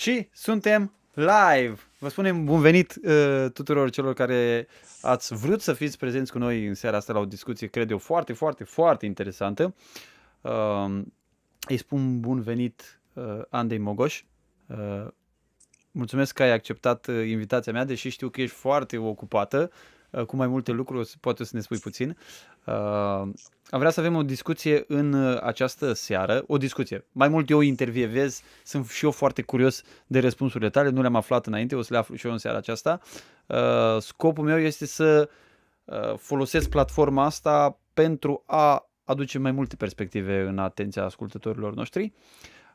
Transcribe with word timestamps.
Și 0.00 0.28
suntem 0.32 0.92
live! 1.14 1.74
Vă 1.98 2.08
spunem 2.08 2.44
bun 2.44 2.60
venit 2.60 2.94
uh, 3.04 3.46
tuturor 3.52 3.90
celor 3.90 4.14
care 4.14 4.66
ați 5.02 5.34
vrut 5.34 5.60
să 5.60 5.72
fiți 5.72 5.98
prezenți 5.98 6.32
cu 6.32 6.38
noi 6.38 6.66
în 6.66 6.74
seara 6.74 6.96
asta 6.96 7.12
la 7.12 7.18
o 7.18 7.24
discuție, 7.24 7.66
cred 7.66 7.90
eu, 7.90 7.98
foarte, 7.98 8.32
foarte, 8.32 8.64
foarte 8.64 9.06
interesantă. 9.06 9.74
Uh, 10.40 11.02
îi 11.68 11.76
spun 11.76 12.20
bun 12.20 12.40
venit 12.40 13.00
uh, 13.12 13.24
Andrei 13.48 13.78
Mogoș. 13.78 14.22
Uh, 14.66 15.06
mulțumesc 15.90 16.34
că 16.34 16.42
ai 16.42 16.52
acceptat 16.52 17.06
uh, 17.06 17.28
invitația 17.28 17.72
mea, 17.72 17.84
deși 17.84 18.08
știu 18.08 18.28
că 18.28 18.40
ești 18.40 18.56
foarte 18.56 18.98
ocupată 18.98 19.70
uh, 19.72 19.78
cu 20.26 20.36
mai 20.36 20.46
multe 20.46 20.72
lucruri, 20.72 21.16
poate 21.20 21.44
să 21.44 21.50
ne 21.54 21.60
spui 21.60 21.78
puțin. 21.78 22.16
Uh, 22.64 22.74
am 23.70 23.78
vrea 23.78 23.90
să 23.90 24.00
avem 24.00 24.16
o 24.16 24.22
discuție 24.22 24.84
în 24.86 25.12
uh, 25.12 25.40
această 25.42 25.92
seară, 25.92 26.44
o 26.46 26.58
discuție. 26.58 27.04
Mai 27.12 27.28
mult 27.28 27.50
eu 27.50 27.60
intervievez, 27.60 28.42
sunt 28.64 28.88
și 28.88 29.04
eu 29.04 29.10
foarte 29.10 29.42
curios 29.42 29.82
de 30.06 30.18
răspunsurile 30.18 30.70
tale, 30.70 30.88
nu 30.88 31.00
le-am 31.00 31.14
aflat 31.16 31.46
înainte, 31.46 31.76
o 31.76 31.82
să 31.82 31.92
le 31.92 31.98
aflu 31.98 32.14
și 32.14 32.26
eu 32.26 32.32
în 32.32 32.38
seara 32.38 32.56
aceasta. 32.56 33.00
Uh, 33.46 33.56
scopul 34.00 34.44
meu 34.44 34.58
este 34.58 34.86
să 34.86 35.28
uh, 35.84 36.14
folosesc 36.16 36.68
platforma 36.68 37.24
asta 37.24 37.78
pentru 37.94 38.42
a 38.46 38.90
aduce 39.04 39.38
mai 39.38 39.50
multe 39.50 39.76
perspective 39.76 40.40
în 40.40 40.58
atenția 40.58 41.04
ascultătorilor 41.04 41.74
noștri. 41.74 42.12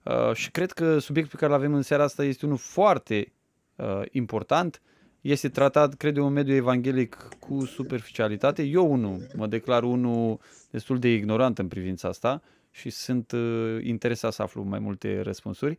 Uh, 0.04 0.34
și 0.34 0.52
cred 0.52 0.72
că 0.72 1.00
subiectul 1.00 1.38
pe 1.38 1.46
care 1.46 1.52
îl 1.54 1.58
avem 1.66 1.74
în 1.74 1.82
seara 1.82 2.04
asta 2.04 2.24
este 2.24 2.46
unul 2.46 2.58
foarte 2.58 3.34
uh, 3.76 4.02
important. 4.12 4.82
Este 5.26 5.50
tratat, 5.50 5.94
cred 5.94 6.18
eu, 6.18 6.26
în 6.26 6.34
mediul 6.34 6.58
evanghelic 6.58 7.28
cu 7.40 7.66
superficialitate. 7.66 8.64
Eu, 8.64 8.92
unul, 8.92 9.28
mă 9.36 9.48
declar 9.48 9.84
unul 9.84 10.40
destul 10.70 11.00
de 11.00 11.14
ignorant 11.14 11.60
în 11.60 11.68
privința 11.68 12.08
asta 12.08 12.42
și 12.72 12.90
sunt 12.90 13.32
uh, 13.32 13.78
interesat 13.82 14.34
să 14.34 14.42
aflu 14.42 14.64
mai 14.64 14.80
multe 14.80 15.22
răspunsuri. 15.22 15.76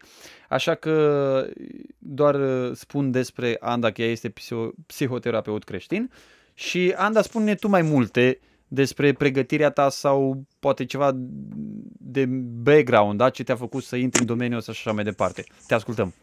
Așa 0.49 0.75
că 0.75 1.47
doar 1.99 2.35
uh, 2.35 2.77
spun 2.77 3.11
despre 3.11 3.57
Anda 3.61 3.91
că 3.91 4.03
ea 4.03 4.11
este 4.11 4.33
psihoterapeut 4.87 5.65
creștin 5.65 6.11
și 6.55 6.93
Anda 6.97 7.23
spune 7.23 7.55
tu 7.55 7.69
mai 7.69 7.83
multe 7.83 8.39
despre 8.69 9.13
pregătirea 9.13 9.71
ta 9.71 9.89
sau 9.89 10.45
poate 10.59 10.85
ceva 10.85 11.11
de 11.99 12.27
background, 12.63 13.19
da? 13.19 13.31
ce 13.31 13.45
te-a 13.45 13.57
făcut 13.57 13.83
să 13.83 13.97
intri 13.97 14.21
în 14.21 14.27
domeniul 14.27 14.59
ăsta 14.59 14.73
și 14.73 14.81
așa 14.85 14.95
mai 14.95 15.05
departe. 15.05 15.45
Te 15.67 15.75
ascultăm. 15.75 16.15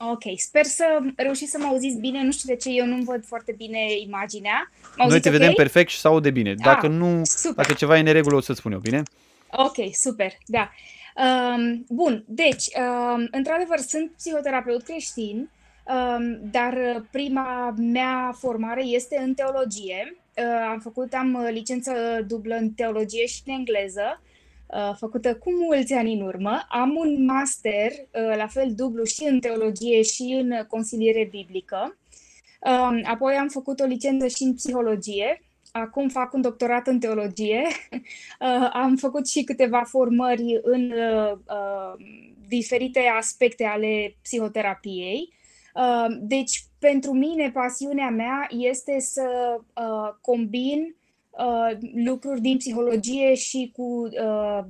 Ok, 0.00 0.22
sper 0.36 0.64
să 0.64 0.84
reușiți 1.16 1.50
să 1.50 1.58
mă 1.58 1.66
auziți 1.66 1.98
bine. 1.98 2.22
Nu 2.22 2.32
știu 2.32 2.54
de 2.54 2.60
ce 2.60 2.70
eu 2.70 2.86
nu 2.86 3.02
văd 3.02 3.24
foarte 3.24 3.52
bine 3.56 3.78
imaginea. 4.06 4.70
Noi 4.96 5.08
te 5.08 5.28
okay? 5.28 5.32
vedem 5.38 5.52
perfect 5.52 5.90
și 5.90 5.98
să 5.98 6.08
aude 6.08 6.30
bine. 6.30 6.54
Dacă 6.54 6.86
ah, 6.86 6.92
nu, 6.92 7.20
super. 7.24 7.64
dacă 7.64 7.72
ceva 7.72 7.96
e 7.96 8.00
în 8.00 8.12
regulă, 8.12 8.36
o 8.36 8.40
să-ți 8.40 8.58
spun 8.58 8.72
eu, 8.72 8.78
bine? 8.78 9.02
Ok, 9.50 9.76
super, 9.92 10.32
da. 10.46 10.70
Um, 11.16 11.84
bun, 11.88 12.24
deci, 12.26 12.64
um, 12.76 13.28
într-adevăr, 13.30 13.78
sunt 13.78 14.12
psihoterapeut 14.16 14.82
creștin, 14.82 15.50
um, 15.84 16.50
dar 16.50 17.04
prima 17.10 17.74
mea 17.76 18.34
formare 18.38 18.84
este 18.84 19.20
în 19.24 19.34
teologie. 19.34 20.16
Uh, 20.36 20.44
am 20.70 20.78
făcut, 20.78 21.12
am 21.12 21.48
licență 21.50 21.92
dublă 22.26 22.54
în 22.54 22.70
teologie 22.70 23.26
și 23.26 23.42
în 23.44 23.54
engleză 23.54 24.20
Uh, 24.20 24.27
făcută 24.98 25.36
cu 25.36 25.50
mulți 25.52 25.92
ani 25.92 26.12
în 26.12 26.20
urmă. 26.20 26.66
Am 26.68 26.96
un 26.96 27.24
master, 27.24 27.90
uh, 27.90 28.36
la 28.36 28.46
fel 28.46 28.74
dublu, 28.74 29.04
și 29.04 29.24
în 29.24 29.40
teologie 29.40 30.02
și 30.02 30.36
în 30.40 30.64
consiliere 30.68 31.28
biblică. 31.30 31.98
Um, 32.60 33.00
apoi 33.04 33.34
am 33.34 33.48
făcut 33.48 33.80
o 33.80 33.84
licență 33.84 34.26
și 34.26 34.42
în 34.42 34.54
psihologie. 34.54 35.42
Acum 35.72 36.08
fac 36.08 36.32
un 36.32 36.40
doctorat 36.40 36.86
în 36.86 36.98
teologie. 36.98 37.62
Uh, 38.40 38.70
am 38.72 38.96
făcut 38.96 39.28
și 39.28 39.44
câteva 39.44 39.82
formări 39.82 40.60
în 40.62 40.92
diferite 42.48 43.00
aspecte 43.18 43.64
ale 43.64 44.16
psihoterapiei. 44.22 45.32
Deci, 46.20 46.64
pentru 46.78 47.12
mine, 47.12 47.50
pasiunea 47.50 48.10
mea 48.10 48.46
este 48.50 49.00
să 49.00 49.26
combin 50.20 50.96
uh, 51.38 51.78
lucruri 52.04 52.40
din 52.40 52.56
psihologie 52.56 53.34
și 53.34 53.72
cu 53.76 54.08
uh, 54.10 54.60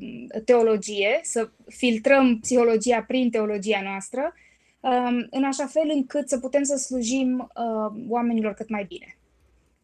teologie, 0.45 1.21
să 1.23 1.51
filtrăm 1.67 2.39
psihologia 2.39 3.03
prin 3.03 3.31
teologia 3.31 3.81
noastră, 3.83 4.33
uh, 4.81 5.27
în 5.31 5.45
așa 5.45 5.67
fel 5.67 5.91
încât 5.95 6.29
să 6.29 6.39
putem 6.39 6.63
să 6.63 6.77
slujim 6.77 7.51
uh, 7.55 8.01
oamenilor 8.09 8.55
cât 8.55 8.69
mai 8.69 8.85
bine. 8.85 9.17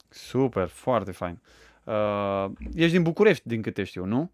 Super, 0.09 0.69
foarte 0.69 1.13
fain. 1.13 1.39
Uh, 1.85 2.51
ești 2.75 2.93
din 2.93 3.03
București, 3.03 3.49
din 3.49 3.63
câte 3.63 3.85
știu, 3.85 4.05
nu? 4.05 4.31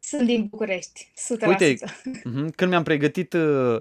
Sunt 0.00 0.26
din 0.26 0.46
București, 0.50 1.12
100%. 1.44 1.46
Uite, 1.46 1.76
mhm, 2.24 2.50
când 2.50 2.70
mi-am 2.70 2.82
pregătit 2.82 3.32
uh, 3.32 3.76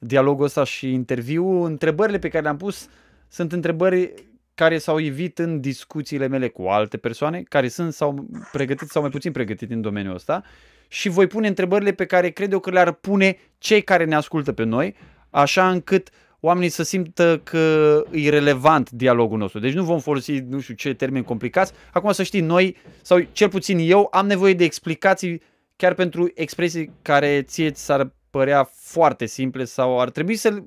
dialogul 0.00 0.44
ăsta 0.44 0.64
și 0.64 0.92
interviu, 0.92 1.46
întrebările 1.62 2.18
pe 2.18 2.28
care 2.28 2.42
le-am 2.42 2.56
pus 2.56 2.88
sunt 3.28 3.52
întrebări 3.52 4.14
care 4.54 4.78
s-au 4.78 5.00
evit 5.00 5.38
în 5.38 5.60
discuțiile 5.60 6.26
mele 6.26 6.48
cu 6.48 6.62
alte 6.62 6.96
persoane 6.96 7.42
care 7.42 7.68
sunt 7.68 7.92
sau 7.92 8.26
pregătiți 8.52 8.92
sau 8.92 9.02
mai 9.02 9.10
puțin 9.10 9.32
pregătiți 9.32 9.72
în 9.72 9.80
domeniul 9.80 10.14
ăsta 10.14 10.42
și 10.88 11.08
voi 11.08 11.26
pune 11.26 11.48
întrebările 11.48 11.92
pe 11.92 12.06
care 12.06 12.30
cred 12.30 12.52
eu 12.52 12.58
că 12.58 12.70
le-ar 12.70 12.92
pune 12.92 13.36
cei 13.58 13.82
care 13.82 14.04
ne 14.04 14.14
ascultă 14.14 14.52
pe 14.52 14.64
noi, 14.64 14.94
așa 15.30 15.70
încât 15.70 16.10
oamenii 16.40 16.68
să 16.68 16.82
simtă 16.82 17.40
că 17.44 18.02
e 18.10 18.28
relevant 18.28 18.90
dialogul 18.90 19.38
nostru. 19.38 19.60
Deci 19.60 19.72
nu 19.72 19.84
vom 19.84 19.98
folosi 19.98 20.38
nu 20.38 20.60
știu 20.60 20.74
ce 20.74 20.94
termeni 20.94 21.24
complicați. 21.24 21.72
Acum 21.92 22.12
să 22.12 22.22
știi, 22.22 22.40
noi, 22.40 22.76
sau 23.02 23.26
cel 23.32 23.48
puțin 23.48 23.78
eu, 23.80 24.08
am 24.10 24.26
nevoie 24.26 24.54
de 24.54 24.64
explicații 24.64 25.42
chiar 25.76 25.94
pentru 25.94 26.30
expresii 26.34 26.90
care 27.02 27.42
ție 27.42 27.70
ți 27.70 27.84
s-ar 27.84 28.14
părea 28.30 28.70
foarte 28.72 29.26
simple 29.26 29.64
sau 29.64 30.00
ar 30.00 30.10
trebui 30.10 30.36
să 30.36 30.62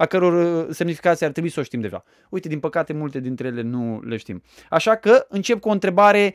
a 0.00 0.06
căror 0.06 0.66
uh, 0.66 0.74
semnificație 0.74 1.26
ar 1.26 1.32
trebui 1.32 1.50
să 1.50 1.60
o 1.60 1.62
știm 1.62 1.80
deja. 1.80 2.04
Uite, 2.28 2.48
din 2.48 2.60
păcate, 2.60 2.92
multe 2.92 3.20
dintre 3.20 3.46
ele 3.46 3.62
nu 3.62 4.00
le 4.04 4.16
știm. 4.16 4.42
Așa 4.70 4.96
că 4.96 5.26
încep 5.28 5.60
cu 5.60 5.68
o 5.68 5.72
întrebare 5.72 6.34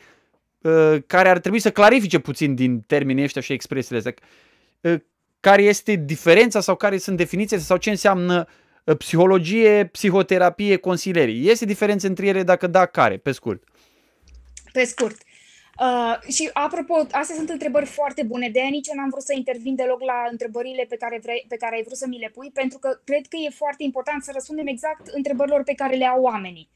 uh, 0.62 0.98
care 1.06 1.30
ar 1.30 1.40
trebui 1.40 1.60
să 1.60 1.72
clarifice 1.72 2.20
puțin 2.20 2.56
din 2.56 2.80
termenii 2.80 3.24
ăștia 3.24 3.42
și 3.42 3.54
expresiile 3.54 3.98
astea. 3.98 4.14
Uh, 4.82 5.00
care 5.40 5.62
este 5.62 5.96
diferența 5.96 6.60
sau 6.60 6.76
care 6.76 6.98
sunt 6.98 7.18
definițiile 7.18 7.62
sau 7.62 7.78
ce 7.78 7.90
înseamnă 7.90 8.48
uh, 8.84 8.98
psihologie, 8.98 9.86
psihoterapie, 9.86 10.76
consilierii? 10.76 11.50
Este 11.50 11.66
diferență 11.66 12.08
între 12.08 12.28
ele? 12.28 12.44
Dacă 12.44 12.68
da, 12.68 12.86
care? 12.86 13.18
Pe 13.18 13.32
scurt. 13.32 13.64
Pe 14.72 14.84
scurt. 14.84 15.16
Uh, 15.16 15.33
și 16.28 16.50
apropo, 16.54 16.94
astea 17.12 17.36
sunt 17.36 17.50
întrebări 17.50 17.86
foarte 17.86 18.24
bune, 18.24 18.50
de 18.50 18.60
aia 18.60 18.70
nici 18.70 18.88
eu 18.88 18.96
n-am 18.96 19.10
vrut 19.10 19.24
să 19.24 19.34
intervin 19.36 19.76
deloc 19.76 20.02
la 20.02 20.28
întrebările 20.32 20.86
pe 20.90 20.96
care, 20.96 21.20
vrei, 21.24 21.46
pe 21.48 21.56
care 21.56 21.76
ai 21.76 21.84
vrut 21.84 21.98
să 21.98 22.08
mi 22.08 22.20
le 22.20 22.32
pui, 22.34 22.52
pentru 22.52 22.78
că 22.78 23.00
cred 23.04 23.28
că 23.28 23.38
e 23.46 23.50
foarte 23.50 23.84
important 23.84 24.24
să 24.24 24.32
răspundem 24.34 24.68
exact 24.68 25.08
întrebărilor 25.08 25.64
pe 25.64 25.74
care 25.74 25.96
le 25.96 26.06
au 26.06 26.22
oamenii. 26.22 26.70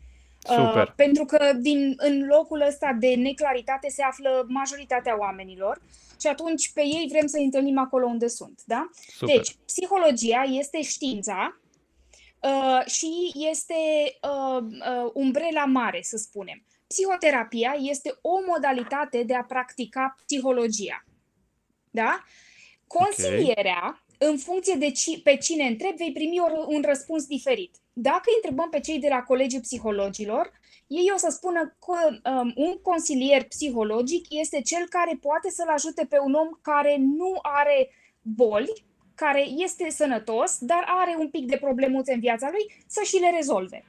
Uh, 0.49 0.55
Super. 0.55 0.87
Uh, 0.87 0.93
pentru 0.95 1.25
că 1.25 1.53
din, 1.59 1.93
în 1.97 2.25
locul 2.27 2.61
ăsta 2.67 2.95
de 2.99 3.15
neclaritate 3.15 3.89
se 3.89 4.03
află 4.03 4.45
majoritatea 4.47 5.17
oamenilă 5.19 5.81
și 6.19 6.27
atunci 6.27 6.71
pe 6.73 6.81
ei 6.81 7.07
vrem 7.09 7.27
să 7.27 7.37
întâlnim 7.37 7.77
acolo 7.77 8.05
unde 8.05 8.27
sunt. 8.27 8.61
Da? 8.65 8.89
Super. 9.17 9.35
Deci, 9.35 9.55
psihologia 9.65 10.43
este 10.49 10.81
știința 10.81 11.59
uh, 12.39 12.85
și 12.85 13.31
este 13.49 13.73
uh, 14.21 14.63
uh, 14.63 15.11
umbrela 15.13 15.65
mare, 15.65 15.99
să 16.01 16.17
spunem. 16.17 16.63
Psihoterapia 16.87 17.75
este 17.79 18.17
o 18.21 18.39
modalitate 18.47 19.23
de 19.23 19.35
a 19.35 19.43
practica 19.43 20.15
psihologia. 20.25 21.05
Da? 21.89 22.23
Consilierea, 22.87 23.83
okay. 23.83 24.29
în 24.29 24.37
funcție 24.37 24.75
de 24.75 24.91
ci, 24.91 25.21
pe 25.23 25.37
cine 25.37 25.63
întreb, 25.63 25.95
vei 25.95 26.11
primi 26.11 26.39
un 26.67 26.81
răspuns 26.85 27.25
diferit. 27.25 27.75
Dacă 27.93 28.23
întrebăm 28.35 28.69
pe 28.69 28.79
cei 28.79 28.99
de 28.99 29.07
la 29.07 29.21
Colegiul 29.21 29.61
Psihologilor, 29.61 30.51
ei 30.87 31.11
o 31.13 31.17
să 31.17 31.29
spună 31.29 31.77
că 31.85 32.29
um, 32.29 32.53
un 32.55 32.77
consilier 32.81 33.43
psihologic 33.43 34.25
este 34.29 34.61
cel 34.61 34.87
care 34.89 35.17
poate 35.21 35.49
să-l 35.49 35.69
ajute 35.69 36.05
pe 36.05 36.19
un 36.19 36.33
om 36.33 36.49
care 36.61 36.95
nu 36.99 37.39
are 37.41 37.89
boli, 38.21 38.85
care 39.15 39.41
este 39.41 39.89
sănătos, 39.89 40.57
dar 40.59 40.83
are 40.87 41.15
un 41.19 41.29
pic 41.29 41.45
de 41.45 41.57
problemuțe 41.57 42.13
în 42.13 42.19
viața 42.19 42.49
lui, 42.51 42.83
să 42.87 43.01
și 43.03 43.17
le 43.17 43.31
rezolve. 43.35 43.85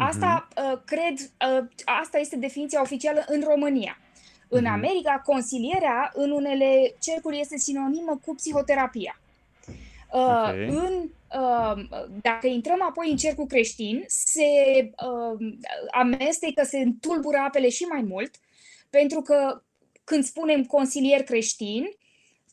Asta, 0.00 0.48
uh, 0.56 0.80
cred, 0.84 1.18
uh, 1.18 1.66
asta 1.84 2.18
este 2.18 2.36
definiția 2.36 2.80
oficială 2.80 3.24
în 3.26 3.42
România. 3.46 3.98
În 4.48 4.62
mhm. 4.62 4.72
America, 4.72 5.22
consilierea 5.24 6.10
în 6.14 6.30
unele 6.30 6.94
cercuri 7.00 7.40
este 7.40 7.56
sinonimă 7.58 8.20
cu 8.24 8.34
psihoterapia. 8.34 9.20
Uh, 10.12 10.20
okay. 10.20 10.66
În, 10.66 11.10
uh, 11.40 11.84
dacă 12.22 12.46
intrăm 12.46 12.82
apoi 12.82 13.10
în 13.10 13.16
cercul 13.16 13.46
creștin, 13.46 14.04
se 14.06 14.42
uh, 14.80 15.54
amestecă, 15.90 16.64
se 16.64 16.78
întulbură 16.78 17.36
apele 17.46 17.68
și 17.68 17.82
mai 17.82 18.02
mult, 18.02 18.30
pentru 18.90 19.20
că 19.20 19.62
când 20.04 20.24
spunem 20.24 20.64
consilier 20.64 21.22
creștin, 21.22 21.84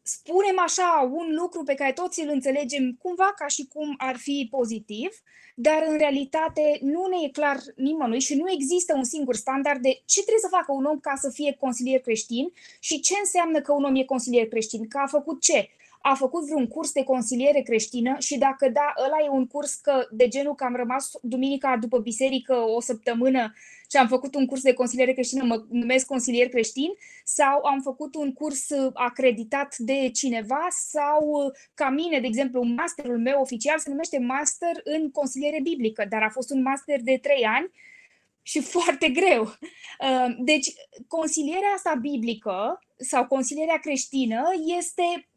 spunem 0.07 0.59
așa 0.59 1.09
un 1.11 1.35
lucru 1.35 1.63
pe 1.63 1.73
care 1.73 1.93
toți 1.93 2.21
îl 2.21 2.29
înțelegem 2.29 2.97
cumva 3.01 3.33
ca 3.35 3.47
și 3.47 3.67
cum 3.73 3.95
ar 3.97 4.17
fi 4.17 4.47
pozitiv, 4.51 5.09
dar 5.55 5.83
în 5.87 5.97
realitate 5.97 6.79
nu 6.81 7.05
ne 7.05 7.17
e 7.23 7.29
clar 7.29 7.57
nimănui 7.75 8.19
și 8.19 8.35
nu 8.35 8.51
există 8.51 8.95
un 8.95 9.03
singur 9.03 9.35
standard 9.35 9.81
de 9.81 10.01
ce 10.05 10.21
trebuie 10.21 10.41
să 10.41 10.55
facă 10.57 10.71
un 10.71 10.85
om 10.85 10.99
ca 10.99 11.13
să 11.15 11.29
fie 11.29 11.57
consilier 11.59 11.99
creștin 11.99 12.53
și 12.79 12.99
ce 12.99 13.13
înseamnă 13.19 13.61
că 13.61 13.73
un 13.73 13.83
om 13.83 13.95
e 13.95 14.03
consilier 14.03 14.47
creștin, 14.47 14.87
că 14.87 14.97
a 14.97 15.07
făcut 15.07 15.41
ce. 15.41 15.69
a 16.01 16.13
făcut 16.15 16.43
vreun 16.45 16.67
curs 16.67 16.91
de 16.91 17.03
consiliere 17.03 17.61
creștină 17.61 18.15
și 18.19 18.37
dacă 18.37 18.69
da, 18.69 18.93
ăla 19.05 19.25
e 19.25 19.29
un 19.29 19.47
curs 19.47 19.73
că 19.73 20.07
de 20.11 20.27
genul 20.27 20.55
că 20.55 20.63
am 20.63 20.75
rămas 20.75 21.11
duminica 21.21 21.77
după 21.77 21.99
biserică 21.99 22.55
o 22.55 22.81
săptămână 22.81 23.53
și 23.91 23.97
am 23.97 24.07
făcut 24.07 24.35
un 24.35 24.45
curs 24.45 24.61
de 24.61 24.73
consiliere 24.73 25.13
creștină, 25.13 25.43
mă 25.43 25.65
numesc 25.69 26.05
consilier 26.05 26.49
creștin, 26.49 26.89
sau 27.23 27.63
am 27.65 27.81
făcut 27.81 28.15
un 28.15 28.33
curs 28.33 28.69
uh, 28.69 28.91
acreditat 28.93 29.77
de 29.77 30.09
cineva, 30.13 30.67
sau 30.69 31.27
uh, 31.27 31.53
ca 31.73 31.89
mine, 31.89 32.19
de 32.19 32.27
exemplu, 32.27 32.63
masterul 32.63 33.19
meu 33.19 33.41
oficial 33.41 33.79
se 33.79 33.89
numește 33.89 34.19
Master 34.19 34.81
în 34.83 35.11
consiliere 35.11 35.59
biblică, 35.63 36.05
dar 36.09 36.23
a 36.23 36.29
fost 36.29 36.51
un 36.51 36.61
master 36.61 37.01
de 37.01 37.17
trei 37.21 37.43
ani 37.43 37.71
și 38.41 38.59
foarte 38.75 39.09
greu. 39.09 39.41
Uh, 39.41 40.35
deci, 40.39 40.73
consilierea 41.07 41.73
asta 41.75 41.97
biblică 42.01 42.79
sau 42.97 43.25
consilierea 43.25 43.79
creștină 43.79 44.43
este 44.77 45.27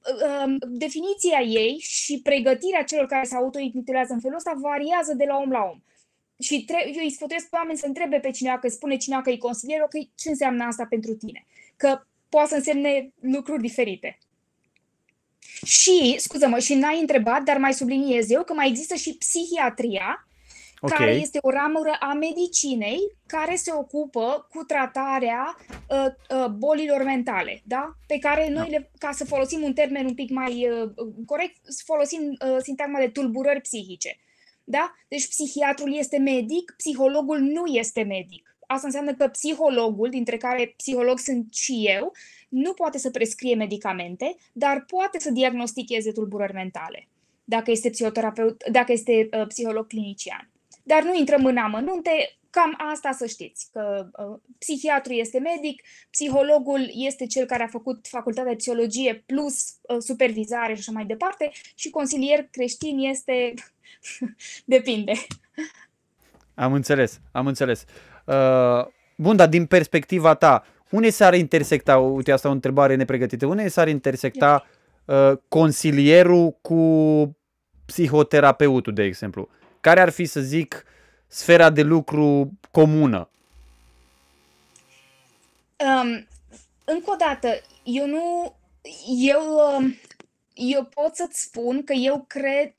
definiția 0.62 1.40
ei 1.40 1.78
și 1.78 2.20
pregătirea 2.22 2.84
celor 2.84 3.06
care 3.06 3.26
se 3.26 3.36
autointitulează 3.36 4.12
în 4.12 4.20
felul 4.20 4.36
ăsta 4.36 4.52
variază 4.56 5.14
de 5.14 5.24
la 5.24 5.36
om 5.36 5.50
la 5.50 5.68
om 5.72 5.80
și 6.40 6.64
tre- 6.64 6.90
eu 6.94 7.02
îi 7.02 7.10
sfătuiesc 7.10 7.48
pe 7.48 7.56
oameni 7.56 7.78
să 7.78 7.86
întrebe 7.86 8.18
pe 8.18 8.30
cineva, 8.30 8.58
că 8.58 8.68
spune 8.68 8.96
cineva 8.96 9.22
că 9.22 9.30
e 9.30 9.36
consilier, 9.36 9.80
ok, 9.80 10.14
ce 10.14 10.28
înseamnă 10.28 10.64
asta 10.64 10.86
pentru 10.88 11.14
tine? 11.14 11.46
Că 11.76 12.00
poate 12.28 12.48
să 12.48 12.54
însemne 12.54 13.12
lucruri 13.20 13.62
diferite. 13.62 14.18
Și, 15.64 16.14
scuză-mă, 16.18 16.58
și 16.58 16.74
n-ai 16.74 17.00
întrebat, 17.00 17.42
dar 17.42 17.56
mai 17.56 17.74
subliniez 17.74 18.30
eu 18.30 18.42
că 18.42 18.52
mai 18.52 18.68
există 18.68 18.94
și 18.94 19.16
psihiatria, 19.16 20.28
okay. 20.80 20.98
care 20.98 21.10
este 21.10 21.38
o 21.42 21.50
ramură 21.50 21.96
a 22.00 22.12
medicinei 22.12 22.98
care 23.26 23.54
se 23.54 23.72
ocupă 23.72 24.46
cu 24.50 24.64
tratarea 24.64 25.56
uh, 25.88 26.06
uh, 26.38 26.46
bolilor 26.46 27.02
mentale, 27.02 27.62
da? 27.64 27.96
Pe 28.06 28.18
care 28.18 28.48
noi, 28.48 28.70
da. 28.70 28.76
le, 28.76 28.90
ca 28.98 29.12
să 29.12 29.24
folosim 29.24 29.62
un 29.62 29.72
termen 29.72 30.06
un 30.06 30.14
pic 30.14 30.30
mai 30.30 30.68
uh, 30.68 30.90
corect, 31.26 31.56
folosim 31.84 32.20
uh, 32.20 32.56
sintagma 32.62 32.98
de 32.98 33.08
tulburări 33.08 33.60
psihice. 33.60 34.18
Da? 34.64 34.94
Deci 35.08 35.28
psihiatrul 35.28 35.96
este 35.96 36.18
medic, 36.18 36.74
psihologul 36.76 37.38
nu 37.38 37.66
este 37.66 38.02
medic. 38.02 38.56
Asta 38.66 38.86
înseamnă 38.86 39.14
că 39.14 39.28
psihologul, 39.28 40.10
dintre 40.10 40.36
care 40.36 40.74
psiholog 40.76 41.18
sunt 41.18 41.54
și 41.54 41.84
eu, 41.88 42.12
nu 42.48 42.72
poate 42.72 42.98
să 42.98 43.10
prescrie 43.10 43.54
medicamente, 43.54 44.36
dar 44.52 44.84
poate 44.86 45.18
să 45.18 45.30
diagnosticheze 45.30 46.12
tulburări 46.12 46.52
mentale, 46.52 47.08
dacă 47.44 47.70
este 47.70 47.90
psihoterapeut, 47.90 48.64
dacă 48.70 48.92
este 48.92 49.28
uh, 49.32 49.46
psiholog 49.46 49.86
clinician. 49.86 50.50
Dar 50.82 51.02
nu 51.02 51.14
intrăm 51.14 51.44
în 51.44 51.56
amănunte, 51.56 52.10
cam 52.50 52.74
asta 52.92 53.12
să 53.12 53.26
știți, 53.26 53.68
că 53.72 54.10
uh, 54.18 54.38
psihiatru 54.58 55.12
este 55.12 55.38
medic, 55.38 55.82
psihologul 56.10 56.90
este 56.92 57.26
cel 57.26 57.46
care 57.46 57.62
a 57.62 57.68
făcut 57.68 58.06
facultatea 58.08 58.50
de 58.50 58.56
psihologie 58.56 59.22
plus 59.26 59.74
uh, 59.82 59.96
supervizare 59.98 60.74
și 60.74 60.80
așa 60.80 60.92
mai 60.92 61.04
departe 61.04 61.50
și 61.74 61.90
consilier 61.90 62.48
creștin 62.50 62.98
este 62.98 63.54
Depinde. 64.64 65.12
Am 66.54 66.72
înțeles, 66.72 67.20
am 67.32 67.46
înțeles. 67.46 67.84
Uh, 68.24 68.86
bun, 69.16 69.36
dar 69.36 69.48
din 69.48 69.66
perspectiva 69.66 70.34
ta, 70.34 70.64
unde 70.90 71.10
s-ar 71.10 71.34
intersecta, 71.34 71.98
uite 71.98 72.32
asta 72.32 72.48
o 72.48 72.52
întrebare 72.52 72.94
nepregătită, 72.94 73.46
unde 73.46 73.68
s-ar 73.68 73.88
intersecta 73.88 74.66
uh, 75.04 75.32
consilierul 75.48 76.58
cu 76.60 77.36
psihoterapeutul, 77.86 78.92
de 78.92 79.02
exemplu? 79.02 79.48
Care 79.80 80.00
ar 80.00 80.10
fi, 80.10 80.24
să 80.24 80.40
zic, 80.40 80.84
sfera 81.26 81.70
de 81.70 81.82
lucru 81.82 82.50
comună? 82.70 83.28
Um, 85.76 86.26
încă 86.84 87.10
o 87.10 87.16
dată, 87.18 87.48
eu 87.84 88.06
nu. 88.06 88.54
Eu 89.26 89.40
um, 89.78 89.94
eu 90.60 90.84
pot 90.84 91.14
să-ți 91.16 91.42
spun 91.42 91.84
că 91.84 91.92
eu 91.92 92.24
cred, 92.28 92.74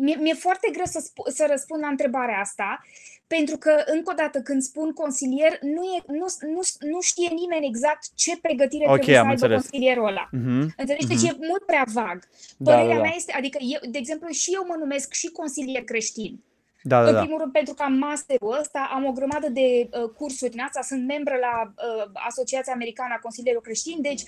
mi-e, 0.00 0.16
mi-e 0.20 0.34
foarte 0.34 0.68
greu 0.72 0.84
să, 0.84 1.10
sp- 1.10 1.34
să 1.34 1.46
răspund 1.48 1.80
la 1.82 1.88
întrebarea 1.88 2.38
asta, 2.38 2.80
pentru 3.26 3.56
că, 3.56 3.82
încă 3.86 4.10
o 4.10 4.14
dată, 4.14 4.40
când 4.40 4.62
spun 4.62 4.92
consilier, 4.92 5.58
nu, 5.60 5.82
e, 5.82 6.02
nu, 6.06 6.26
nu, 6.54 6.60
nu 6.88 7.00
știe 7.00 7.28
nimeni 7.28 7.66
exact 7.66 8.14
ce 8.14 8.38
pregătire 8.40 8.84
okay, 8.84 8.96
trebuie 8.96 9.14
să 9.14 9.20
aibă 9.20 9.32
înțeles. 9.32 9.60
consilierul 9.60 10.06
ăla. 10.06 10.28
Uh-huh, 10.28 10.74
Înțelegi? 10.76 11.04
Uh-huh. 11.04 11.08
Deci 11.08 11.30
e 11.30 11.36
mult 11.48 11.62
prea 11.66 11.84
vag. 11.92 12.18
Da, 12.56 12.70
Părerea 12.70 12.86
da, 12.86 12.94
da, 12.94 12.96
da. 12.96 13.02
mea 13.02 13.12
este, 13.16 13.32
adică, 13.32 13.58
eu, 13.60 13.90
de 13.90 13.98
exemplu, 13.98 14.28
și 14.28 14.50
eu 14.54 14.64
mă 14.66 14.76
numesc 14.78 15.12
și 15.12 15.28
consilier 15.28 15.84
creștin. 15.84 16.42
Da, 16.86 17.02
da, 17.02 17.08
în 17.08 17.14
da. 17.14 17.20
primul 17.20 17.38
rând 17.38 17.52
pentru 17.52 17.74
că 17.74 17.82
am 17.82 17.92
masterul 17.92 18.56
ăsta, 18.60 18.90
am 18.94 19.04
o 19.04 19.12
grămadă 19.12 19.48
de 19.48 19.66
uh, 19.68 20.10
cursuri 20.16 20.50
din 20.50 20.60
asta, 20.60 20.80
sunt 20.82 21.06
membră 21.06 21.36
la 21.46 21.54
uh, 21.66 22.10
Asociația 22.28 22.72
Americană 22.72 23.12
a 23.16 23.22
Consilierilor 23.26 23.64
Creștini, 23.64 24.02
deci 24.02 24.22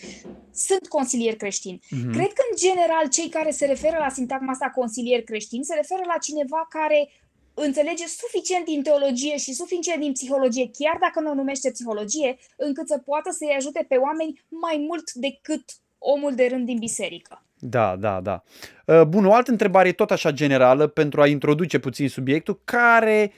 sunt 0.52 0.88
consilier 0.88 1.36
creștin. 1.36 1.76
Mm-hmm. 1.78 2.12
Cred 2.16 2.32
că, 2.38 2.42
în 2.50 2.56
general, 2.56 3.08
cei 3.08 3.28
care 3.28 3.50
se 3.50 3.66
referă 3.66 3.96
la 3.98 4.08
sintagma 4.08 4.52
asta 4.52 4.72
consilier 4.74 5.22
creștin 5.22 5.62
se 5.62 5.74
referă 5.74 6.02
la 6.06 6.18
cineva 6.18 6.66
care 6.68 7.10
înțelege 7.54 8.06
suficient 8.06 8.64
din 8.64 8.82
teologie 8.82 9.36
și 9.36 9.52
suficient 9.52 10.00
din 10.00 10.12
psihologie, 10.12 10.70
chiar 10.78 10.96
dacă 11.00 11.20
nu 11.20 11.30
o 11.30 11.34
numește 11.34 11.70
psihologie, 11.70 12.36
încât 12.56 12.88
să 12.88 12.98
poată 12.98 13.30
să-i 13.30 13.56
ajute 13.56 13.84
pe 13.88 13.96
oameni 13.96 14.44
mai 14.48 14.84
mult 14.88 15.12
decât 15.12 15.64
omul 15.98 16.34
de 16.34 16.46
rând 16.46 16.66
din 16.66 16.78
biserică. 16.78 17.45
Da, 17.58 17.96
da, 17.98 18.20
da. 18.22 18.42
Uh, 18.84 19.02
bun, 19.02 19.26
o 19.26 19.34
altă 19.34 19.50
întrebare 19.50 19.92
tot 19.92 20.10
așa 20.10 20.30
generală 20.30 20.86
pentru 20.86 21.20
a 21.20 21.26
introduce 21.26 21.78
puțin 21.78 22.08
subiectul. 22.08 22.60
Care 22.64 23.32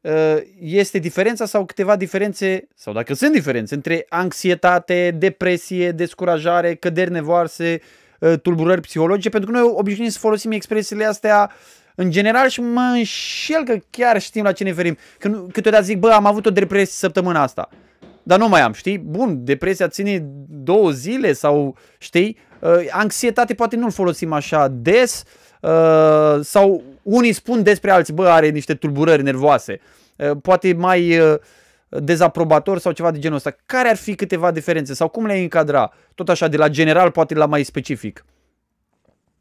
uh, 0.00 0.36
este 0.60 0.98
diferența 0.98 1.46
sau 1.46 1.64
câteva 1.64 1.96
diferențe, 1.96 2.68
sau 2.74 2.92
dacă 2.92 3.14
sunt 3.14 3.32
diferențe, 3.32 3.74
între 3.74 4.06
anxietate, 4.08 5.10
depresie, 5.18 5.90
descurajare, 5.90 6.74
căderi 6.74 7.10
nevoarse, 7.10 7.80
uh, 8.20 8.38
tulburări 8.42 8.80
psihologice? 8.80 9.28
Pentru 9.28 9.50
că 9.50 9.58
noi 9.58 9.70
obișnuim 9.74 10.10
să 10.10 10.18
folosim 10.18 10.50
expresiile 10.50 11.04
astea 11.04 11.50
în 11.94 12.10
general 12.10 12.48
și 12.48 12.60
mă 12.60 12.92
înșel 12.94 13.64
că 13.64 13.78
chiar 13.90 14.20
știm 14.20 14.44
la 14.44 14.52
ce 14.52 14.64
ne 14.64 14.72
ferim. 14.72 14.96
Că 15.18 15.28
câteodată 15.52 15.84
zic, 15.84 15.98
bă, 15.98 16.10
am 16.10 16.26
avut 16.26 16.46
o 16.46 16.50
depresie 16.50 16.86
săptămâna 16.86 17.42
asta. 17.42 17.68
Dar 18.22 18.38
nu 18.38 18.48
mai 18.48 18.60
am, 18.60 18.72
știi? 18.72 18.98
Bun, 18.98 19.44
depresia 19.44 19.88
ține 19.88 20.24
două 20.48 20.90
zile 20.90 21.32
sau, 21.32 21.76
știi? 21.98 22.36
Uh, 22.60 22.86
anxietate 22.90 23.54
poate 23.54 23.76
nu-l 23.76 23.90
folosim 23.90 24.32
așa 24.32 24.68
des 24.68 25.22
uh, 25.60 26.38
sau 26.42 26.82
unii 27.02 27.32
spun 27.32 27.62
despre 27.62 27.90
alții, 27.90 28.14
bă, 28.14 28.28
are 28.28 28.48
niște 28.48 28.74
tulburări 28.74 29.22
nervoase. 29.22 29.80
Uh, 30.16 30.30
poate 30.42 30.72
mai 30.72 31.20
dezaprobator 31.88 32.78
sau 32.78 32.92
ceva 32.92 33.10
de 33.10 33.18
genul 33.18 33.36
ăsta. 33.36 33.56
Care 33.66 33.88
ar 33.88 33.96
fi 33.96 34.14
câteva 34.14 34.50
diferențe 34.50 34.94
sau 34.94 35.08
cum 35.08 35.26
le 35.26 35.38
încadra? 35.38 35.92
Tot 36.14 36.28
așa, 36.28 36.48
de 36.48 36.56
la 36.56 36.68
general, 36.68 37.10
poate 37.10 37.34
la 37.34 37.46
mai 37.46 37.62
specific. 37.62 38.24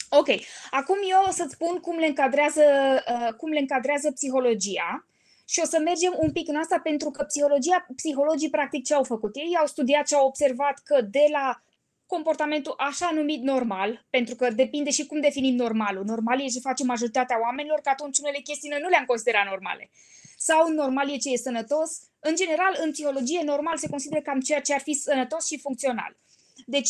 Ok. 0.09 0.27
Acum 0.71 0.97
eu 1.09 1.23
o 1.27 1.31
să-ți 1.31 1.53
spun 1.53 1.79
cum 1.81 1.97
le 1.97 2.05
încadrează, 2.05 2.61
uh, 3.07 3.33
cum 3.33 3.49
le 3.49 3.59
încadrează 3.59 4.11
psihologia 4.11 5.05
și 5.45 5.59
o 5.63 5.65
să 5.65 5.79
mergem 5.83 6.13
un 6.17 6.31
pic 6.31 6.47
în 6.47 6.55
asta 6.55 6.79
pentru 6.83 7.09
că 7.09 7.23
psihologia, 7.23 7.85
psihologii 7.95 8.49
practic 8.49 8.85
ce 8.85 8.93
au 8.93 9.03
făcut? 9.03 9.35
Ei 9.35 9.57
au 9.59 9.65
studiat 9.65 10.07
și 10.07 10.13
au 10.13 10.25
observat 10.25 10.81
că 10.83 11.01
de 11.01 11.25
la 11.31 11.61
comportamentul 12.07 12.73
așa 12.77 13.09
numit 13.13 13.41
normal, 13.41 14.05
pentru 14.09 14.35
că 14.35 14.49
depinde 14.49 14.89
și 14.89 15.05
cum 15.05 15.19
definim 15.21 15.55
normalul. 15.55 16.03
Normal 16.05 16.41
e 16.41 16.45
ce 16.45 16.59
face 16.59 16.83
majoritatea 16.83 17.39
oamenilor, 17.41 17.79
că 17.79 17.89
atunci 17.89 18.17
unele 18.17 18.39
chestii 18.39 18.69
noi 18.69 18.79
nu 18.81 18.89
le-am 18.89 19.05
considerat 19.05 19.45
normale. 19.45 19.89
Sau 20.37 20.69
normal 20.69 21.11
e 21.11 21.17
ce 21.17 21.29
e 21.29 21.37
sănătos. 21.37 21.89
În 22.19 22.35
general, 22.35 22.77
în 22.83 22.91
psihologie, 22.91 23.41
normal 23.43 23.77
se 23.77 23.89
consideră 23.89 24.21
cam 24.21 24.39
ceea 24.39 24.61
ce 24.61 24.73
ar 24.73 24.81
fi 24.81 24.93
sănătos 24.93 25.47
și 25.47 25.59
funcțional. 25.59 26.17
Deci, 26.65 26.89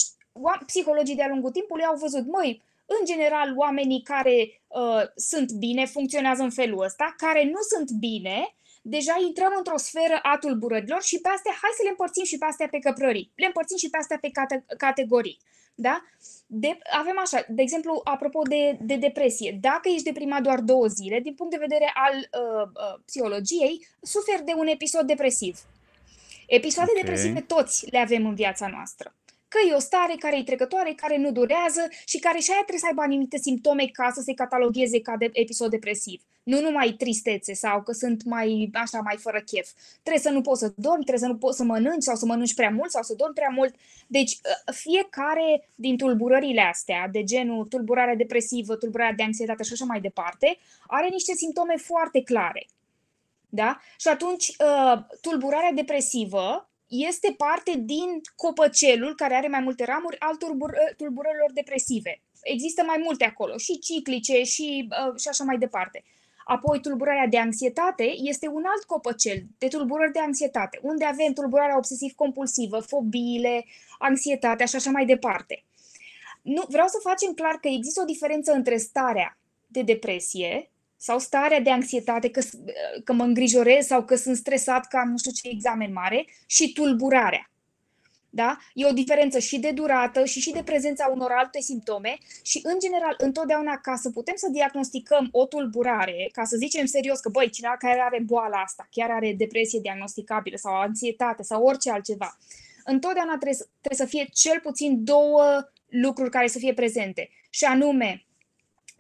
psihologii 0.66 1.16
de-a 1.16 1.28
lungul 1.28 1.52
timpului 1.52 1.84
au 1.84 1.96
văzut, 1.96 2.26
măi, 2.26 2.62
în 2.86 3.06
general, 3.06 3.54
oamenii 3.58 4.02
care 4.02 4.62
uh, 4.68 5.02
sunt 5.16 5.52
bine 5.52 5.86
funcționează 5.86 6.44
în 6.44 6.52
felul 6.52 6.84
ăsta, 6.84 7.14
care 7.18 7.44
nu 7.44 7.60
sunt 7.76 7.92
bine, 7.92 8.56
deja 8.96 9.16
intrăm 9.28 9.54
într-o 9.58 9.78
sferă 9.78 10.20
a 10.22 10.38
tulburărilor 10.38 11.02
și 11.02 11.20
pe 11.20 11.30
astea, 11.36 11.54
hai 11.62 11.78
să 11.78 11.84
le 11.84 11.90
împărțim 11.90 12.24
și 12.24 12.38
pe 12.38 12.46
astea 12.46 12.68
pe 12.68 12.80
căprării. 12.80 13.32
Le 13.36 13.46
împărțim 13.46 13.78
și 13.78 13.90
pe 13.90 13.98
astea 13.98 14.18
pe 14.22 14.30
cate- 14.30 14.66
categorii. 14.78 15.38
Da? 15.76 16.02
De, 16.48 16.78
avem 17.02 17.20
așa, 17.20 17.46
de 17.48 17.62
exemplu, 17.62 18.02
apropo 18.04 18.42
de, 18.42 18.78
de 18.82 18.96
depresie, 18.96 19.58
dacă 19.62 19.90
ești 19.90 20.04
deprimat 20.12 20.42
doar 20.42 20.60
două 20.60 20.88
zile, 20.88 21.20
din 21.20 21.34
punct 21.34 21.52
de 21.52 21.66
vedere 21.68 21.92
al 21.94 22.16
uh, 22.18 22.68
uh, 22.68 23.00
psihologiei, 23.06 23.88
suferi 24.02 24.44
de 24.44 24.54
un 24.56 24.68
episod 24.68 25.08
depresiv. 25.08 25.60
Episoade 26.48 26.90
okay. 26.92 27.04
depresive 27.04 27.42
toți 27.42 27.90
le 27.92 27.98
avem 27.98 28.26
în 28.26 28.36
viața 28.36 28.68
noastră 28.68 29.16
că 29.48 29.58
e 29.70 29.74
o 29.74 29.80
stare 29.80 30.16
care 30.20 30.38
e 30.38 30.44
trecătoare, 30.44 30.94
care 30.94 31.18
nu 31.18 31.32
durează 31.32 31.88
și 32.06 32.20
care 32.20 32.40
și 32.40 32.52
aia 32.52 32.60
trebuie 32.60 32.80
să 32.80 32.88
aibă 32.88 33.02
anumite 33.02 33.38
simptome 33.38 33.86
ca 33.86 34.12
să 34.14 34.22
se 34.22 34.34
catalogheze 34.34 35.02
ca 35.02 35.16
de 35.18 35.30
episod 35.32 35.70
depresiv. 35.70 36.22
Nu 36.52 36.60
numai 36.62 36.92
tristețe 36.92 37.54
sau 37.54 37.82
că 37.82 37.92
sunt 37.92 38.24
mai 38.24 38.70
așa 38.74 39.00
mai 39.00 39.18
fără 39.20 39.42
chef. 39.42 39.70
Trebuie 40.02 40.24
să 40.24 40.30
nu 40.30 40.42
poți 40.42 40.60
să 40.60 40.74
dormi, 40.76 41.04
trebuie 41.04 41.28
să 41.28 41.34
nu 41.34 41.38
poți 41.38 41.58
să 41.58 41.64
mănânci 41.64 42.04
sau 42.04 42.16
să 42.16 42.26
mănânci 42.26 42.54
prea 42.54 42.70
mult 42.70 42.92
sau 42.92 43.04
să 43.04 43.14
dormi 43.18 43.34
prea 43.34 43.52
mult. 43.56 43.76
Deci 44.08 44.32
ă, 44.68 44.72
fiecare 44.72 45.70
din 45.76 45.98
tulburările 45.98 46.62
astea, 46.62 47.08
de 47.12 47.24
genul 47.24 47.66
tulburarea 47.66 48.16
depresivă, 48.16 48.76
tulburarea 48.76 49.14
de 49.14 49.24
anxietate 49.24 49.64
și 49.64 49.74
așa 49.74 49.86
mai 49.86 50.02
departe, 50.02 50.58
are 50.88 51.08
niște 51.12 51.34
simptome 51.36 51.76
foarte 51.78 52.22
clare. 52.24 52.68
Da? 53.50 53.80
Și 54.00 54.08
atunci, 54.08 54.56
ă, 54.60 55.08
tulburarea 55.22 55.72
depresivă 55.72 56.70
este 56.88 57.34
parte 57.38 57.72
din 57.78 58.22
copăcelul 58.36 59.16
care 59.16 59.36
are 59.36 59.48
mai 59.48 59.60
multe 59.60 59.86
ramuri 59.86 60.20
al 60.20 60.36
tulbur- 60.36 60.94
tulburărilor 60.98 61.52
depresive. 61.54 62.22
există 62.44 62.84
mai 62.86 63.00
multe 63.04 63.26
acolo, 63.26 63.58
și 63.58 63.80
ciclice 63.80 64.44
și, 64.44 64.88
uh, 64.90 65.20
și 65.20 65.28
așa 65.28 65.44
mai 65.44 65.58
departe. 65.58 66.04
Apoi, 66.48 66.80
tulburarea 66.80 67.28
de 67.28 67.38
anxietate 67.38 68.04
este 68.18 68.48
un 68.48 68.64
alt 68.66 68.84
copăcel 68.84 69.44
de 69.58 69.68
tulburări 69.68 70.12
de 70.12 70.20
anxietate, 70.20 70.80
unde 70.82 71.06
avem 71.06 71.34
tulburarea 71.34 71.78
obsesiv-compulsivă, 71.78 72.80
fobiile, 72.80 73.66
anxietatea 74.00 74.66
și 74.66 74.76
așa 74.76 74.92
mai 74.92 75.06
departe. 75.06 75.64
Nu, 76.42 76.64
vreau 76.68 76.88
să 76.88 77.00
facem 77.02 77.34
clar 77.34 77.56
că 77.62 77.68
există 77.68 78.02
o 78.02 78.06
diferență 78.06 78.52
între 78.52 78.78
starea 78.78 79.38
de 79.68 79.82
depresie 79.82 80.72
sau 80.98 81.20
starea 81.20 81.60
de 81.60 81.72
anxietate, 81.72 82.30
că, 82.30 82.42
că 83.04 83.14
mă 83.14 83.24
îngrijorez 83.24 83.86
sau 83.86 84.04
că 84.04 84.16
sunt 84.16 84.36
stresat 84.36 84.88
că 84.88 84.98
am 84.98 85.10
nu 85.10 85.18
știu 85.18 85.32
ce 85.32 85.50
examen 85.50 85.94
mare, 85.94 86.26
și 86.46 86.74
tulburarea. 86.74 87.52
Da? 88.38 88.58
E 88.74 88.86
o 88.86 88.92
diferență 88.92 89.40
și 89.40 89.60
de 89.60 89.72
durată 89.72 90.26
și 90.26 90.40
și 90.40 90.52
de 90.52 90.64
prezența 90.64 91.10
unor 91.14 91.32
alte 91.32 91.60
simptome 91.62 92.18
și, 92.44 92.60
în 92.64 92.80
general, 92.80 93.16
întotdeauna 93.18 93.78
ca 93.78 93.96
să 93.96 94.10
putem 94.10 94.34
să 94.36 94.50
diagnosticăm 94.52 95.30
o 95.32 95.46
tulburare, 95.46 96.30
ca 96.32 96.44
să 96.44 96.56
zicem 96.58 96.86
serios 96.86 97.20
că, 97.20 97.30
băi, 97.30 97.50
cineva 97.50 97.76
care 97.78 98.00
are 98.00 98.20
boala 98.26 98.58
asta, 98.58 98.88
chiar 98.92 99.10
are 99.10 99.34
depresie 99.38 99.80
diagnosticabilă 99.80 100.58
sau 100.58 100.74
anxietate 100.76 101.44
sau 101.44 101.64
orice 101.64 101.92
altceva, 101.92 102.38
întotdeauna 102.86 103.38
trebuie, 103.38 103.68
trebuie 103.82 104.08
să 104.08 104.16
fie 104.16 104.28
cel 104.34 104.60
puțin 104.60 105.04
două 105.04 105.44
lucruri 105.88 106.30
care 106.30 106.48
să 106.48 106.58
fie 106.58 106.74
prezente. 106.74 107.30
Și 107.50 107.64
anume, 107.64 108.26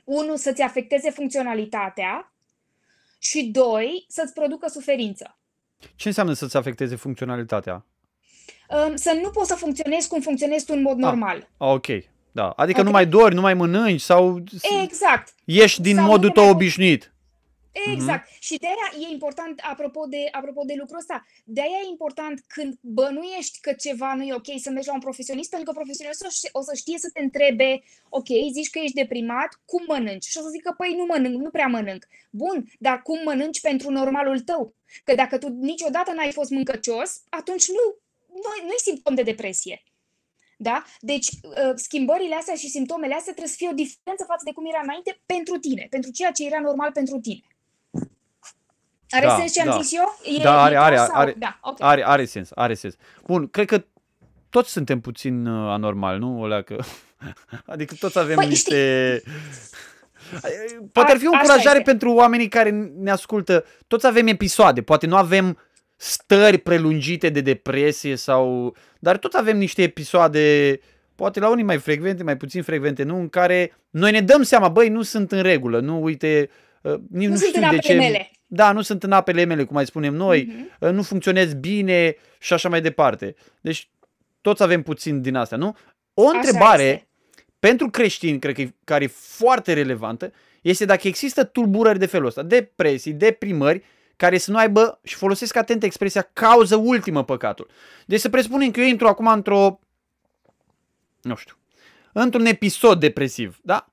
unul, 0.03 0.38
să-ți 0.38 0.62
afecteze 0.62 1.10
funcționalitatea 1.10 2.34
și 3.20 3.46
doi, 3.46 4.06
să-ți 4.08 4.34
producă 4.34 4.67
suferință. 4.70 5.38
Ce 5.96 6.08
înseamnă 6.08 6.34
să-ți 6.34 6.58
afecteze 6.58 6.96
funcționalitatea? 6.96 7.86
Să 8.94 9.20
nu 9.24 9.30
poți 9.30 9.48
să 9.48 9.56
funcționezi 9.56 10.08
cum 10.08 10.22
funcționezi 10.22 10.66
tu 10.66 10.74
în 10.75 10.82
mod 10.82 10.98
ah, 10.98 11.04
normal. 11.04 11.50
Ah, 11.58 11.68
ok, 11.68 11.88
da. 12.32 12.50
Adică 12.50 12.80
okay. 12.80 12.84
nu 12.84 12.98
mai 12.98 13.06
dori, 13.06 13.36
nu 13.36 13.42
mai 13.42 13.54
mănânci 13.54 14.01
sau 14.01 14.44
exact. 14.84 15.34
ieși 15.44 15.82
din 15.82 15.96
sau 15.96 16.06
modul 16.06 16.30
tău 16.30 16.50
obișnuit. 16.50 17.12
Exact. 17.86 18.27
Mm-hmm. 18.27 18.39
Și 18.39 18.58
de 18.58 18.68
aia 18.68 19.08
e 19.08 19.12
important, 19.12 19.62
apropo 19.63 20.06
de, 20.06 20.27
apropo 20.32 20.62
de 20.66 20.74
lucrul 20.77 20.98
ăsta, 20.98 21.25
de 21.46 21.62
aia 21.62 21.80
e 21.84 21.89
important 21.89 22.44
când 22.48 22.77
bănuiești 22.82 23.60
că 23.62 23.72
ceva 23.74 24.13
nu 24.13 24.24
e 24.24 24.34
ok 24.34 24.50
să 24.62 24.70
mergi 24.70 24.88
la 24.88 24.94
un 24.94 25.00
profesionist, 25.00 25.50
pentru 25.50 25.72
că 25.72 25.80
profesionistul 25.80 26.27
o 26.51 26.62
să 26.62 26.74
știe 26.75 26.98
să 26.98 27.10
te 27.13 27.22
întrebe, 27.22 27.84
ok, 28.10 28.27
zici 28.51 28.70
că 28.70 28.80
ești 28.80 28.96
deprimat, 28.96 29.62
cum 29.66 29.84
mănânci? 29.88 30.25
Și 30.25 30.38
o 30.38 30.42
să 30.42 30.50
zică, 30.50 30.74
păi 30.77 30.96
nu 30.98 31.06
mănânc, 31.06 31.42
nu 31.42 31.50
prea 31.50 31.68
mănânc. 31.68 32.08
Bun, 32.30 32.72
dar 32.80 33.01
cum 33.01 33.20
mănânci 33.25 33.62
pentru 33.62 33.92
normalul 33.92 34.39
tău? 34.39 34.74
Că 35.04 35.16
dacă 35.16 35.38
tu 35.38 35.48
niciodată 35.48 36.12
n-ai 36.13 36.32
fost 36.32 36.50
mâncăcios, 36.50 37.22
atunci 37.30 37.68
nu 37.68 37.96
nu, 38.44 38.50
nu 38.67 38.72
e 38.77 38.89
simptom 38.89 39.15
de 39.15 39.22
depresie. 39.32 39.84
Da? 40.58 40.84
Deci, 41.00 41.27
uh, 41.27 41.74
schimbările 41.75 42.36
astea 42.36 42.56
și 42.56 42.70
simptomele 42.70 43.13
astea 43.13 43.34
trebuie 43.34 43.53
să 43.56 43.60
fie 43.62 43.70
o 43.72 43.79
diferență 43.84 44.24
față 44.27 44.44
de 44.46 44.51
cum 44.51 44.65
era 44.65 44.82
înainte 44.84 45.22
pentru 45.25 45.56
tine, 45.58 45.88
pentru 45.89 46.12
ceea 46.12 46.32
ce 46.32 46.46
era 46.46 46.60
normal 46.60 46.91
pentru 46.91 47.17
tine. 47.20 47.48
Are 49.10 49.25
da, 49.25 49.36
sens 49.38 49.53
ce 49.53 49.62
am 49.62 49.67
da. 49.67 49.82
zis 49.82 49.94
eu? 49.94 50.20
E 50.24 50.44
da, 50.44 50.63
are, 50.63 50.77
are, 50.77 50.98
are, 50.98 51.36
da, 51.38 51.60
okay. 51.62 51.89
are, 51.89 52.06
are 52.06 52.25
sens, 52.25 52.50
are 52.56 52.74
sens. 52.74 52.96
Bun, 53.25 53.48
cred 53.48 53.65
că 53.65 53.86
toți 54.50 54.72
suntem 54.72 55.00
puțin 55.00 55.46
uh, 55.46 55.72
anormal, 55.72 56.17
nu? 56.17 56.41
Olea 56.41 56.62
că... 56.62 56.77
Adică 57.74 57.96
toți 58.00 58.20
avem 58.20 58.36
păi, 58.36 58.48
niște... 58.48 59.22
Știi... 59.25 59.34
Poate 60.91 61.12
ar 61.12 61.17
fi 61.17 61.27
o 61.27 61.32
încurajare 61.32 61.82
pentru 61.82 62.13
oamenii 62.13 62.48
care 62.48 62.70
ne 62.98 63.12
ascultă. 63.12 63.65
Toți 63.88 64.08
avem 64.08 64.27
episoade, 64.27 64.82
poate 64.82 65.08
nu 65.08 65.15
avem 65.15 65.58
stări 65.98 66.58
prelungite 66.58 67.30
de 67.30 67.42
depresie 67.42 68.16
sau... 68.16 68.75
Dar 69.00 69.18
tot 69.18 69.34
avem 69.34 69.58
niște 69.58 69.82
episoade, 69.82 70.80
poate 71.16 71.39
la 71.39 71.50
unii 71.50 71.63
mai 71.63 71.77
frecvente, 71.77 72.24
mai 72.24 72.38
puțin 72.38 72.63
frecvente, 72.63 73.04
nu? 73.04 73.20
În 73.20 73.30
care 73.30 73.77
noi 73.89 74.12
ne 74.12 74.22
dăm 74.22 74.44
seama, 74.44 74.70
băi, 74.70 74.89
nu 74.89 75.01
sunt 75.01 75.32
în 75.32 75.42
regulă, 75.42 75.80
nu, 75.80 76.04
uite, 76.04 76.50
uh, 76.82 76.94
nu, 77.10 77.27
nu 77.27 77.36
sunt 77.36 77.50
știu 77.50 77.62
în 77.62 77.70
de 77.70 77.77
ce... 77.77 77.94
Mele. 77.94 78.32
Da, 78.50 78.72
nu 78.72 78.82
sunt 78.82 79.04
în 79.04 79.12
apele 79.12 79.44
mele, 79.44 79.63
cum 79.63 79.75
mai 79.75 79.86
spunem 79.86 80.13
noi, 80.13 80.51
uh-huh. 80.51 80.89
nu 80.92 81.01
funcționez 81.01 81.54
bine 81.54 82.16
și 82.39 82.54
așa 82.54 82.70
mai 82.70 82.82
departe. 82.82 83.36
Deci 83.62 83.89
toți 84.42 84.63
avem 84.63 84.82
puțin 84.82 85.22
din 85.22 85.36
asta, 85.36 85.56
nu? 85.56 85.75
O 86.13 86.27
așa 86.27 86.38
întrebare 86.38 86.84
este. 86.84 87.08
pentru 87.60 87.89
creștini, 87.89 88.39
cred 88.39 88.56
că 88.56 88.63
care 88.84 89.04
e 89.04 89.08
foarte 89.08 89.74
relevantă, 89.74 90.32
este 90.62 90.86
dacă 90.86 91.08
există 91.08 91.44
tulburări 91.44 92.00
de 92.00 92.06
felul 92.06 92.27
ăsta, 92.27 92.44
depresii, 92.44 93.13
deprimări, 93.13 93.84
care 94.18 94.38
să 94.38 94.52
nu 94.52 94.58
aibă, 94.58 95.00
și 95.04 95.16
folosesc 95.16 95.56
atent 95.56 95.84
expresia, 95.84 96.30
cauză 96.34 96.76
ultimă 96.76 97.24
păcatul. 97.24 97.68
Deci 98.06 98.20
să 98.20 98.30
presupunem 98.30 98.72
că 98.72 98.80
eu 98.80 98.88
intru 98.88 99.08
acum 99.08 99.28
într-o, 99.28 99.80
nu 101.22 101.36
știu, 101.36 101.58
într-un 102.14 102.46
episod 102.46 103.00
depresiv, 103.00 103.60
da? 103.62 103.90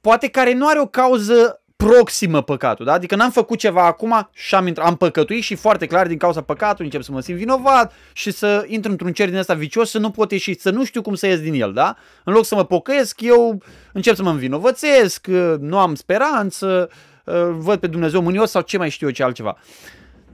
Poate 0.00 0.28
care 0.28 0.52
nu 0.52 0.68
are 0.68 0.80
o 0.80 0.86
cauză 0.86 1.62
proximă 1.76 2.42
păcatul, 2.42 2.84
da? 2.84 2.92
Adică 2.92 3.16
n-am 3.16 3.30
făcut 3.30 3.58
ceva 3.58 3.86
acum 3.86 4.28
și 4.32 4.54
am, 4.54 4.66
intrat, 4.66 4.86
am 4.86 4.96
păcătuit 4.96 5.42
și 5.42 5.54
foarte 5.54 5.86
clar 5.86 6.06
din 6.06 6.18
cauza 6.18 6.42
păcatului 6.42 6.84
încep 6.84 7.02
să 7.02 7.12
mă 7.12 7.20
simt 7.20 7.38
vinovat 7.38 7.92
și 8.12 8.30
să 8.30 8.64
intru 8.66 8.90
într-un 8.90 9.12
cer 9.12 9.28
din 9.28 9.38
ăsta 9.38 9.54
vicios 9.54 9.90
să 9.90 9.98
nu 9.98 10.10
pot 10.10 10.30
ieși, 10.30 10.58
să 10.58 10.70
nu 10.70 10.84
știu 10.84 11.02
cum 11.02 11.14
să 11.14 11.26
ies 11.26 11.40
din 11.40 11.54
el, 11.54 11.72
da? 11.72 11.96
În 12.24 12.32
loc 12.32 12.44
să 12.44 12.54
mă 12.54 12.64
pocăiesc, 12.64 13.20
eu 13.20 13.62
încep 13.92 14.14
să 14.14 14.22
mă 14.22 14.30
învinovățesc, 14.30 15.26
nu 15.58 15.78
am 15.78 15.94
speranță, 15.94 16.90
văd 17.56 17.80
pe 17.80 17.86
Dumnezeu 17.86 18.22
mânios 18.22 18.50
sau 18.50 18.62
ce 18.62 18.78
mai 18.78 18.90
știu 18.90 19.06
eu 19.06 19.12
ce 19.12 19.22
altceva. 19.22 19.58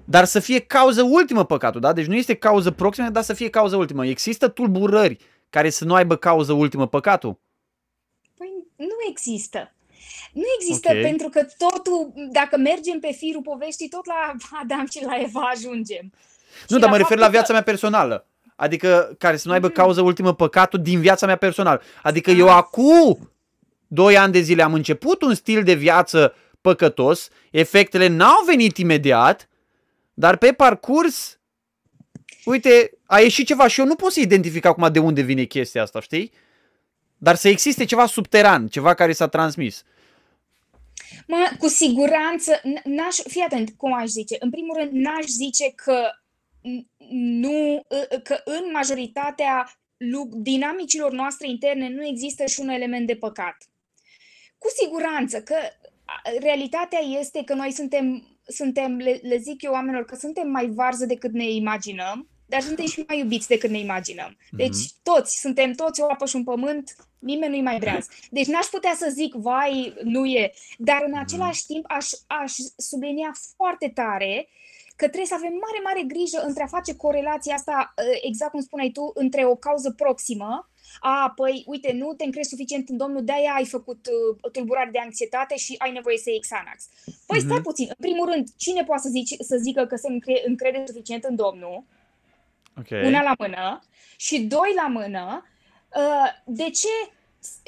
Dar 0.05 0.25
să 0.25 0.41
fie 0.41 0.59
cauză 0.59 1.03
ultimă 1.03 1.45
păcatul, 1.45 1.81
da? 1.81 1.93
Deci 1.93 2.07
nu 2.07 2.15
este 2.15 2.35
cauză 2.35 2.71
proximă, 2.71 3.09
dar 3.09 3.23
să 3.23 3.33
fie 3.33 3.49
cauză 3.49 3.77
ultimă. 3.77 4.07
Există 4.07 4.49
tulburări 4.49 5.17
care 5.51 5.71
să 5.71 5.85
nu 5.85 5.95
aibă 5.95 6.17
cauză 6.17 6.53
ultimă 6.53 6.87
păcatul? 6.87 7.39
Păi 8.37 8.49
nu 8.77 9.09
există. 9.11 9.73
Nu 10.33 10.43
există 10.59 10.89
okay. 10.91 11.03
pentru 11.03 11.29
că 11.29 11.47
totul, 11.59 12.13
dacă 12.33 12.57
mergem 12.57 12.99
pe 13.01 13.13
firul 13.17 13.43
poveștii, 13.43 13.89
tot 13.89 14.07
la 14.07 14.35
Adam 14.63 14.87
și 14.91 15.05
la 15.05 15.17
Eva 15.23 15.41
ajungem. 15.41 16.13
Nu, 16.69 16.77
și 16.77 16.83
dar 16.83 16.91
mă 16.91 16.97
refer 16.97 17.19
la 17.19 17.29
viața 17.29 17.53
mea 17.53 17.63
personală. 17.63 18.27
Adică 18.57 19.15
care 19.19 19.37
să 19.37 19.49
nu 19.49 19.55
aibă 19.55 19.71
mm-hmm. 19.71 19.75
cauză 19.75 20.01
ultimă 20.01 20.35
păcatul 20.35 20.83
din 20.83 21.01
viața 21.01 21.27
mea 21.27 21.37
personală. 21.37 21.83
Adică 22.03 22.31
eu 22.31 22.49
acum 22.49 23.33
doi 23.87 24.17
ani 24.17 24.33
de 24.33 24.41
zile 24.41 24.63
am 24.63 24.75
început 24.75 25.23
un 25.23 25.35
stil 25.35 25.63
de 25.63 25.75
viață 25.75 26.35
păcătos, 26.61 27.29
efectele 27.51 28.07
n-au 28.07 28.45
venit 28.47 28.77
imediat, 28.77 29.49
dar 30.15 30.37
pe 30.37 30.53
parcurs, 30.53 31.39
uite, 32.45 32.99
a 33.05 33.21
ieșit 33.21 33.47
ceva 33.47 33.67
și 33.67 33.81
eu 33.81 33.87
nu 33.87 33.95
pot 33.95 34.13
să 34.13 34.21
identific 34.21 34.65
acum 34.65 34.93
de 34.93 34.99
unde 34.99 35.21
vine 35.21 35.45
chestia 35.45 35.83
asta, 35.83 36.01
știi? 36.01 36.33
Dar 37.17 37.35
să 37.35 37.49
existe 37.49 37.85
ceva 37.85 38.07
subteran, 38.07 38.69
ceva 38.69 38.95
care 38.95 39.13
s-a 39.13 39.29
transmis. 39.29 39.85
Mă, 41.27 41.51
cu 41.59 41.69
siguranță, 41.69 42.61
n-aș, 42.85 43.17
fii 43.17 43.43
atent 43.43 43.71
cum 43.77 43.95
aș 43.95 44.07
zice. 44.07 44.37
În 44.39 44.51
primul 44.51 44.77
rând, 44.77 44.93
n-aș 44.93 45.25
zice 45.25 45.73
că 45.75 46.11
nu, 47.09 47.87
că 48.23 48.41
în 48.45 48.71
majoritatea 48.73 49.73
dinamicilor 50.31 51.13
noastre 51.13 51.49
interne 51.49 51.89
nu 51.89 52.07
există 52.07 52.47
și 52.47 52.61
un 52.61 52.69
element 52.69 53.07
de 53.07 53.17
păcat. 53.17 53.57
Cu 54.59 54.69
siguranță 54.83 55.43
că 55.43 55.57
realitatea 56.41 56.99
este 56.99 57.45
că 57.45 57.55
noi 57.55 57.73
suntem, 57.73 58.39
suntem 58.47 58.97
le, 58.97 59.21
le 59.23 59.37
zic 59.37 59.63
eu 59.63 59.73
oamenilor, 59.73 60.05
că 60.05 60.15
suntem 60.15 60.51
mai 60.51 60.67
varză 60.67 61.07
decât 61.07 61.33
ne 61.33 61.51
imaginăm, 61.51 62.29
dar 62.47 62.61
suntem 62.61 62.87
și 62.87 63.05
mai 63.07 63.19
iubiți 63.19 63.49
decât 63.49 63.71
ne 63.71 63.79
imaginăm. 63.79 64.37
Deci 64.51 64.77
mm-hmm. 64.77 65.03
toți, 65.03 65.41
suntem 65.41 65.73
toți 65.73 66.01
o 66.01 66.05
apă 66.05 66.27
și 66.27 66.37
un 66.37 66.45
pământ, 66.45 66.95
nimeni 67.19 67.53
nu-i 67.53 67.63
mai 67.63 67.79
breaz. 67.79 68.07
Deci 68.31 68.47
n-aș 68.47 68.67
putea 68.67 68.95
să 68.97 69.11
zic, 69.13 69.35
vai, 69.35 69.95
nu 70.03 70.27
e, 70.27 70.53
dar 70.79 71.03
în 71.07 71.19
același 71.19 71.67
timp 71.67 71.85
aș, 71.89 72.11
aș 72.27 72.53
sublinia 72.77 73.33
foarte 73.57 73.89
tare 73.89 74.49
că 74.97 75.05
trebuie 75.05 75.27
să 75.27 75.35
avem 75.35 75.53
mare, 75.53 75.81
mare 75.85 76.03
grijă 76.03 76.43
între 76.47 76.63
a 76.63 76.67
face 76.67 76.97
corelația 76.97 77.55
asta, 77.55 77.95
exact 78.23 78.51
cum 78.51 78.61
spuneai 78.61 78.91
tu, 78.91 79.11
între 79.15 79.47
o 79.47 79.57
cauză 79.57 79.91
proximă 79.91 80.71
a, 81.01 81.33
păi, 81.37 81.65
uite, 81.67 81.93
nu 81.93 82.13
te 82.13 82.25
încrezi 82.25 82.49
suficient 82.49 82.89
în 82.89 82.97
Domnul, 82.97 83.25
de-aia 83.25 83.53
ai 83.57 83.65
făcut 83.65 84.07
uh, 84.07 84.51
tulburare 84.53 84.91
de 84.93 84.99
anxietate 84.99 85.57
și 85.57 85.75
ai 85.79 85.93
nevoie 85.93 86.17
să 86.19 86.31
iei 86.31 86.41
Xanax. 86.41 86.89
Păi, 87.27 87.39
uh-huh. 87.39 87.45
stai 87.45 87.61
puțin. 87.61 87.87
În 87.89 87.97
primul 87.99 88.31
rând, 88.31 88.49
cine 88.57 88.85
poate 88.85 89.03
să, 89.03 89.09
zici, 89.09 89.35
să 89.39 89.57
zică 89.57 89.87
că 89.87 89.97
se 89.97 90.09
încre- 90.09 90.43
încrede 90.47 90.85
suficient 90.87 91.25
în 91.25 91.37
Domnul? 91.37 91.85
Okay. 92.79 93.07
Una 93.07 93.23
la 93.23 93.35
mână. 93.39 93.81
Și 94.17 94.41
doi 94.41 94.73
la 94.77 94.87
mână, 94.87 95.47
uh, 95.97 96.29
de 96.45 96.71
ce 96.71 96.89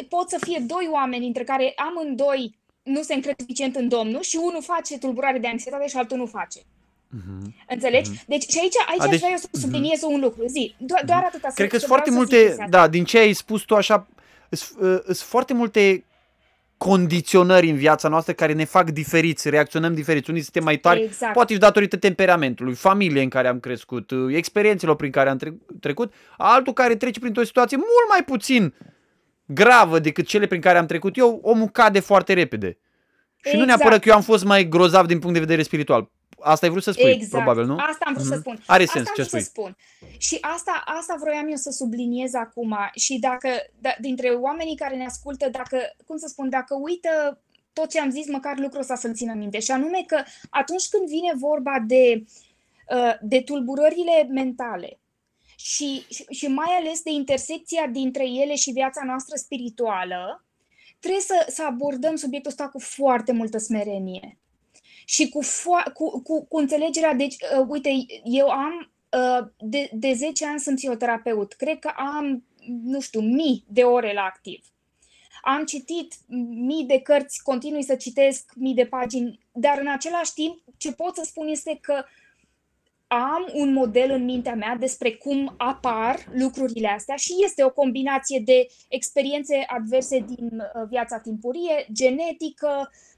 pot 0.08 0.28
să 0.28 0.38
fie 0.40 0.58
doi 0.58 0.88
oameni 0.92 1.26
între 1.26 1.44
care 1.44 1.72
amândoi 1.76 2.58
nu 2.82 3.02
se 3.02 3.14
încred 3.14 3.34
suficient 3.38 3.76
în 3.76 3.88
Domnul 3.88 4.22
și 4.22 4.36
unul 4.36 4.62
face 4.62 4.98
tulburare 4.98 5.38
de 5.38 5.46
anxietate 5.46 5.86
și 5.86 5.96
altul 5.96 6.16
nu 6.16 6.26
face? 6.26 6.60
Uh-huh. 7.16 7.52
Înțelegi? 7.68 8.10
Uh-huh. 8.10 8.26
Deci 8.26 8.48
și 8.48 8.58
aici, 8.62 8.74
aici 8.90 9.00
A, 9.00 9.04
deci, 9.04 9.12
aș 9.12 9.18
vrea 9.18 9.30
eu 9.30 9.36
să 9.36 9.48
mhm. 9.52 9.60
subliniez 9.60 9.98
uh-huh. 9.98 10.14
un 10.14 10.20
lucru. 10.20 10.46
Zi, 10.46 10.74
do- 10.76 11.04
doar 11.06 11.22
atâta. 11.26 11.48
Cred 11.54 11.68
că 11.68 11.76
sunt 11.76 11.88
foarte 11.88 12.10
multe, 12.10 12.66
da, 12.68 12.88
din 12.88 13.04
ce 13.04 13.18
ai 13.18 13.32
spus 13.32 13.62
tu 13.62 13.74
așa, 13.74 14.06
sunt 14.50 15.02
uh, 15.08 15.16
foarte 15.16 15.54
multe 15.54 16.04
condiționări 16.76 17.70
în 17.70 17.76
viața 17.76 18.08
noastră 18.08 18.32
care 18.32 18.52
ne 18.52 18.64
fac 18.64 18.90
diferiți, 18.90 19.50
reacționăm 19.50 19.94
diferiți. 19.94 20.30
Unii 20.30 20.42
suntem 20.42 20.64
mai 20.64 20.76
tari, 20.76 21.02
exact. 21.02 21.32
poate 21.32 21.52
și 21.52 21.58
datorită 21.58 21.96
temperamentului, 21.96 22.74
familiei 22.74 23.22
în 23.22 23.28
care 23.28 23.48
am 23.48 23.60
crescut, 23.60 24.10
uh, 24.10 24.34
experiențelor 24.34 24.96
prin 24.96 25.10
care 25.10 25.28
am 25.28 25.38
trecut, 25.80 26.12
altul 26.36 26.72
care 26.72 26.96
trece 26.96 27.20
printr-o 27.20 27.44
situație 27.44 27.76
mult 27.76 28.08
mai 28.08 28.24
puțin 28.24 28.74
gravă 29.44 29.98
decât 29.98 30.26
cele 30.26 30.46
prin 30.46 30.60
care 30.60 30.78
am 30.78 30.86
trecut 30.86 31.16
eu, 31.16 31.40
omul 31.42 31.68
cade 31.68 32.00
foarte 32.00 32.32
repede. 32.32 32.78
Și 33.36 33.48
exact. 33.48 33.58
nu 33.58 33.64
neapărat 33.64 33.92
Exact. 33.92 34.02
că 34.02 34.08
eu 34.08 34.14
am 34.14 34.22
fost 34.22 34.44
mai 34.44 34.68
grozav 34.68 35.06
din 35.06 35.18
punct 35.18 35.34
de 35.34 35.40
vedere 35.40 35.62
spiritual. 35.62 36.10
Asta 36.40 36.66
ai 36.66 36.70
vrut 36.72 36.82
să 36.82 36.90
spui, 36.90 37.10
Exact. 37.10 37.30
probabil, 37.44 37.64
nu? 37.64 37.76
Asta 37.76 38.04
am 38.06 38.12
vrut 38.12 38.24
Mhm. 38.26 38.34
să 38.34 38.40
spun. 38.40 38.62
Are 38.66 38.82
Asta 38.82 38.94
sens 38.94 39.08
am 39.08 39.14
ce 39.14 39.22
vrut 39.22 39.42
să 39.42 39.48
spui. 39.50 39.62
spun. 39.62 39.76
Și 40.18 40.38
asta, 40.40 40.82
asta 40.84 41.16
vroiam 41.20 41.48
eu 41.48 41.56
să 41.56 41.70
subliniez 41.70 42.34
acum. 42.34 42.76
Și 42.94 43.18
dacă, 43.18 43.48
da, 43.78 43.94
dintre 44.00 44.28
oamenii 44.28 44.76
care 44.76 44.96
ne 44.96 45.04
ascultă, 45.04 45.48
dacă, 45.48 45.78
cum 46.06 46.16
să 46.16 46.26
spun, 46.28 46.48
dacă 46.48 46.74
uită 46.80 47.40
tot 47.72 47.90
ce 47.90 48.00
am 48.00 48.10
zis, 48.10 48.26
măcar 48.28 48.58
lucrul 48.58 48.80
ăsta 48.80 48.94
să-l 48.94 49.14
țină 49.14 49.34
minte. 49.34 49.58
Și 49.60 49.70
anume 49.70 50.04
că 50.06 50.22
atunci 50.50 50.88
când 50.88 51.08
vine 51.08 51.32
vorba 51.34 51.78
de, 51.86 52.24
uh, 52.94 53.14
de 53.20 53.40
tulburările 53.40 54.26
mentale, 54.28 54.98
și, 55.56 56.04
și, 56.10 56.24
și 56.30 56.46
mai 56.46 56.76
ales 56.78 57.02
de 57.02 57.10
intersecția 57.10 57.86
dintre 57.86 58.24
ele 58.28 58.54
și 58.54 58.70
viața 58.70 59.02
noastră 59.04 59.36
spirituală, 59.36 60.44
trebuie 61.00 61.22
să, 61.22 61.46
să 61.48 61.64
abordăm 61.66 62.16
subiectul 62.16 62.50
ăsta 62.50 62.68
cu 62.68 62.78
foarte 62.78 63.32
multă 63.32 63.58
smerenie 63.58 64.38
și 65.10 65.28
cu, 65.28 65.42
fo- 65.42 65.92
cu, 65.92 66.22
cu, 66.22 66.44
cu 66.44 66.56
înțelegerea. 66.56 67.14
Deci, 67.14 67.34
uh, 67.34 67.66
uite, 67.68 67.90
eu 68.24 68.48
am 68.48 68.92
uh, 69.10 69.46
de, 69.58 69.90
de 69.92 70.12
10 70.12 70.46
ani 70.46 70.60
sunt 70.60 70.76
psihoterapeut. 70.76 71.52
Cred 71.52 71.78
că 71.78 71.92
am, 71.96 72.44
nu 72.82 73.00
știu, 73.00 73.20
mii 73.20 73.64
de 73.68 73.82
ore 73.82 74.12
la 74.12 74.20
activ. 74.20 74.64
Am 75.42 75.64
citit 75.64 76.14
mii 76.48 76.84
de 76.84 76.98
cărți, 76.98 77.42
continui 77.42 77.82
să 77.82 77.94
citesc 77.94 78.52
mii 78.56 78.74
de 78.74 78.86
pagini, 78.86 79.38
dar 79.52 79.78
în 79.78 79.88
același 79.88 80.32
timp, 80.32 80.62
ce 80.76 80.92
pot 80.92 81.16
să 81.16 81.22
spun 81.24 81.48
este 81.48 81.78
că 81.80 82.04
am 83.06 83.50
un 83.52 83.72
model 83.72 84.10
în 84.10 84.24
mintea 84.24 84.54
mea 84.54 84.76
despre 84.76 85.12
cum 85.12 85.54
apar 85.56 86.26
lucrurile 86.32 86.88
astea 86.88 87.16
și 87.16 87.32
este 87.44 87.64
o 87.64 87.70
combinație 87.70 88.42
de 88.44 88.66
experiențe 88.88 89.64
adverse 89.66 90.18
din 90.18 90.50
uh, 90.52 90.88
viața 90.88 91.18
timpurie, 91.18 91.86
genetică, 91.92 92.90
uh, 92.90 93.09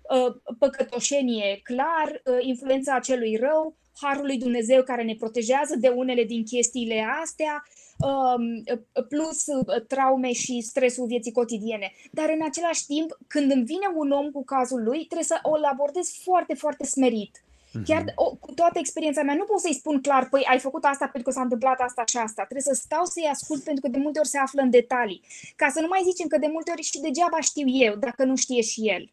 păcătoșenie 0.59 1.61
clar, 1.63 2.23
uh, 2.25 2.37
influența 2.41 2.95
acelui 2.95 3.37
rău, 3.37 3.77
harul 4.01 4.27
lui 4.27 4.39
Dumnezeu 4.39 4.83
care 4.83 5.03
ne 5.03 5.15
protejează 5.15 5.77
de 5.77 5.89
unele 5.89 6.25
din 6.25 6.45
chestiile 6.45 7.07
astea, 7.23 7.65
um, 7.99 8.63
plus 9.09 9.47
uh, 9.47 9.87
traume 9.87 10.33
și 10.33 10.61
stresul 10.61 11.07
vieții 11.07 11.33
cotidiene. 11.33 11.93
Dar 12.11 12.29
în 12.29 12.45
același 12.45 12.87
timp, 12.87 13.19
când 13.27 13.51
îmi 13.51 13.65
vine 13.65 13.87
un 13.95 14.11
om 14.11 14.31
cu 14.31 14.45
cazul 14.45 14.83
lui, 14.83 15.05
trebuie 15.05 15.25
să 15.25 15.39
o 15.43 15.53
abordez 15.71 16.19
foarte, 16.23 16.55
foarte 16.55 16.85
smerit. 16.85 17.43
Chiar 17.85 18.05
o, 18.15 18.35
cu 18.35 18.53
toată 18.53 18.79
experiența 18.79 19.23
mea, 19.23 19.35
nu 19.35 19.45
pot 19.45 19.61
să-i 19.61 19.75
spun 19.75 20.01
clar, 20.01 20.29
păi 20.29 20.45
ai 20.51 20.59
făcut 20.59 20.85
asta 20.85 21.07
pentru 21.07 21.23
că 21.23 21.31
s-a 21.31 21.43
întâmplat 21.43 21.81
asta 21.81 22.03
și 22.07 22.17
asta. 22.17 22.43
Trebuie 22.43 22.75
să 22.75 22.81
stau 22.83 23.05
să-i 23.05 23.31
ascult 23.31 23.63
pentru 23.63 23.83
că 23.83 23.89
de 23.89 23.99
multe 23.99 24.19
ori 24.19 24.29
se 24.29 24.39
află 24.39 24.63
în 24.63 24.71
detalii. 24.71 25.21
Ca 25.57 25.69
să 25.69 25.81
nu 25.81 25.87
mai 25.89 26.01
zicem 26.05 26.27
că 26.27 26.39
de 26.39 26.47
multe 26.47 26.71
ori 26.71 26.83
și 26.83 27.01
degeaba 27.01 27.41
știu 27.41 27.69
eu, 27.69 27.95
dacă 27.95 28.25
nu 28.25 28.37
știe 28.37 28.63
și 28.63 28.89
el. 28.89 29.13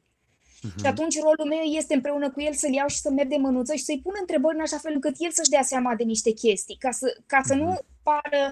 Și 0.62 0.86
atunci 0.86 1.20
rolul 1.20 1.48
meu 1.50 1.62
este 1.62 1.94
împreună 1.94 2.32
cu 2.32 2.42
el 2.42 2.54
să-l 2.54 2.74
iau 2.74 2.88
și 2.88 2.98
să 2.98 3.10
merg 3.12 3.30
de 3.30 3.38
mânuță 3.40 3.74
și 3.74 3.84
să-i 3.84 4.02
pun 4.04 4.14
întrebări 4.20 4.56
în 4.56 4.62
așa 4.62 4.78
fel 4.78 4.92
încât 4.94 5.16
el 5.18 5.32
să-și 5.32 5.50
dea 5.50 5.62
seama 5.62 5.96
de 5.96 6.04
niște 6.04 6.32
chestii, 6.32 6.78
ca 6.80 6.92
să, 6.92 7.18
ca 7.26 7.40
să 7.44 7.54
nu 7.54 7.78
pară 8.04 8.52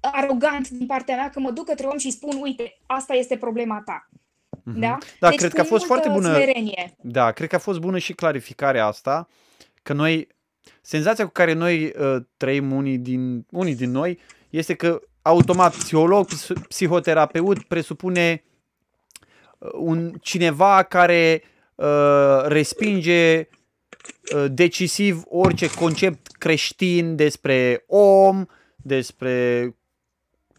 arogant 0.00 0.68
din 0.68 0.86
partea 0.86 1.16
mea 1.16 1.30
că 1.30 1.40
mă 1.40 1.50
duc 1.50 1.64
către 1.64 1.86
om 1.86 1.98
și 1.98 2.10
spun, 2.10 2.38
uite, 2.40 2.78
asta 2.86 3.14
este 3.14 3.36
problema 3.36 3.82
ta. 3.84 4.08
Da? 4.64 4.98
Da, 5.18 5.28
deci 5.28 5.38
cred 5.38 5.50
cu 5.50 5.56
că 5.56 5.60
a 5.60 5.64
fost 5.64 5.88
multă 5.88 6.02
foarte 6.02 6.08
bună. 6.08 6.34
Smerenie. 6.34 6.96
Da, 7.00 7.32
cred 7.32 7.48
că 7.48 7.54
a 7.54 7.58
fost 7.58 7.78
bună 7.78 7.98
și 7.98 8.12
clarificarea 8.12 8.86
asta, 8.86 9.28
că 9.82 9.92
noi, 9.92 10.28
senzația 10.80 11.24
cu 11.24 11.30
care 11.30 11.52
noi 11.52 11.84
uh, 11.84 12.16
trăim 12.36 12.72
unii 12.72 12.98
din, 12.98 13.46
unii 13.50 13.74
din 13.74 13.90
noi, 13.90 14.18
este 14.50 14.74
că 14.74 15.00
automat 15.22 15.76
psiholog, 15.76 16.26
ps- 16.26 16.52
psihoterapeut 16.68 17.62
presupune 17.62 18.44
uh, 18.44 18.49
un 19.72 20.12
cineva 20.20 20.82
care 20.82 21.42
uh, 21.74 22.42
respinge 22.44 23.48
uh, 24.34 24.44
decisiv 24.48 25.22
orice 25.28 25.74
concept 25.74 26.26
creștin 26.26 27.16
despre 27.16 27.84
om, 27.86 28.44
despre 28.76 29.68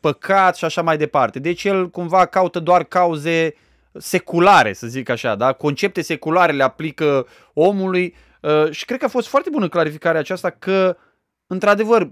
păcat 0.01 0.55
și 0.55 0.65
așa 0.65 0.81
mai 0.81 0.97
departe. 0.97 1.39
Deci 1.39 1.63
el 1.63 1.89
cumva 1.89 2.25
caută 2.25 2.59
doar 2.59 2.83
cauze 2.83 3.55
seculare, 3.93 4.73
să 4.73 4.87
zic 4.87 5.09
așa, 5.09 5.35
da? 5.35 5.53
Concepte 5.53 6.01
seculare 6.01 6.51
le 6.51 6.63
aplică 6.63 7.27
omului 7.53 8.15
uh, 8.41 8.71
și 8.71 8.85
cred 8.85 8.99
că 8.99 9.05
a 9.05 9.09
fost 9.09 9.27
foarte 9.27 9.49
bună 9.49 9.69
clarificarea 9.69 10.19
aceasta 10.19 10.49
că, 10.49 10.97
într-adevăr, 11.47 12.11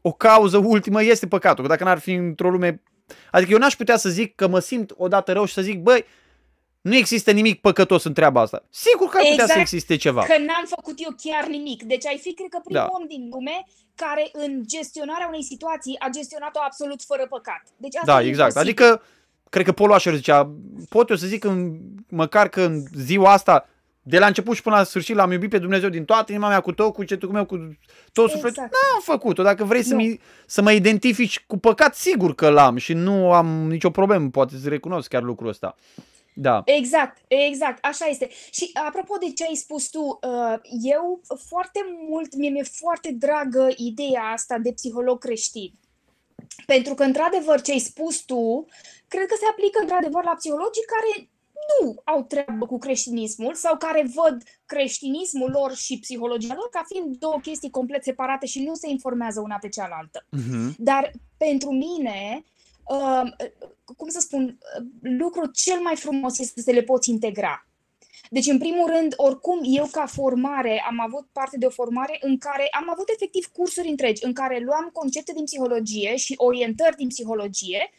o 0.00 0.12
cauză 0.12 0.58
ultimă 0.58 1.02
este 1.02 1.26
păcatul. 1.26 1.62
Că 1.62 1.70
dacă 1.70 1.84
n-ar 1.84 1.98
fi 1.98 2.12
într-o 2.12 2.50
lume... 2.50 2.82
Adică 3.30 3.50
eu 3.52 3.58
n-aș 3.58 3.74
putea 3.76 3.96
să 3.96 4.08
zic 4.08 4.34
că 4.34 4.46
mă 4.48 4.58
simt 4.58 4.92
odată 4.96 5.32
rău 5.32 5.44
și 5.44 5.52
să 5.54 5.60
zic, 5.62 5.80
băi, 5.80 6.04
nu 6.80 6.94
există 6.96 7.30
nimic 7.30 7.60
păcătos 7.60 8.04
în 8.04 8.12
treaba 8.12 8.40
asta. 8.40 8.64
Sigur 8.70 9.08
că 9.08 9.16
ar 9.16 9.22
putea 9.22 9.32
Exact. 9.32 9.52
să 9.52 9.58
existe 9.58 9.96
ceva. 9.96 10.22
Că 10.24 10.38
n-am 10.38 10.64
făcut 10.66 10.94
eu 10.96 11.14
chiar 11.22 11.46
nimic. 11.46 11.82
Deci 11.82 12.06
ai 12.06 12.18
fi, 12.18 12.34
cred 12.34 12.48
că, 12.48 12.58
primul 12.64 12.88
Da. 12.90 12.96
om 13.00 13.06
din 13.06 13.28
lume 13.30 13.64
care 13.94 14.28
în 14.32 14.62
gestionarea 14.66 15.26
unei 15.26 15.42
situații 15.42 15.96
a 15.98 16.08
gestionat-o 16.12 16.60
absolut 16.64 17.02
fără 17.02 17.26
păcat. 17.28 17.62
Deci 17.76 17.96
asta 17.96 18.12
Da, 18.12 18.22
e 18.22 18.26
exact. 18.28 18.54
imposibil. 18.54 18.84
Adică, 18.84 19.02
cred 19.50 19.64
că 19.64 19.72
Paul 19.72 19.90
Washer 19.90 20.14
zicea, 20.14 20.50
pot 20.88 21.08
eu 21.08 21.16
să 21.16 21.26
zic 21.26 21.44
în, 21.44 21.78
măcar 22.08 22.48
că 22.48 22.62
în 22.62 22.82
ziua 22.94 23.32
asta, 23.32 23.68
de 24.02 24.18
la 24.18 24.26
început 24.26 24.56
și 24.56 24.62
până 24.62 24.76
la 24.76 24.84
sfârșit, 24.84 25.14
l-am 25.16 25.32
iubit 25.32 25.50
pe 25.50 25.58
Dumnezeu 25.58 25.88
din 25.88 26.04
toată 26.04 26.32
inima 26.32 26.48
mea, 26.48 26.60
cu 26.60 26.72
tot 26.72 26.92
cugetul 26.92 27.28
meu, 27.28 27.44
cu 27.44 27.78
tot 28.12 28.30
sufletul. 28.30 28.48
Exact. 28.48 28.72
N-am 28.72 29.00
făcut-o. 29.02 29.42
Dacă 29.42 29.64
vrei 29.64 29.82
să, 29.82 29.94
Nu. 29.94 30.00
mi, 30.00 30.20
să 30.46 30.62
mă 30.62 30.72
identifici 30.72 31.44
cu 31.46 31.58
păcat, 31.58 31.94
sigur 31.94 32.34
că 32.34 32.48
l-am 32.48 32.76
și 32.76 32.92
nu 32.92 33.32
am 33.32 33.46
nicio 33.46 33.90
problemă, 33.90 34.28
poate 34.28 34.56
să 34.56 34.68
recunosc 34.68 35.08
chiar 35.08 35.22
lucrul 35.22 35.48
ăsta. 35.48 35.74
Da. 36.34 36.62
Exact, 36.64 37.18
exact, 37.28 37.84
așa 37.84 38.06
este. 38.06 38.28
Și 38.50 38.70
apropo 38.86 39.16
de 39.20 39.32
ce 39.32 39.44
ai 39.48 39.54
spus 39.54 39.88
tu, 39.88 40.18
uh, 40.22 40.58
eu 40.82 41.20
foarte 41.48 41.80
mult, 42.08 42.36
mie 42.36 42.50
mi-e 42.50 42.62
foarte 42.62 43.12
dragă 43.12 43.68
ideea 43.76 44.22
asta 44.22 44.58
de 44.58 44.72
psiholog 44.72 45.18
creștin. 45.18 45.72
Pentru 46.66 46.94
că, 46.94 47.02
într-adevăr, 47.02 47.60
ce 47.60 47.72
ai 47.72 47.78
spus 47.78 48.20
tu, 48.20 48.66
cred 49.08 49.26
că 49.26 49.34
se 49.38 49.46
aplică, 49.50 49.78
într-adevăr, 49.80 50.24
la 50.24 50.34
psihologii 50.34 50.90
care 50.94 51.28
nu 51.80 52.00
au 52.04 52.22
treabă 52.22 52.66
cu 52.66 52.78
creștinismul 52.78 53.54
sau 53.54 53.76
care 53.76 54.10
văd 54.14 54.42
creștinismul 54.66 55.50
lor 55.50 55.74
și 55.74 55.98
psihologia 55.98 56.54
lor 56.54 56.68
ca 56.70 56.84
fiind 56.88 57.16
două 57.16 57.38
chestii 57.42 57.70
complet 57.70 58.04
separate 58.04 58.46
și 58.46 58.62
nu 58.62 58.74
se 58.74 58.88
informează 58.88 59.40
una 59.40 59.58
pe 59.60 59.68
cealaltă. 59.68 60.26
Mhm. 60.30 60.74
Dar 60.78 61.10
pentru 61.36 61.70
mine, 61.70 62.44
uh, 62.84 63.32
cum 63.96 64.08
să 64.08 64.20
spun, 64.20 64.42
uh, 64.44 64.84
lucrul 65.00 65.50
cel 65.54 65.80
mai 65.80 65.96
frumos 65.96 66.38
este 66.38 66.60
să 66.60 66.70
le 66.70 66.82
poți 66.82 67.10
integra. 67.10 67.66
Deci, 68.30 68.46
în 68.46 68.58
primul 68.58 68.90
rând, 68.90 69.14
oricum, 69.16 69.60
eu 69.62 69.88
ca 69.90 70.06
formare 70.06 70.84
am 70.88 71.00
avut 71.00 71.26
parte 71.32 71.58
de 71.58 71.66
o 71.66 71.70
formare 71.70 72.18
în 72.20 72.38
care 72.38 72.68
am 72.70 72.90
avut 72.90 73.08
efectiv 73.08 73.46
cursuri 73.46 73.88
întregi, 73.88 74.24
în 74.24 74.32
care 74.32 74.58
luam 74.58 74.90
concepte 74.92 75.32
din 75.32 75.44
psihologie 75.44 76.16
și 76.16 76.34
orientări 76.36 76.96
din 76.96 77.08
psihologie 77.08 77.90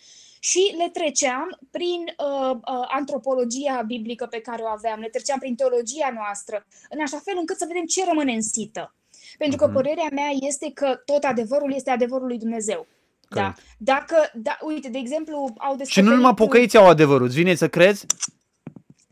și 0.50 0.74
le 0.78 0.90
treceam 0.98 1.48
prin 1.72 2.02
uh, 2.18 2.56
uh, 2.56 2.86
antropologia 3.00 3.84
biblică 3.88 4.26
pe 4.26 4.40
care 4.40 4.62
o 4.62 4.68
aveam, 4.68 5.00
le 5.00 5.08
treceam 5.08 5.40
prin 5.40 5.56
teologia 5.56 6.10
noastră, 6.14 6.66
în 6.90 7.00
așa 7.06 7.20
fel 7.26 7.34
încât 7.40 7.58
să 7.58 7.66
vedem 7.68 7.86
ce 7.86 8.06
rămâne 8.06 8.34
în 8.34 8.42
sită. 8.42 8.94
Pentru 9.38 9.58
că 9.58 9.66
Mhm. 9.66 9.74
părerea 9.74 10.08
mea 10.12 10.30
este 10.50 10.72
că 10.74 11.02
tot 11.06 11.24
adevărul 11.24 11.74
este 11.74 11.90
adevărul 11.90 12.28
lui 12.28 12.38
Dumnezeu. 12.38 12.88
Da. 13.30 13.42
Corect. 13.42 13.60
Dacă, 13.78 14.16
da, 14.34 14.58
uite, 14.62 14.90
de 14.90 14.98
exemplu, 14.98 15.54
au 15.58 15.72
Și 15.72 15.78
descoperit... 15.78 16.10
nu 16.10 16.16
numai 16.16 16.34
pocăiții 16.34 16.78
au 16.80 16.88
adevărul, 16.88 17.26
îți 17.26 17.36
vine 17.36 17.56
să 17.56 17.68
crezi? 17.70 18.06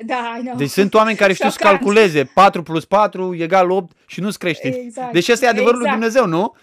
Da, 0.06 0.36
I 0.40 0.44
know. 0.44 0.56
Deci 0.56 0.70
sunt 0.70 0.94
oameni 0.94 1.18
care 1.18 1.34
știu 1.34 1.50
să 1.50 1.58
Șocant. 1.60 1.76
calculeze 1.78 2.24
4 2.26 2.64
plus 2.64 2.86
4 2.86 3.36
egal 3.36 3.70
8 3.72 3.96
și 4.08 4.20
nu-ți 4.20 4.40
crești. 4.40 4.68
Exact. 4.68 5.14
Deci 5.14 5.28
ăsta 5.30 5.46
e 5.46 5.50
adevărul 5.50 5.80
lui 5.80 5.88
Exact. 5.90 6.00
Dumnezeu, 6.00 6.40
nu? 6.40 6.56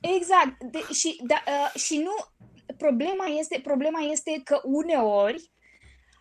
Exact. 0.00 0.62
De, 0.72 0.94
și, 0.94 1.20
da, 1.26 1.42
uh, 1.46 1.80
și 1.80 1.96
nu... 1.96 2.14
Problema 2.76 3.24
este, 3.38 3.60
problema 3.62 4.00
este 4.00 4.40
că 4.44 4.60
uneori 4.64 5.50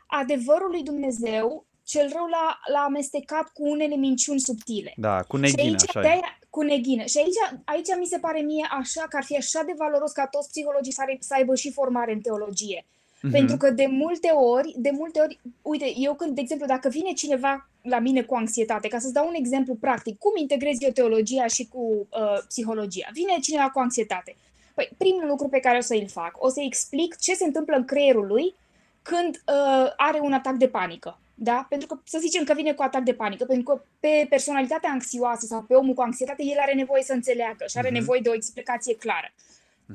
adevărul 0.08 0.70
lui 0.70 0.84
Dumnezeu, 0.84 1.66
cel 1.84 2.10
rău 2.14 2.26
l-a, 2.26 2.60
l-a 2.74 2.84
amestecat 2.84 3.50
cu 3.54 3.70
unele 3.70 3.96
minciuni 3.96 4.40
subtile. 4.40 4.94
Da, 4.96 5.22
cu 5.28 5.36
Și 5.36 5.42
neghină, 5.42 5.70
aici, 5.70 5.84
așa 5.88 6.00
e. 6.00 6.02
de-aia, 6.02 6.40
cu 6.50 6.62
neghină. 6.62 7.04
Și 7.04 7.18
aici, 7.18 7.62
aici 7.66 8.00
mi 8.00 8.06
se 8.06 8.18
pare 8.18 8.40
mie 8.40 8.68
așa 8.80 9.06
că 9.10 9.18
ar 9.18 9.24
fi 9.24 9.36
așa 9.38 9.62
de 9.66 9.74
valoros 9.78 10.12
ca 10.12 10.28
toți 10.28 10.50
psihologii 10.50 10.94
să, 10.94 11.02
are, 11.02 11.18
să 11.20 11.34
aibă 11.34 11.56
și 11.56 11.72
formare 11.72 12.14
în 12.14 12.22
teologie. 12.22 12.86
Mhm. 13.22 13.32
Pentru 13.32 13.58
că 13.58 13.70
de 13.70 13.86
multe 13.86 14.30
ori, 14.30 14.74
de 14.78 14.90
multe 14.94 15.20
ori, 15.20 15.40
uite, 15.62 15.94
eu 15.98 16.14
când, 16.14 16.36
de 16.36 16.42
exemplu, 16.42 16.66
dacă 16.66 16.90
vine 16.90 17.12
cineva 17.12 17.70
la 17.82 18.00
mine 18.00 18.22
cu 18.22 18.36
anxietate, 18.36 18.88
ca 18.88 19.00
să-ți 19.00 19.14
dau 19.14 19.28
un 19.28 19.34
exemplu 19.34 19.76
practic, 19.76 20.18
cum 20.18 20.32
integrez 20.36 20.78
eu 20.80 20.92
teologia 20.92 21.48
și 21.48 21.68
cu 21.68 22.08
uh, 22.10 22.40
psihologia? 22.48 23.10
Vine 23.14 23.38
cineva 23.42 23.70
cu 23.70 23.80
anxietate. 23.80 24.36
Păi, 24.80 24.90
primul 24.98 25.28
lucru 25.28 25.48
pe 25.48 25.60
care 25.60 25.78
o 25.78 25.82
să-l 25.82 26.08
fac, 26.08 26.36
o 26.44 26.50
să 26.50 26.62
explic 26.62 27.18
ce 27.18 27.34
se 27.34 27.44
întâmplă 27.46 27.76
în 27.76 27.86
creierul 27.86 28.26
lui 28.28 28.56
când 29.02 29.36
uh, 29.36 29.92
are 29.98 30.20
un 30.22 30.34
atac 30.34 30.54
de 30.54 30.68
panică. 30.68 31.20
Da? 31.36 31.66
Pentru 31.70 31.88
că 31.88 32.00
să 32.04 32.18
zicem 32.22 32.44
că 32.44 32.54
vine 32.54 32.74
cu 32.74 32.82
atac 32.82 33.02
de 33.04 33.14
panică, 33.14 33.46
pentru 33.46 33.74
că 33.74 33.82
pe 34.00 34.26
personalitatea 34.30 34.90
anxioasă 34.90 35.46
sau 35.46 35.62
pe 35.62 35.74
omul 35.74 35.94
cu 35.94 36.02
anxietate, 36.02 36.44
el 36.44 36.58
are 36.60 36.74
nevoie 36.74 37.04
să 37.04 37.14
înțeleagă 37.14 37.66
și 37.68 37.78
are 37.78 37.88
Mhm. 37.88 37.98
nevoie 37.98 38.20
de 38.24 38.30
o 38.30 38.34
explicație 38.34 38.96
clară. 38.96 39.34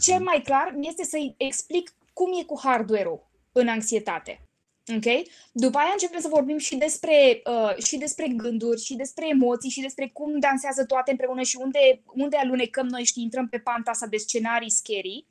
Cel 0.00 0.20
mai 0.22 0.40
clar 0.44 0.72
mi 0.76 0.88
este 0.88 1.04
să-i 1.04 1.34
explic 1.36 1.92
cum 2.12 2.30
e 2.40 2.44
cu 2.44 2.60
hardware-ul. 2.62 3.32
în 3.56 3.68
anxietate. 3.68 4.40
Ok? 4.88 5.26
După 5.52 5.78
aia 5.78 5.90
începem 5.92 6.20
să 6.20 6.28
vorbim 6.28 6.58
și 6.58 6.76
despre, 6.76 7.42
uh, 7.46 7.84
și 7.84 7.96
despre 7.96 8.28
gânduri, 8.28 8.80
și 8.80 8.96
despre 8.96 9.28
emoții, 9.28 9.70
și 9.70 9.80
despre 9.80 10.10
cum 10.12 10.38
dansează 10.38 10.84
toate 10.84 11.10
împreună 11.10 11.42
și 11.42 11.56
unde, 11.60 12.02
unde 12.14 12.36
alunecăm 12.36 12.86
noi 12.86 13.04
și 13.04 13.22
intrăm 13.22 13.48
pe 13.48 13.58
panta 13.58 13.90
asta 13.90 14.06
de 14.06 14.16
scenarii 14.16 14.70
scary. 14.70 15.26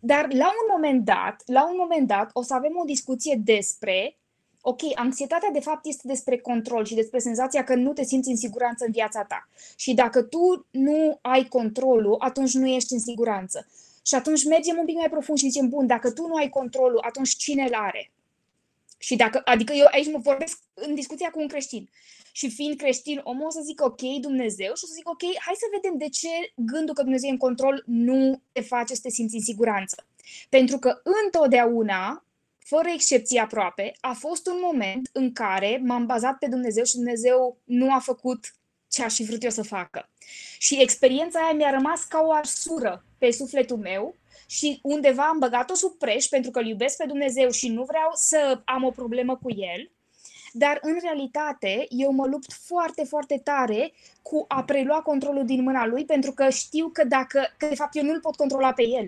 Dar 0.00 0.32
la 0.32 0.46
un 0.46 0.66
moment 0.76 1.04
dat, 1.04 1.42
la 1.46 1.68
un 1.68 1.76
moment 1.78 2.06
dat, 2.06 2.30
o 2.32 2.42
să 2.42 2.54
avem 2.54 2.72
o 2.76 2.84
discuție 2.84 3.40
despre 3.44 4.18
ok, 4.66 4.80
anxietatea 4.94 5.50
de 5.52 5.60
fapt 5.60 5.86
este 5.86 6.02
despre 6.06 6.38
control 6.38 6.84
și 6.84 6.94
despre 6.94 7.18
senzația 7.18 7.64
că 7.64 7.74
nu 7.74 7.92
te 7.92 8.04
simți 8.04 8.28
în 8.28 8.36
siguranță 8.36 8.84
în 8.84 8.92
viața 8.92 9.24
ta. 9.24 9.48
Și 9.76 9.94
dacă 9.94 10.22
tu 10.22 10.66
nu 10.70 11.18
ai 11.22 11.44
controlul, 11.44 12.16
atunci 12.18 12.54
nu 12.54 12.66
ești 12.66 12.92
în 12.92 12.98
siguranță. 12.98 13.66
Și 14.06 14.14
atunci 14.14 14.44
mergem 14.44 14.76
un 14.78 14.84
pic 14.84 14.96
mai 14.96 15.08
profund 15.10 15.38
și 15.38 15.48
zicem, 15.48 15.68
bun, 15.68 15.86
dacă 15.86 16.10
tu 16.10 16.26
nu 16.26 16.34
ai 16.34 16.48
controlul, 16.48 17.00
atunci 17.02 17.36
cine 17.36 17.62
îl 17.62 17.74
are? 17.74 18.12
Și 19.04 19.16
dacă, 19.16 19.40
adică 19.44 19.72
eu 19.72 19.86
aici 19.90 20.12
mă 20.12 20.18
vorbesc 20.18 20.58
în 20.74 20.94
discuția 20.94 21.30
cu 21.30 21.40
un 21.40 21.48
creștin. 21.48 21.90
Și 22.32 22.50
fiind 22.50 22.76
creștin, 22.76 23.20
omul 23.24 23.46
o 23.46 23.50
să 23.50 23.60
zic 23.64 23.84
ok, 23.84 24.00
Dumnezeu, 24.20 24.74
și 24.74 24.84
o 24.84 24.86
să 24.86 24.92
zic 24.94 25.08
ok, 25.08 25.22
hai 25.22 25.54
să 25.56 25.66
vedem 25.74 25.98
de 25.98 26.08
ce 26.08 26.28
gândul 26.56 26.94
că 26.94 27.02
Dumnezeu 27.02 27.28
e 27.28 27.32
în 27.32 27.38
control 27.38 27.82
nu 27.86 28.42
te 28.52 28.60
face 28.60 28.94
să 28.94 29.00
te 29.02 29.10
simți 29.10 29.34
în 29.34 29.40
siguranță. 29.40 30.06
Pentru 30.48 30.78
că 30.78 31.00
întotdeauna, 31.24 32.24
fără 32.58 32.88
excepție 32.88 33.40
aproape, 33.40 33.92
a 34.00 34.12
fost 34.12 34.46
un 34.46 34.58
moment 34.62 35.10
în 35.12 35.32
care 35.32 35.80
m-am 35.84 36.06
bazat 36.06 36.38
pe 36.38 36.46
Dumnezeu 36.48 36.84
și 36.84 36.94
Dumnezeu 36.94 37.58
nu 37.64 37.94
a 37.94 37.98
făcut 37.98 38.54
ce 38.88 39.02
aș 39.02 39.14
fi 39.14 39.24
vrut 39.24 39.42
eu 39.42 39.50
să 39.50 39.62
facă. 39.62 40.08
Și 40.58 40.80
experiența 40.80 41.40
aia 41.40 41.52
mi-a 41.52 41.70
rămas 41.70 42.04
ca 42.04 42.20
o 42.26 42.32
arsură 42.32 43.04
pe 43.24 43.30
sufletul 43.30 43.76
meu 43.76 44.14
și 44.46 44.78
undeva 44.82 45.22
am 45.22 45.38
băgat-o 45.38 45.74
sub 45.74 45.92
preș 45.98 46.24
pentru 46.24 46.50
că 46.50 46.58
îl 46.58 46.66
iubesc 46.66 46.96
pe 46.96 47.04
Dumnezeu 47.06 47.50
și 47.50 47.68
nu 47.68 47.84
vreau 47.84 48.10
să 48.14 48.60
am 48.64 48.84
o 48.84 48.90
problemă 48.90 49.36
cu 49.36 49.50
el, 49.50 49.90
dar 50.52 50.78
în 50.82 50.98
realitate 51.02 51.86
eu 51.88 52.12
mă 52.12 52.26
lupt 52.26 52.52
foarte, 52.52 53.04
foarte 53.04 53.40
tare 53.44 53.92
cu 54.22 54.44
a 54.48 54.62
prelua 54.62 55.00
controlul 55.02 55.44
din 55.44 55.62
mâna 55.62 55.86
lui 55.86 56.04
pentru 56.04 56.32
că 56.32 56.48
știu 56.48 56.88
că 56.88 57.04
dacă, 57.04 57.54
că 57.56 57.66
de 57.66 57.74
fapt 57.74 57.96
eu 57.96 58.02
nu-l 58.04 58.20
pot 58.20 58.36
controla 58.36 58.72
pe 58.72 58.82
el. 58.82 59.06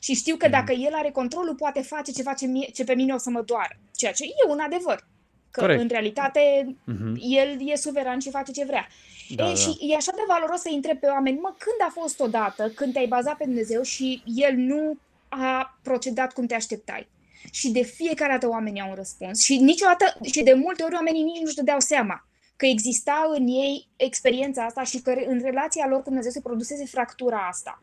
Și 0.00 0.14
știu 0.14 0.36
că 0.36 0.46
mhm. 0.48 0.56
dacă 0.56 0.72
el 0.72 0.94
are 0.94 1.10
controlul, 1.10 1.54
poate 1.54 1.80
face 1.82 2.12
ce, 2.12 2.22
face 2.22 2.46
mie, 2.46 2.68
ce 2.72 2.84
pe 2.84 2.94
mine 2.94 3.14
o 3.14 3.18
să 3.18 3.30
mă 3.30 3.42
doară. 3.42 3.76
Ceea 3.94 4.12
ce 4.12 4.24
e 4.24 4.50
un 4.50 4.58
adevăr. 4.58 5.06
Că 5.50 5.60
Corect. 5.60 5.80
în 5.80 5.88
realitate 5.88 6.40
uh-huh. 6.66 7.14
el 7.18 7.68
e 7.68 7.76
suveran 7.76 8.18
și 8.18 8.30
face 8.30 8.52
ce 8.52 8.64
vrea. 8.64 8.86
Da, 9.34 9.44
e, 9.44 9.48
da. 9.48 9.54
Și 9.54 9.76
e 9.80 9.96
așa 9.96 10.12
de 10.14 10.22
valoros 10.28 10.60
să 10.60 10.68
intre 10.72 10.94
pe 10.94 11.06
oameni. 11.06 11.38
Mă, 11.38 11.54
când 11.58 11.88
a 11.88 11.90
fost 12.00 12.20
odată 12.20 12.68
când 12.74 12.92
te-ai 12.92 13.06
bazat 13.06 13.36
pe 13.36 13.44
Dumnezeu 13.44 13.82
și 13.82 14.22
el 14.24 14.54
nu 14.54 14.98
a 15.28 15.78
procedat 15.82 16.32
cum 16.32 16.46
te 16.46 16.54
așteptai? 16.54 17.08
Și 17.50 17.70
de 17.70 17.82
fiecare 17.82 18.32
dată 18.32 18.48
oamenii 18.48 18.80
au 18.80 18.88
un 18.88 18.94
răspuns. 18.94 19.42
Și 19.42 19.56
niciodată, 19.56 20.04
și 20.22 20.42
de 20.42 20.52
multe 20.52 20.82
ori 20.82 20.94
oamenii 20.94 21.22
nici 21.22 21.40
nu-și 21.40 21.54
dădeau 21.54 21.80
seama 21.80 22.26
că 22.56 22.66
exista 22.66 23.32
în 23.36 23.46
ei 23.46 23.88
experiența 23.96 24.64
asta 24.64 24.82
și 24.82 25.00
că 25.00 25.10
în 25.26 25.40
relația 25.42 25.86
lor 25.88 25.98
cu 25.98 26.08
Dumnezeu 26.08 26.30
se 26.30 26.40
produsese 26.40 26.84
fractura 26.84 27.46
asta. 27.48 27.82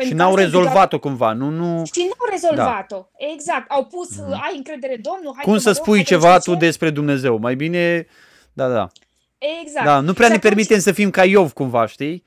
Pentru 0.00 0.18
și 0.18 0.22
n-au 0.22 0.34
rezolvat-o 0.34 0.98
cumva, 0.98 1.32
nu, 1.32 1.48
nu... 1.48 1.82
Și 1.92 2.00
n-au 2.00 2.30
rezolvat-o, 2.30 2.96
da. 2.96 3.26
exact. 3.32 3.70
Au 3.70 3.84
pus, 3.84 4.16
mm. 4.16 4.32
ai 4.32 4.56
încredere, 4.56 4.96
Domnul, 4.96 5.32
hai 5.34 5.44
Cum 5.44 5.58
să 5.58 5.72
spui 5.72 6.04
ceva 6.04 6.38
tu 6.38 6.54
despre 6.54 6.90
Dumnezeu? 6.90 7.38
Mai 7.38 7.54
bine, 7.54 8.06
da, 8.52 8.68
da. 8.68 8.88
Exact. 9.62 9.84
Da, 9.84 10.00
nu 10.00 10.12
prea 10.12 10.26
și 10.26 10.32
ne 10.32 10.38
atunci... 10.38 10.42
permitem 10.42 10.78
să 10.78 10.92
fim 10.92 11.10
ca 11.10 11.24
Iov 11.24 11.52
cumva, 11.52 11.86
știi? 11.86 12.24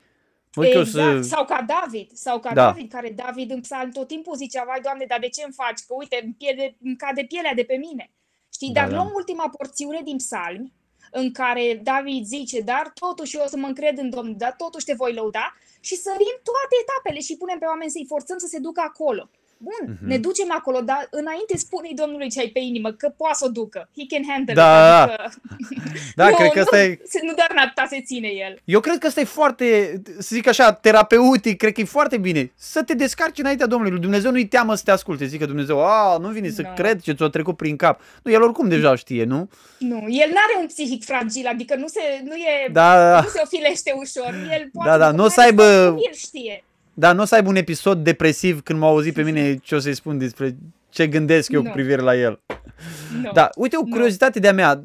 Mă, 0.54 0.66
exact, 0.66 0.88
să... 0.88 1.28
sau 1.28 1.44
ca 1.44 1.64
David, 1.66 2.10
sau 2.12 2.38
ca 2.38 2.52
da. 2.54 2.64
David, 2.64 2.90
care 2.90 3.10
David 3.24 3.50
în 3.50 3.60
psalm 3.60 3.90
tot 3.90 4.08
timpul 4.08 4.36
zicea, 4.36 4.64
vai 4.66 4.80
Doamne, 4.82 5.04
dar 5.08 5.18
de 5.18 5.28
ce 5.28 5.42
îmi 5.44 5.54
faci? 5.62 5.80
Că 5.86 5.94
uite, 5.98 6.20
îmi, 6.22 6.34
pierde, 6.38 6.76
îmi 6.84 6.96
cade 6.96 7.24
pielea 7.28 7.54
de 7.54 7.62
pe 7.62 7.76
mine. 7.86 8.10
Știi, 8.52 8.72
da, 8.72 8.80
dar 8.80 8.88
da. 8.88 8.94
luăm 8.94 9.10
ultima 9.14 9.48
porțiune 9.56 10.00
din 10.04 10.16
psalmi, 10.16 10.72
în 11.16 11.32
care 11.32 11.80
David 11.82 12.24
zice, 12.24 12.60
dar 12.60 12.92
totuși 12.94 13.36
eu 13.36 13.42
o 13.44 13.48
să 13.48 13.56
mă 13.56 13.66
încred 13.66 13.98
în 13.98 14.10
Domnul, 14.10 14.34
dar 14.36 14.54
totuși 14.56 14.84
te 14.84 14.94
voi 14.94 15.14
lăuda 15.14 15.56
și 15.80 15.96
sărim 15.96 16.36
toate 16.50 16.74
etapele 16.82 17.20
și 17.20 17.36
punem 17.36 17.58
pe 17.58 17.64
oameni 17.64 17.90
să-i 17.90 18.06
forțăm 18.08 18.38
să 18.38 18.46
se 18.46 18.58
ducă 18.58 18.80
acolo. 18.80 19.30
Bun, 19.66 19.94
uh-huh. 19.94 20.06
ne 20.10 20.18
ducem 20.18 20.50
acolo, 20.58 20.80
dar 20.80 21.06
înainte 21.10 21.56
spune-i 21.56 21.94
Domnului 21.94 22.30
ce 22.30 22.40
ai 22.40 22.48
pe 22.48 22.58
inimă, 22.58 22.90
că 22.92 23.08
poate 23.16 23.36
să 23.38 23.44
o 23.48 23.48
ducă. 23.48 23.88
He 23.96 24.04
can 24.12 24.24
handle 24.28 24.54
da, 24.54 25.04
it. 25.04 25.20
Adică... 25.20 25.32
Da, 26.20 26.28
nu, 26.28 26.34
cred 26.38 26.50
că 26.50 26.60
asta 26.60 26.76
nu, 26.76 26.82
e... 26.82 26.98
Nu 27.22 27.34
doar 27.34 27.48
în 27.50 27.58
atâta 27.58 27.86
se 27.88 28.00
ține 28.00 28.28
el. 28.28 28.60
Eu 28.64 28.80
cred 28.80 28.98
că 28.98 29.06
asta 29.06 29.20
e 29.20 29.24
foarte, 29.24 29.64
să 30.18 30.34
zic 30.34 30.46
așa, 30.46 30.72
terapeutic, 30.72 31.56
cred 31.56 31.72
că 31.72 31.80
e 31.80 31.84
foarte 31.84 32.18
bine. 32.18 32.52
Să 32.56 32.82
te 32.82 32.94
descarci 32.94 33.38
înaintea 33.38 33.66
Domnului. 33.66 33.98
Dumnezeu 34.00 34.30
nu-i 34.30 34.46
teamă 34.46 34.74
să 34.74 34.82
te 34.84 34.90
asculte. 34.90 35.26
Zic 35.26 35.40
că 35.40 35.46
Dumnezeu, 35.46 35.84
a, 35.84 36.16
nu 36.18 36.28
vine 36.28 36.48
no. 36.48 36.54
să 36.54 36.62
cred 36.74 37.00
ce 37.00 37.12
ți-o 37.12 37.28
trecut 37.28 37.56
prin 37.56 37.76
cap. 37.76 38.00
Nu, 38.22 38.32
el 38.32 38.42
oricum 38.42 38.68
deja 38.68 38.94
știe, 38.94 39.24
nu? 39.24 39.48
Nu, 39.78 39.96
el 39.96 40.28
nu 40.28 40.40
are 40.46 40.60
un 40.60 40.66
psihic 40.66 41.04
fragil, 41.04 41.46
adică 41.46 41.76
nu 41.76 41.86
se, 41.86 42.00
nu 42.24 42.34
e, 42.34 42.68
da, 42.72 43.10
da. 43.12 43.20
nu 43.20 43.28
se 43.28 43.40
ofilește 43.44 43.92
ușor. 43.96 44.34
El 44.50 44.68
poate 44.72 44.90
da, 44.90 44.98
da, 44.98 45.10
nu 45.10 45.24
o 45.24 45.28
să 45.28 45.40
aibă... 45.40 45.64
El 45.86 46.14
știe. 46.14 46.64
Dar 46.94 47.14
nu 47.14 47.22
o 47.22 47.24
să 47.24 47.34
aibă 47.34 47.48
un 47.48 47.56
episod 47.56 48.04
depresiv 48.04 48.62
când 48.62 48.78
m-au 48.78 48.90
auzit 48.90 49.14
pe 49.14 49.22
mine 49.22 49.56
ce 49.56 49.74
o 49.74 49.78
să-i 49.78 49.94
spun 49.94 50.18
despre 50.18 50.56
ce 50.88 51.06
gândesc 51.06 51.52
eu 51.52 51.62
no. 51.62 51.68
cu 51.68 51.74
privire 51.74 52.00
la 52.00 52.16
el. 52.16 52.40
No. 53.22 53.30
Da, 53.32 53.50
uite, 53.56 53.76
o 53.76 53.82
curiozitate 53.82 54.38
de-a 54.38 54.52
mea. 54.52 54.84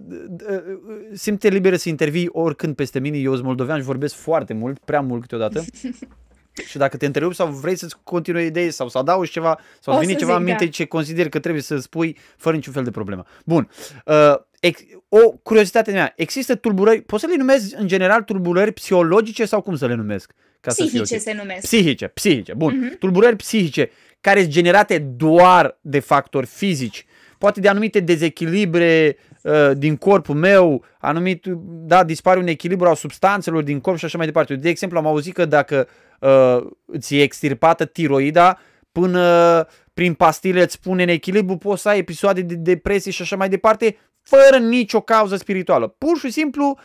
Simte 1.13 1.47
liberă 1.47 1.75
să 1.75 1.89
intervii 1.89 2.29
oricând 2.31 2.75
peste 2.75 2.99
mine. 2.99 3.17
Eu 3.17 3.33
sunt 3.33 3.45
moldovean 3.45 3.79
și 3.79 3.85
vorbesc 3.85 4.15
foarte 4.15 4.53
mult, 4.53 4.79
prea 4.79 5.01
mult 5.01 5.21
câteodată. 5.21 5.63
și 6.69 6.77
dacă 6.77 6.97
te 6.97 7.05
întrerup 7.05 7.33
sau 7.33 7.47
vrei 7.47 7.75
să-ți 7.75 7.95
continui 8.03 8.45
idei 8.45 8.71
sau 8.71 8.89
să 8.89 8.97
adaugi 8.97 9.31
ceva 9.31 9.59
sau 9.79 9.93
să 9.93 9.99
vine 9.99 10.13
ceva 10.13 10.35
în 10.35 10.43
minte 10.43 10.63
da. 10.63 10.69
ce 10.69 10.85
consider 10.85 11.29
că 11.29 11.39
trebuie 11.39 11.63
să 11.63 11.77
spui 11.77 12.17
fără 12.37 12.55
niciun 12.55 12.73
fel 12.73 12.83
de 12.83 12.91
problemă. 12.91 13.25
Bun. 13.45 13.69
Uh, 14.05 14.35
ex- 14.59 14.83
o 15.09 15.31
curiozitate 15.31 15.91
mea. 15.91 16.13
Există 16.15 16.55
tulburări, 16.55 17.01
poți 17.01 17.23
să 17.23 17.29
le 17.29 17.35
numezi 17.35 17.75
în 17.77 17.87
general 17.87 18.23
tulburări 18.23 18.71
psihologice 18.71 19.45
sau 19.45 19.61
cum 19.61 19.75
să 19.75 19.85
le 19.87 19.93
numesc? 19.93 20.31
Ca 20.59 20.71
psihice 20.71 21.03
să 21.03 21.17
se 21.19 21.33
numesc. 21.33 21.61
Psihice, 21.61 22.07
psihice, 22.07 22.53
bun. 22.53 22.73
Uh-huh. 22.73 22.97
Tulburări 22.99 23.35
psihice 23.35 23.89
care 24.21 24.39
sunt 24.39 24.51
generate 24.51 24.97
doar 24.97 25.77
de 25.81 25.99
factori 25.99 26.45
fizici, 26.45 27.05
poate 27.37 27.59
de 27.59 27.67
anumite 27.67 27.99
dezechilibre 27.99 29.17
uh, 29.41 29.71
din 29.77 29.95
corpul 29.95 30.35
meu, 30.35 30.85
anumit, 30.99 31.45
da, 31.63 32.03
dispare 32.03 32.39
un 32.39 32.47
echilibru 32.47 32.87
al 32.87 32.95
substanțelor 32.95 33.63
din 33.63 33.79
corp 33.79 33.97
și 33.97 34.05
așa 34.05 34.17
mai 34.17 34.25
departe. 34.25 34.55
De 34.55 34.69
exemplu, 34.69 34.97
am 34.97 35.05
auzit 35.05 35.33
că 35.33 35.45
dacă 35.45 35.87
uh, 36.19 36.57
ți 36.97 37.15
e 37.15 37.21
extirpată 37.21 37.85
tiroida, 37.85 38.59
până 38.91 39.67
prin 39.93 40.13
pastile 40.13 40.61
îți 40.61 40.79
pune 40.79 41.03
în 41.03 41.09
echilibru, 41.09 41.57
poți 41.57 41.81
să 41.81 41.89
ai 41.89 41.97
episoade 41.97 42.41
de 42.41 42.55
depresie 42.55 43.11
și 43.11 43.21
așa 43.21 43.35
mai 43.35 43.49
departe, 43.49 43.97
fără 44.21 44.57
nicio 44.57 45.01
cauză 45.01 45.35
spirituală. 45.35 45.87
Pur 45.87 46.17
și 46.17 46.29
simplu, 46.31 46.77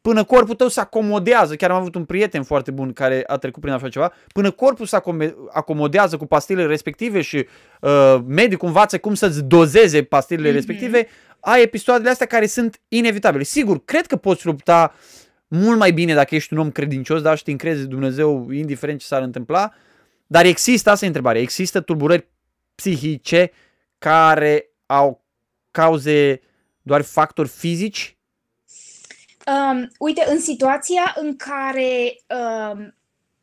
până 0.00 0.24
corpul 0.24 0.54
tău 0.54 0.68
se 0.68 0.80
acomodează, 0.80 1.56
chiar 1.56 1.70
am 1.70 1.76
avut 1.76 1.94
un 1.94 2.04
prieten 2.04 2.42
foarte 2.42 2.70
bun 2.70 2.92
care 2.92 3.22
a 3.26 3.36
trecut 3.36 3.62
prin 3.62 3.74
așa 3.74 3.88
ceva, 3.88 4.12
până 4.32 4.50
corpul 4.50 4.86
se 4.86 4.98
acomodează 5.52 6.16
cu 6.16 6.26
pastilele 6.26 6.66
respective 6.66 7.20
și 7.20 7.46
uh, 7.80 8.18
medicul 8.26 8.68
învață 8.68 8.98
cum 8.98 9.14
să-ți 9.14 9.42
dozeze 9.42 10.02
pastilele 10.02 10.50
mm-hmm. 10.50 10.54
respective, 10.54 11.08
ai 11.40 11.62
episoadele 11.62 12.10
astea 12.10 12.26
care 12.26 12.46
sunt 12.46 12.80
inevitabile. 12.88 13.42
Sigur, 13.42 13.84
cred 13.84 14.06
că 14.06 14.16
poți 14.16 14.46
lupta 14.46 14.94
mult 15.48 15.78
mai 15.78 15.92
bine 15.92 16.14
dacă 16.14 16.34
ești 16.34 16.52
un 16.52 16.58
om 16.58 16.70
credincios, 16.70 17.22
dar 17.22 17.36
și 17.36 17.42
te 17.44 17.50
încrezi 17.50 17.86
Dumnezeu 17.86 18.50
indiferent 18.50 19.00
ce 19.00 19.06
s-ar 19.06 19.22
întâmpla, 19.22 19.72
dar 20.26 20.44
există, 20.44 20.90
asta 20.90 21.04
e 21.04 21.08
întrebarea, 21.08 21.40
există 21.40 21.80
tulburări 21.80 22.28
psihice 22.74 23.50
care 23.98 24.70
au 24.86 25.24
cauze 25.70 26.40
doar 26.90 27.02
factori 27.02 27.48
fizici 27.48 28.20
Um, 29.46 29.90
uite, 29.98 30.24
în 30.28 30.40
situația 30.40 31.14
în 31.16 31.36
care, 31.36 32.16
um, 32.72 32.94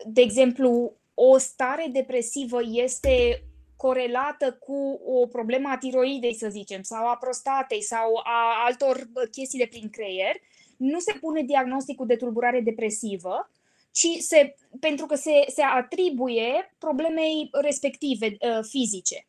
de 0.05 0.21
exemplu, 0.21 0.93
o 1.13 1.38
stare 1.38 1.89
depresivă 1.91 2.60
este 2.71 3.43
corelată 3.75 4.57
cu 4.60 5.01
o 5.05 5.27
problemă 5.27 5.69
a 5.69 5.77
tiroidei, 5.77 6.36
să 6.36 6.49
zicem, 6.49 6.81
sau 6.81 7.07
a 7.07 7.15
prostatei 7.15 7.83
sau 7.83 8.21
a 8.23 8.65
altor 8.65 9.10
chestii 9.31 9.60
de 9.60 9.67
prin 9.69 9.89
creier, 9.89 10.36
nu 10.77 10.99
se 10.99 11.13
pune 11.21 11.41
diagnosticul 11.41 12.07
de 12.07 12.15
tulburare 12.15 12.62
depresivă, 12.62 13.51
ci 13.91 14.07
se, 14.19 14.55
pentru 14.79 15.05
că 15.05 15.15
se, 15.15 15.45
se 15.47 15.62
atribuie 15.62 16.75
problemei 16.77 17.49
respective 17.51 18.25
uh, 18.25 18.60
fizice. 18.62 19.27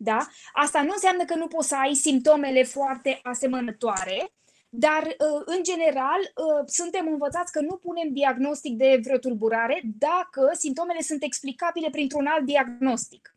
Da? 0.00 0.26
Asta 0.52 0.82
nu 0.82 0.90
înseamnă 0.92 1.24
că 1.24 1.34
nu 1.34 1.46
poți 1.46 1.68
să 1.68 1.76
ai 1.76 1.94
simptomele 1.94 2.62
foarte 2.62 3.20
asemănătoare, 3.22 4.32
dar, 4.68 5.02
uh, 5.02 5.42
în 5.44 5.62
general, 5.62 6.20
uh, 6.20 6.64
suntem 6.66 7.06
învățați 7.06 7.52
că 7.52 7.60
nu 7.60 7.76
punem 7.76 8.12
diagnostic 8.12 8.76
de 8.76 9.00
vreo 9.02 9.18
tulburare 9.18 9.82
dacă 9.98 10.50
simptomele 10.58 11.00
sunt 11.00 11.22
explicabile 11.22 11.90
printr-un 11.90 12.26
alt 12.26 12.44
diagnostic. 12.44 13.34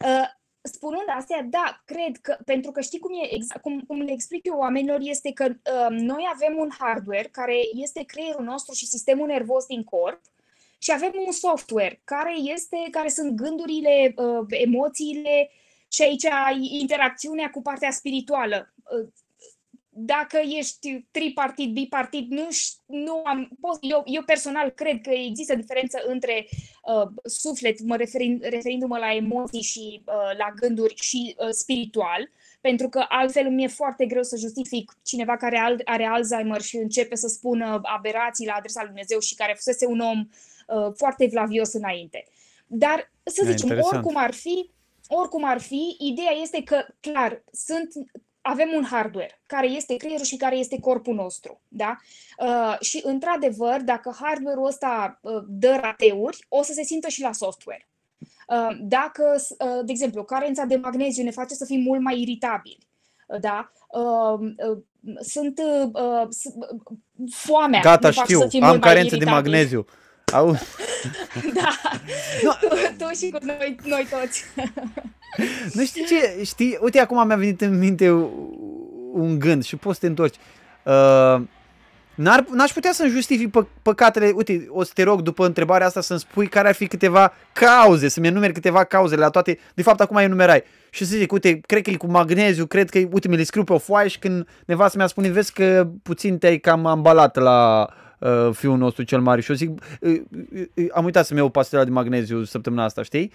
Uh, 0.00 0.28
spunând 0.62 1.08
astea, 1.18 1.46
da, 1.50 1.82
cred 1.84 2.16
că, 2.22 2.36
pentru 2.44 2.70
că 2.70 2.80
știi 2.80 2.98
cum, 2.98 3.12
e, 3.14 3.34
exact, 3.34 3.60
cum, 3.62 3.80
cum 3.80 4.00
le 4.00 4.12
explic 4.12 4.46
eu 4.46 4.58
oamenilor, 4.58 4.98
este 5.00 5.32
că 5.32 5.44
uh, 5.44 5.86
noi 5.90 6.28
avem 6.34 6.56
un 6.56 6.68
hardware 6.78 7.28
care 7.32 7.56
este 7.72 8.02
creierul 8.04 8.44
nostru 8.44 8.74
și 8.74 8.86
sistemul 8.86 9.26
nervos 9.26 9.66
din 9.66 9.84
corp 9.84 10.20
și 10.78 10.92
avem 10.92 11.12
un 11.26 11.32
software 11.32 12.00
care, 12.04 12.34
este, 12.36 12.76
care 12.90 13.08
sunt 13.08 13.30
gândurile, 13.30 14.14
uh, 14.16 14.46
emoțiile 14.48 15.50
Și 15.88 16.02
aici 16.02 16.26
interacțiunea 16.80 17.50
cu 17.50 17.62
partea 17.62 17.90
spirituală. 17.90 18.74
Dacă 19.98 20.40
ești 20.58 21.06
tripartit, 21.10 21.72
bipartit, 21.72 22.30
nu, 22.30 22.48
nu 22.86 23.22
am, 23.24 23.58
eu, 23.80 24.02
eu 24.04 24.22
personal 24.22 24.70
cred 24.70 25.00
că 25.00 25.10
există 25.10 25.54
diferență 25.54 26.02
între 26.06 26.48
uh, 26.48 27.08
suflet, 27.24 27.80
mă 27.80 27.96
referind, 27.96 28.42
referindu-mă 28.42 28.98
la 28.98 29.14
emoții 29.14 29.62
și 29.62 30.02
uh, 30.06 30.36
la 30.38 30.52
gânduri 30.56 30.94
și 30.94 31.36
uh, 31.38 31.48
spiritual, 31.50 32.30
pentru 32.60 32.88
că 32.88 33.04
altfel 33.08 33.50
mi-e 33.50 33.68
foarte 33.68 34.06
greu 34.06 34.22
să 34.22 34.36
justific 34.36 34.92
cineva 35.02 35.36
care 35.36 35.78
are 35.84 36.04
Alzheimer 36.04 36.60
și 36.60 36.76
începe 36.76 37.14
să 37.14 37.28
spună 37.28 37.80
aberații 37.82 38.46
la 38.46 38.52
adresa 38.52 38.80
lui 38.80 38.88
Dumnezeu 38.88 39.18
și 39.18 39.34
care 39.34 39.52
fusese 39.54 39.86
un 39.86 40.00
om 40.00 40.18
uh, 40.18 40.92
foarte 40.96 41.26
vlavios 41.26 41.72
înainte. 41.72 42.24
Dar, 42.66 43.12
să 43.22 43.42
zicem, 43.44 43.68
interesant. 43.68 43.92
oricum 43.92 44.16
ar 44.16 44.32
fi, 44.32 44.70
oricum 45.08 45.44
ar 45.44 45.60
fi, 45.60 45.96
ideea 45.98 46.32
este 46.42 46.62
că, 46.62 46.84
clar, 47.00 47.44
sunt, 47.52 47.92
avem 48.40 48.68
un 48.74 48.84
hardware 48.84 49.40
care 49.46 49.66
este 49.66 49.96
creierul 49.96 50.24
și 50.24 50.36
care 50.36 50.56
este 50.56 50.80
corpul 50.80 51.14
nostru. 51.14 51.60
Da? 51.68 51.96
Uh, 52.38 52.76
și, 52.80 53.00
într-adevăr, 53.04 53.80
dacă 53.80 54.16
hardware-ul 54.20 54.66
ăsta 54.66 55.18
uh, 55.20 55.42
dă 55.46 55.78
rateuri, 55.80 56.46
o 56.48 56.62
să 56.62 56.72
se 56.72 56.82
simtă 56.82 57.08
și 57.08 57.20
la 57.20 57.32
software. 57.32 57.88
Uh, 58.46 58.76
dacă, 58.80 59.36
uh, 59.36 59.84
de 59.84 59.92
exemplu, 59.92 60.24
carența 60.24 60.64
de 60.64 60.76
magneziu 60.76 61.24
ne 61.24 61.30
face 61.30 61.54
să 61.54 61.64
fim 61.64 61.80
mult 61.80 62.00
mai 62.00 62.20
iritabili, 62.20 62.88
uh, 63.26 63.40
da? 63.40 63.72
Sunt 65.20 65.60
foamea. 67.30 67.80
Gata, 67.80 68.10
știu, 68.10 68.40
am 68.60 68.78
carență 68.78 69.16
de 69.16 69.24
magneziu. 69.24 69.86
Au... 70.36 70.52
da, 71.54 71.68
no. 72.42 72.52
tu, 72.60 72.68
tu 72.98 73.14
și 73.14 73.30
cu 73.30 73.38
noi, 73.42 73.76
noi 73.84 74.06
toți. 74.10 74.44
nu 75.74 75.84
știi 75.84 76.04
ce, 76.04 76.44
știi, 76.44 76.78
uite 76.80 77.00
acum 77.00 77.26
mi-a 77.26 77.36
venit 77.36 77.60
în 77.60 77.78
minte 77.78 78.10
un 79.12 79.38
gând 79.38 79.64
și 79.64 79.76
poți 79.76 79.94
să 79.94 80.00
te 80.00 80.06
întorci. 80.06 80.36
Uh, 80.82 81.40
N-ar, 82.16 82.44
n-aș 82.52 82.70
putea 82.70 82.92
să-mi 82.92 83.10
justific 83.10 83.50
pă, 83.50 83.66
păcatele, 83.82 84.32
uite, 84.34 84.66
o 84.70 84.82
să 84.82 84.90
te 84.94 85.02
rog 85.02 85.20
după 85.20 85.46
întrebarea 85.46 85.86
asta 85.86 86.00
să-mi 86.00 86.18
spui 86.18 86.46
care 86.46 86.68
ar 86.68 86.74
fi 86.74 86.86
câteva 86.86 87.32
cauze, 87.52 88.08
să-mi 88.08 88.26
enumeri 88.26 88.52
câteva 88.52 88.84
cauze 88.84 89.16
la 89.16 89.28
toate, 89.28 89.58
de 89.74 89.82
fapt 89.82 90.00
acum 90.00 90.16
enumerai. 90.16 90.62
Și 90.90 91.04
să 91.04 91.16
zic, 91.16 91.32
uite, 91.32 91.60
cred 91.66 91.82
că 91.82 91.90
e 91.90 91.96
cu 91.96 92.10
magneziu, 92.10 92.66
cred 92.66 92.90
că, 92.90 92.98
uite, 93.12 93.28
mi 93.28 93.36
le 93.36 93.42
scriu 93.42 93.64
pe 93.64 93.72
o 93.72 93.78
foaie 93.78 94.08
și 94.08 94.18
când 94.18 94.48
nevastă 94.66 94.98
mi-a 94.98 95.06
spune, 95.06 95.28
vezi 95.28 95.52
că 95.52 95.88
puțin 96.02 96.38
te-ai 96.38 96.58
cam 96.58 96.86
ambalat 96.86 97.36
la 97.36 97.88
uh, 97.88 98.05
fiul 98.52 98.76
nostru 98.76 99.02
cel 99.02 99.20
mare 99.20 99.40
și 99.40 99.50
eu 99.50 99.56
zic, 99.56 99.70
uh, 100.00 100.20
uh, 100.52 100.66
uh, 100.74 100.86
am 100.92 101.04
uitat 101.04 101.26
să-mi 101.26 101.38
iau 101.38 101.48
pastila 101.48 101.84
de 101.84 101.90
magneziu 101.90 102.44
săptămâna 102.44 102.84
asta, 102.84 103.02
știi? 103.02 103.32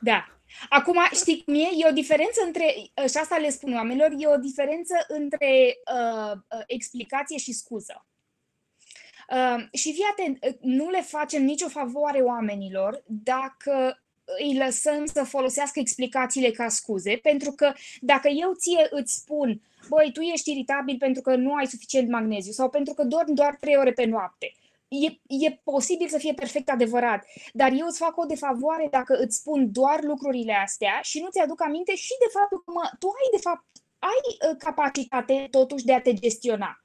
Da. 0.00 0.24
Acum, 0.68 0.98
știi 1.12 1.42
cum 1.44 1.54
e? 1.54 1.58
E 1.58 1.88
o 1.88 1.92
diferență 1.92 2.40
între, 2.46 2.74
și 2.94 3.16
asta 3.20 3.36
le 3.36 3.50
spun 3.50 3.74
oamenilor, 3.74 4.10
e 4.18 4.26
o 4.26 4.36
diferență 4.36 4.94
între 5.08 5.76
uh, 5.94 6.32
uh, 6.32 6.62
explicație 6.66 7.38
și 7.38 7.52
scuză. 7.52 8.06
Uh, 9.28 9.64
și 9.72 9.92
fii 9.92 10.06
atent, 10.10 10.56
nu 10.60 10.90
le 10.90 11.00
facem 11.00 11.44
nicio 11.44 11.68
favoare 11.68 12.20
oamenilor 12.20 13.02
dacă 13.06 14.02
îi 14.38 14.56
lăsăm 14.64 15.06
să 15.06 15.24
folosească 15.24 15.78
explicațiile 15.78 16.50
ca 16.50 16.68
scuze, 16.68 17.18
pentru 17.22 17.52
că 17.52 17.72
dacă 18.00 18.28
eu 18.28 18.52
ție 18.52 18.86
îți 18.90 19.14
spun, 19.14 19.60
băi, 19.88 20.10
tu 20.12 20.20
ești 20.20 20.50
iritabil 20.50 20.96
pentru 20.98 21.22
că 21.22 21.36
nu 21.36 21.54
ai 21.54 21.66
suficient 21.66 22.08
magneziu 22.08 22.52
sau 22.52 22.68
pentru 22.70 22.94
că 22.94 23.04
dormi 23.04 23.34
doar 23.34 23.56
trei 23.60 23.76
ore 23.76 23.92
pe 23.92 24.04
noapte, 24.04 24.52
e, 24.88 25.06
e 25.46 25.60
posibil 25.64 26.08
să 26.08 26.18
fie 26.18 26.32
perfect 26.32 26.70
adevărat, 26.70 27.24
dar 27.52 27.72
eu 27.72 27.86
îți 27.86 27.98
fac 27.98 28.16
o 28.16 28.24
defavoare 28.24 28.88
dacă 28.90 29.14
îți 29.14 29.36
spun 29.36 29.72
doar 29.72 30.02
lucrurile 30.02 30.52
astea 30.52 31.00
și 31.02 31.20
nu 31.20 31.28
ți-aduc 31.28 31.62
aminte 31.62 31.94
și 31.94 32.12
de 32.18 32.38
faptul 32.38 32.62
că 32.64 32.70
mă, 32.74 32.90
tu 32.98 33.06
ai, 33.06 33.28
de 33.30 33.40
fapt, 33.40 33.66
ai 33.98 34.50
uh, 34.50 34.56
capacitate 34.58 35.48
totuși 35.50 35.84
de 35.84 35.94
a 35.94 36.00
te 36.00 36.12
gestiona 36.12 36.82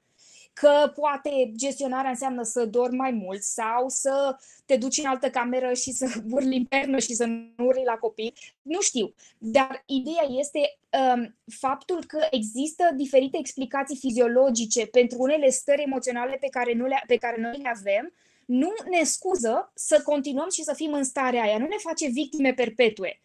că 0.54 0.92
poate 0.94 1.52
gestionarea 1.56 2.10
înseamnă 2.10 2.42
să 2.42 2.64
dormi 2.64 2.96
mai 2.96 3.10
mult 3.10 3.42
sau 3.42 3.88
să 3.88 4.36
te 4.66 4.76
duci 4.76 4.98
în 4.98 5.04
altă 5.04 5.30
cameră 5.30 5.72
și 5.72 5.92
să 5.92 6.06
urli 6.30 6.56
în 6.56 6.64
pernă 6.64 6.98
și 6.98 7.14
să 7.14 7.24
nu 7.24 7.64
urli 7.64 7.82
la 7.84 7.94
copii. 7.94 8.34
Nu 8.62 8.80
știu. 8.80 9.14
Dar 9.38 9.82
ideea 9.86 10.26
este 10.38 10.78
um, 11.14 11.36
faptul 11.58 12.04
că 12.06 12.26
există 12.30 12.90
diferite 12.96 13.38
explicații 13.38 13.96
fiziologice 13.96 14.86
pentru 14.86 15.16
unele 15.20 15.50
stări 15.50 15.82
emoționale 15.82 16.36
pe 16.40 16.48
care, 16.48 16.72
nu 16.72 16.86
le, 16.86 17.02
pe 17.06 17.16
care 17.16 17.40
noi 17.40 17.58
le 17.62 17.72
avem, 17.76 18.12
nu 18.46 18.72
ne 18.90 19.04
scuză 19.04 19.72
să 19.74 20.02
continuăm 20.04 20.48
și 20.50 20.62
să 20.62 20.74
fim 20.74 20.92
în 20.92 21.04
starea 21.04 21.42
aia, 21.42 21.58
nu 21.58 21.66
ne 21.66 21.76
face 21.78 22.08
victime 22.08 22.52
perpetue. 22.52 23.20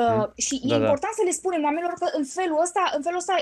Uh, 0.00 0.26
și 0.44 0.54
da, 0.60 0.74
e 0.74 0.78
da. 0.78 0.84
important 0.84 1.14
să 1.14 1.24
le 1.24 1.38
spunem 1.40 1.62
oamenilor 1.62 1.94
că 2.02 2.06
în 2.18 2.24
felul 2.24 2.58
ăsta, 2.66 2.82
în 2.96 3.02
felul 3.02 3.18
ăsta 3.18 3.34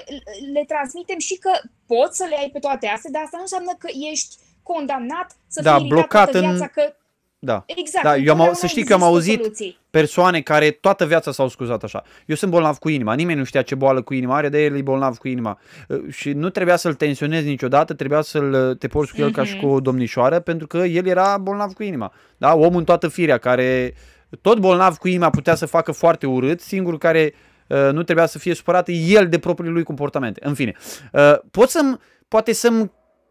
le 0.53 0.65
transmitem 0.73 1.19
și 1.29 1.37
că 1.45 1.53
poți 1.87 2.17
să 2.17 2.25
le 2.29 2.37
ai 2.39 2.51
pe 2.53 2.59
toate 2.59 2.87
astea, 2.87 3.11
dar 3.15 3.23
asta 3.23 3.37
nu 3.37 3.47
înseamnă 3.49 3.73
că 3.79 3.89
ești 4.13 4.33
condamnat 4.63 5.29
să 5.55 5.63
da, 5.63 5.77
fii 5.77 5.87
blocat 5.87 6.35
în... 6.35 6.41
viața, 6.41 6.67
că 6.67 6.95
da. 7.43 7.65
Exact. 7.67 8.05
Da, 8.05 8.17
eu 8.17 8.41
am, 8.41 8.53
să 8.53 8.67
știi 8.67 8.85
că 8.85 8.93
am 8.93 9.03
auzit 9.03 9.41
soluții. 9.41 9.79
persoane 9.91 10.41
care 10.41 10.71
toată 10.71 11.07
viața 11.07 11.33
s-au 11.33 11.49
scuzat 11.49 11.83
așa. 11.83 12.03
Eu 12.27 12.37
sunt 12.37 12.51
bolnav 12.51 12.79
cu 12.79 12.89
inima, 12.89 13.15
nimeni 13.15 13.39
nu 13.39 13.45
știa 13.45 13.63
ce 13.63 13.75
boală 13.75 14.03
cu 14.03 14.15
inima 14.15 14.37
are, 14.37 14.49
de 14.49 14.65
el 14.65 14.77
e 14.77 14.83
bolnav 14.83 15.17
cu 15.17 15.29
inima. 15.29 15.59
Uh, 15.89 16.01
și 16.09 16.33
nu 16.33 16.51
trebuia 16.51 16.77
să-l 16.77 16.95
tensionezi 16.95 17.49
niciodată, 17.49 17.95
trebuia 17.95 18.21
să-l 18.21 18.77
te 18.79 18.89
porți 18.89 19.13
cu 19.15 19.21
el 19.21 19.31
mm-hmm. 19.31 19.35
ca 19.35 19.45
și 19.45 19.55
mhm. 19.55 19.67
cu 19.67 19.73
o 19.73 19.81
domnișoară, 19.81 20.41
pentru 20.41 20.67
că 20.67 20.77
el 20.77 21.07
era 21.07 21.39
bolnav 21.39 21.73
cu 21.73 21.83
inima. 21.83 22.13
Da, 22.37 22.55
om 22.55 22.77
în 22.77 22.85
toată 22.85 23.09
firea 23.09 23.39
care 23.39 23.95
tot 24.41 24.59
bolnav 24.59 24.97
cu 24.97 25.09
inima 25.09 25.31
putea 25.31 25.55
să 25.55 25.67
facă 25.67 25.93
foarte 25.93 26.27
urât, 26.27 26.61
singurul 26.61 26.99
care 26.99 27.35
uh, 27.67 27.89
nu 27.93 28.03
trebuia 28.03 28.27
să 28.27 28.39
fie 28.39 28.55
supărat 28.55 28.89
el 28.89 29.29
de 29.29 29.39
propriul 29.39 29.73
lui 29.73 29.83
comportamente. 29.83 30.41
În 30.45 30.55
fine, 30.55 30.75
uh, 31.13 31.39
pot 31.51 31.71
să 31.71 31.99
poate 32.29 32.53
să-mi 32.53 32.91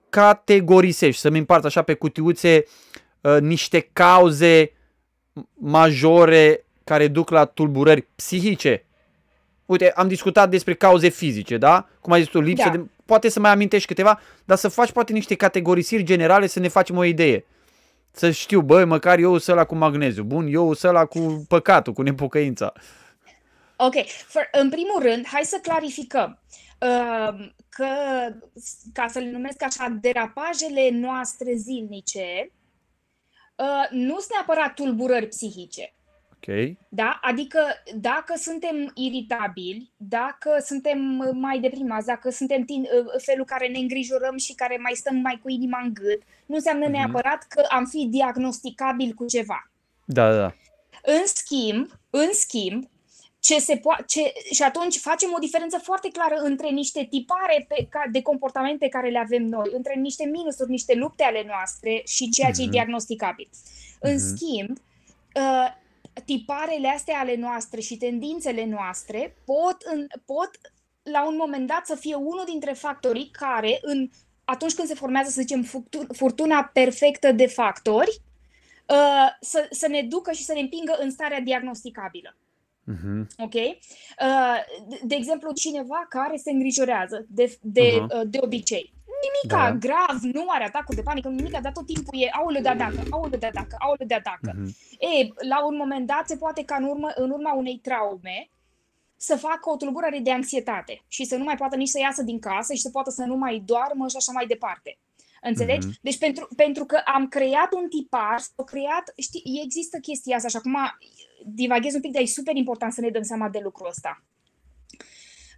categorisești, 0.10 1.22
să-mi 1.22 1.38
împart 1.38 1.66
așa 1.66 1.82
pe 1.82 1.94
cutiuțe 1.94 2.64
uh, 3.22 3.38
niște 3.40 3.90
cauze 3.94 4.74
majore 5.54 6.66
care 6.84 7.08
duc 7.08 7.30
la 7.30 7.46
tulburări 7.46 8.08
psihice. 8.16 8.86
Uite, 9.66 9.92
am 9.92 10.08
discutat 10.08 10.50
despre 10.50 10.74
cauze 10.74 11.10
fizice, 11.10 11.58
da? 11.58 11.88
Cum 12.02 12.14
ai 12.14 12.20
zis 12.20 12.30
tu, 12.30 12.40
lipsă 12.40 12.70
da. 12.70 12.78
de... 12.78 12.86
Poate 13.06 13.30
să 13.30 13.40
mai 13.40 13.52
amintești 13.52 13.88
câteva, 13.88 14.20
dar 14.46 14.58
să 14.58 14.68
faci 14.68 14.92
poate 14.92 15.14
niște 15.14 15.36
categorisiri 15.36 16.04
generale 16.04 16.48
să 16.48 16.60
ne 16.60 16.68
facem 16.68 16.98
o 16.98 17.04
idee 17.04 17.46
să 18.12 18.32
știu, 18.32 18.62
băi, 18.62 18.86
măcar 18.86 19.20
eu 19.20 19.38
să 19.38 19.54
la 19.54 19.66
cu 19.66 19.76
magneziu, 19.76 20.24
bun, 20.24 20.48
eu 20.48 20.74
să 20.74 20.92
la 20.92 21.06
cu 21.06 21.46
păcatul, 21.48 21.94
cu 21.94 22.02
nepocăința. 22.02 22.74
Ok, 23.76 23.94
For, 24.28 24.48
în 24.52 24.70
primul 24.70 25.02
rând, 25.02 25.28
hai 25.28 25.44
să 25.44 25.60
clarificăm 25.62 26.42
uh, 26.80 27.52
că, 27.70 27.88
ca 28.94 29.08
să 29.08 29.20
le 29.20 29.32
numesc 29.32 29.64
așa, 29.64 29.98
derapajele 30.02 30.90
noastre 30.92 31.54
zilnice 31.56 32.52
uh, 33.56 33.88
nu 33.90 34.20
sunt 34.20 34.32
neapărat 34.32 34.74
tulburări 34.74 35.28
psihice. 35.28 35.94
Ok. 36.48 36.78
Da? 36.90 37.20
Adică 37.22 37.60
dacă 37.96 38.34
suntem 38.38 38.92
iritabili, 38.96 39.92
dacă 39.98 40.50
suntem 40.66 41.00
mai 41.34 41.60
deprimați, 41.60 42.06
dacă 42.06 42.30
suntem 42.30 42.66
tin- 42.66 42.90
felul 43.18 43.46
care 43.46 43.68
ne 43.68 43.78
îngrijorăm 43.78 44.38
și 44.38 44.54
care 44.54 44.78
mai 44.78 44.94
stăm 44.96 45.16
mai 45.16 45.40
cu 45.42 45.50
inima 45.50 45.82
în 45.84 45.94
gât, 45.94 46.22
nu 46.46 46.56
înseamnă 46.56 46.88
uh-huh. 46.88 46.92
neapărat 46.92 47.46
că 47.50 47.66
am 47.70 47.86
fi 47.86 48.08
diagnosticabil 48.10 49.14
cu 49.14 49.26
ceva. 49.26 49.72
Da, 50.06 50.36
da. 50.36 50.56
În 51.04 51.22
schimb, 51.26 51.90
în 52.10 52.30
schimb, 52.32 52.84
ce 53.40 53.60
se 53.60 53.76
po- 53.78 54.06
ce, 54.06 54.34
și 54.54 54.64
atunci 54.64 54.98
facem 54.98 55.30
o 55.36 55.40
diferență 55.40 55.78
foarte 55.78 56.10
clară 56.10 56.36
între 56.36 56.70
niște 56.70 57.08
tipare 57.10 57.66
pe, 57.68 57.88
ca, 57.90 58.04
de 58.12 58.22
comportament 58.22 58.80
pe 58.80 58.88
care 58.88 59.10
le 59.10 59.20
avem 59.20 59.44
noi, 59.44 59.70
între 59.74 59.94
niște 59.96 60.26
minusuri, 60.26 60.70
niște 60.70 60.96
lupte 60.96 61.24
ale 61.24 61.44
noastre 61.48 62.02
și 62.06 62.30
ceea 62.30 62.52
ce 62.52 62.56
uh-huh. 62.56 62.64
e 62.64 62.64
mhm. 62.64 62.72
diagnosticabil. 62.72 63.50
În 64.00 64.14
uh-huh. 64.14 64.36
schimb, 64.36 64.78
uh, 65.36 65.78
tiparele 66.26 66.88
astea 66.88 67.20
ale 67.20 67.36
noastre 67.36 67.80
și 67.80 67.98
tendințele 67.98 68.66
noastre 68.66 69.36
pot, 69.46 69.78
în, 69.94 70.08
pot 70.26 70.50
la 71.04 71.28
un 71.28 71.36
moment 71.40 71.68
dat 71.68 71.86
să 71.86 71.96
fie 71.96 72.16
unul 72.16 72.44
dintre 72.46 72.74
factorii 72.74 73.30
care, 73.32 73.80
în, 73.82 74.10
atunci 74.44 74.74
când 74.74 74.88
se 74.88 74.94
formează, 74.94 75.30
să 75.30 75.42
zicem, 75.42 75.66
furtuna 76.12 76.70
perfectă 76.74 77.32
de 77.32 77.48
factori, 77.48 78.22
uh, 78.88 79.30
să, 79.42 79.68
să 79.72 79.88
ne 79.88 80.02
ducă 80.02 80.32
și 80.32 80.44
să 80.44 80.54
ne 80.54 80.60
împingă 80.60 80.98
în 81.00 81.12
starea 81.12 81.40
diagnosticabilă. 81.40 82.36
Uh-huh. 82.92 83.26
Ok? 83.38 83.54
Uh, 83.54 84.58
de 85.04 85.16
exemplu, 85.16 85.52
cineva 85.52 86.06
care 86.10 86.38
se 86.38 86.52
îngrijorează 86.52 87.26
de, 87.30 87.58
de, 87.62 87.92
uh-huh. 87.92 88.16
uh, 88.16 88.22
de 88.26 88.38
obicei 88.42 88.94
nimica 89.26 89.64
da. 89.70 89.78
grav, 89.86 90.20
nu 90.22 90.46
are 90.48 90.64
atacul 90.64 90.96
de 90.96 91.02
panică, 91.02 91.28
nimica, 91.30 91.60
dar 91.60 91.72
tot 91.72 91.86
timpul 91.86 92.22
e 92.22 92.30
aulă 92.40 92.60
de 92.60 92.70
atacă, 92.70 93.02
aulă 93.10 93.38
de 93.38 93.46
atacă, 93.46 93.76
aulă 93.80 94.04
de 94.08 94.14
atacă. 94.14 94.52
Mm-hmm. 94.54 94.98
E, 95.00 95.28
la 95.48 95.66
un 95.66 95.76
moment 95.76 96.08
dat 96.08 96.24
se 96.28 96.38
poate 96.38 96.64
ca 96.64 96.76
în, 96.76 96.84
urmă, 96.84 97.12
în 97.16 97.30
urma 97.30 97.54
unei 97.54 97.80
traume 97.84 98.50
să 99.16 99.36
facă 99.36 99.70
o 99.70 99.76
tulburare 99.76 100.20
de 100.20 100.32
anxietate 100.32 101.04
și 101.08 101.24
să 101.26 101.36
nu 101.36 101.44
mai 101.44 101.56
poată 101.56 101.76
nici 101.76 101.88
să 101.88 102.00
iasă 102.00 102.24
din 102.24 102.40
casă 102.40 102.74
și 102.74 102.82
să 102.82 102.90
poată 102.90 103.10
să 103.10 103.24
nu 103.24 103.36
mai 103.36 103.62
doarmă 103.66 104.08
și 104.08 104.16
așa 104.16 104.32
mai 104.32 104.46
departe. 104.46 104.98
Înțelegi? 105.42 105.88
Mm-hmm. 105.88 106.02
Deci 106.02 106.18
pentru, 106.18 106.48
pentru 106.56 106.86
că 106.86 107.02
am 107.06 107.28
creat 107.28 107.74
un 107.74 107.88
tipar, 107.90 108.40
am 108.56 108.66
creat, 108.66 109.14
știi, 109.18 109.62
există 109.64 109.98
chestia 109.98 110.36
asta 110.36 110.48
și 110.48 110.56
acum 110.56 110.78
divaghez 111.46 111.94
un 111.94 112.02
pic, 112.02 112.12
dar 112.12 112.22
e 112.22 112.26
super 112.26 112.56
important 112.56 112.94
să 112.94 113.02
ne 113.02 113.10
dăm 113.10 113.24
seama 113.24 113.50
de 113.50 113.60
lucrul 113.64 113.88
ăsta. 113.88 114.24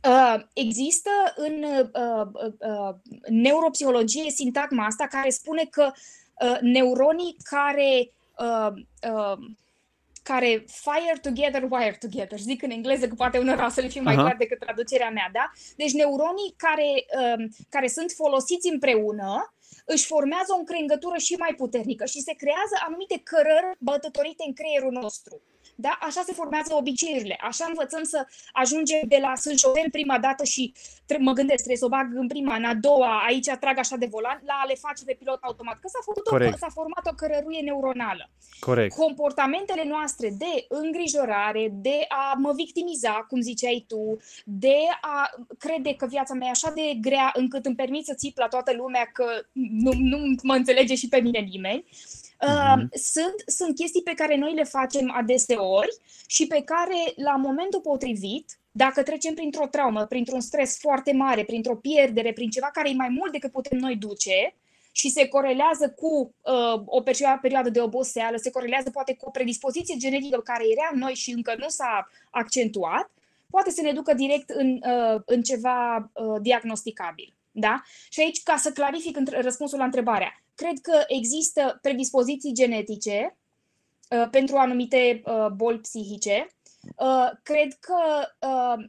Uh, 0.08 0.42
există 0.54 1.10
în 1.36 1.64
uh, 1.64 2.28
uh, 2.60 2.96
neuropsihologie 3.28 4.30
sintagma 4.30 4.86
asta 4.86 5.08
care 5.08 5.30
spune 5.30 5.68
că 5.70 5.92
uh, 6.42 6.58
neuronii 6.62 7.36
care 7.44 8.12
uh, 8.38 8.72
uh, 9.12 9.38
care 10.24 10.66
fire 10.68 11.20
together, 11.22 11.64
wire 11.70 11.98
together. 12.00 12.40
Zic 12.40 12.62
în 12.64 12.70
engleză 12.70 13.08
că 13.08 13.16
poate 13.16 13.38
unora 13.38 13.66
o 13.66 13.70
să 13.70 13.82
le 13.82 13.88
fie 13.88 14.02
mai 14.02 14.16
clar 14.16 14.36
decât 14.38 14.60
traducerea 14.60 15.10
mea, 15.10 15.30
da? 15.34 15.52
Deci 15.76 15.92
neuronii 15.92 16.54
care, 16.58 16.90
uh, 17.22 17.50
care 17.70 17.88
sunt 17.88 18.12
folosiți 18.12 18.70
împreună 18.72 19.54
își 19.86 20.06
formează 20.06 20.54
o 20.54 20.58
încrengătură 20.58 21.18
și 21.18 21.34
mai 21.34 21.54
puternică 21.58 22.06
și 22.06 22.22
se 22.22 22.34
creează 22.34 22.76
anumite 22.86 23.22
cărări 23.24 23.76
bătătorite 23.80 24.44
în 24.48 24.54
creierul 24.54 24.92
nostru. 24.92 25.42
Da? 25.82 25.98
Așa 26.02 26.22
se 26.26 26.34
formează 26.34 26.74
obiceiurile. 26.76 27.38
Așa 27.42 27.66
învățăm 27.68 28.04
să 28.04 28.26
ajungem 28.52 29.02
de 29.08 29.20
la 29.22 29.36
sunt 29.36 29.58
șofer 29.60 29.90
prima 29.92 30.18
dată 30.20 30.44
și 30.44 30.74
mă 31.20 31.34
gândesc, 31.34 31.58
trebuie 31.58 31.78
să 31.78 31.86
o 31.86 31.96
bag 31.96 32.08
în 32.14 32.28
prima, 32.28 32.56
în 32.56 32.64
a 32.64 32.74
doua, 32.74 33.24
aici 33.28 33.50
trag 33.60 33.78
așa 33.78 33.96
de 33.96 34.06
volan, 34.06 34.42
la 34.46 34.54
a 34.64 34.66
le 34.68 34.76
face 34.76 35.04
pe 35.06 35.16
pilot 35.20 35.40
automat. 35.42 35.80
Că 35.80 35.88
s-a, 35.88 36.00
făcut 36.06 36.28
o, 36.28 36.58
s-a 36.58 36.72
format 36.74 37.06
o 37.12 37.16
cărăruie 37.16 37.62
neuronală. 37.62 38.30
Corect. 38.60 38.96
Comportamentele 38.96 39.84
noastre 39.88 40.30
de 40.38 40.66
îngrijorare, 40.68 41.70
de 41.72 42.06
a 42.08 42.34
mă 42.38 42.52
victimiza, 42.56 43.26
cum 43.30 43.42
ziceai 43.42 43.86
tu, 43.88 44.18
de 44.46 44.78
a 45.02 45.30
crede 45.58 45.94
că 45.94 46.06
viața 46.06 46.34
mea 46.34 46.48
e 46.48 46.50
așa 46.50 46.72
de 46.76 46.98
grea 47.02 47.32
încât 47.34 47.66
îmi 47.66 47.76
permit 47.76 48.06
să 48.06 48.14
țip 48.14 48.38
la 48.38 48.48
toată 48.48 48.74
lumea 48.74 49.10
că 49.14 49.26
nu, 49.52 49.92
nu 49.96 50.18
mă 50.44 50.54
înțelege 50.54 50.96
și 50.96 51.08
pe 51.08 51.20
mine 51.20 51.40
nimeni, 51.40 51.86
Uh, 52.48 52.84
sunt, 52.92 53.36
sunt 53.46 53.76
chestii 53.76 54.02
pe 54.02 54.14
care 54.14 54.38
noi 54.38 54.54
le 54.54 54.64
facem 54.64 55.12
adeseori 55.16 55.98
și 56.28 56.48
pe 56.48 56.62
care, 56.62 57.14
la 57.16 57.36
momentul 57.36 57.80
potrivit, 57.80 58.58
dacă 58.72 59.04
trecem 59.04 59.34
printr-o 59.34 59.68
traumă, 59.68 60.06
printr-un 60.06 60.42
stres 60.42 60.78
foarte 60.80 61.14
mare, 61.14 61.44
printr-o 61.44 61.76
pierdere, 61.76 62.34
prin 62.34 62.50
ceva 62.50 62.70
care 62.74 62.90
e 62.90 62.94
mai 62.94 63.10
mult 63.10 63.32
decât 63.32 63.52
putem 63.52 63.78
noi 63.78 63.96
duce 63.96 64.56
și 64.92 65.10
se 65.10 65.28
corelează 65.28 65.90
cu 65.90 66.34
uh, 66.42 66.82
o 66.86 67.02
perioadă 67.42 67.70
de 67.70 67.82
oboseală, 67.82 68.38
se 68.38 68.52
corelează 68.52 68.90
poate 68.90 69.16
cu 69.16 69.28
o 69.28 69.32
predispoziție 69.32 69.96
genetică 69.98 70.40
care 70.40 70.64
era 70.72 70.90
în 70.94 71.00
noi 71.00 71.14
și 71.14 71.32
încă 71.32 71.56
nu 71.58 71.68
s-a 71.68 72.10
accentuat, 72.30 73.10
poate 73.50 73.72
să 73.72 73.82
ne 73.82 73.92
ducă 73.92 74.14
direct 74.14 74.50
în, 74.50 74.80
uh, 74.84 75.22
în 75.26 75.42
ceva 75.42 75.98
uh, 76.14 76.42
diagnosticabil. 76.42 77.34
Da? 77.52 77.82
Și 78.10 78.20
aici, 78.20 78.44
ca 78.44 78.56
să 78.56 78.72
clarific 78.72 79.18
răspunsul 79.30 79.78
la 79.78 79.86
întrebarea, 79.86 80.42
cred 80.56 80.80
că 80.82 81.04
există 81.08 81.80
predispoziții 81.82 82.54
genetice 82.54 83.38
uh, 84.10 84.28
pentru 84.32 84.56
anumite 84.56 85.22
uh, 85.26 85.48
boli 85.56 85.80
psihice. 85.80 86.48
Uh, 86.96 87.30
cred 87.44 87.74
că 87.80 88.28
uh, 88.48 88.86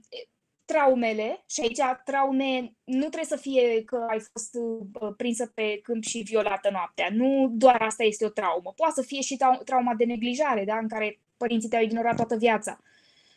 traumele, 0.65 1.45
și 1.49 1.61
aici 1.61 1.81
traume 2.05 2.73
nu 2.85 2.99
trebuie 2.99 3.25
să 3.25 3.37
fie 3.37 3.85
că 3.85 4.07
ai 4.11 4.21
fost 4.33 4.55
uh, 4.55 5.13
prinsă 5.17 5.47
pe 5.55 5.81
câmp 5.83 6.03
și 6.03 6.19
violată 6.19 6.69
noaptea. 6.73 7.09
Nu 7.13 7.49
doar 7.53 7.83
asta 7.83 8.03
este 8.05 8.25
o 8.25 8.29
traumă. 8.29 8.73
Poate 8.77 8.95
să 8.95 9.03
fie 9.03 9.21
și 9.21 9.39
trauma 9.65 9.95
de 9.95 10.05
neglijare, 10.05 10.65
da? 10.65 10.77
în 10.77 10.89
care 10.89 11.21
părinții 11.37 11.69
te-au 11.69 11.83
ignorat 11.83 12.17
toată 12.17 12.37
viața. 12.37 12.81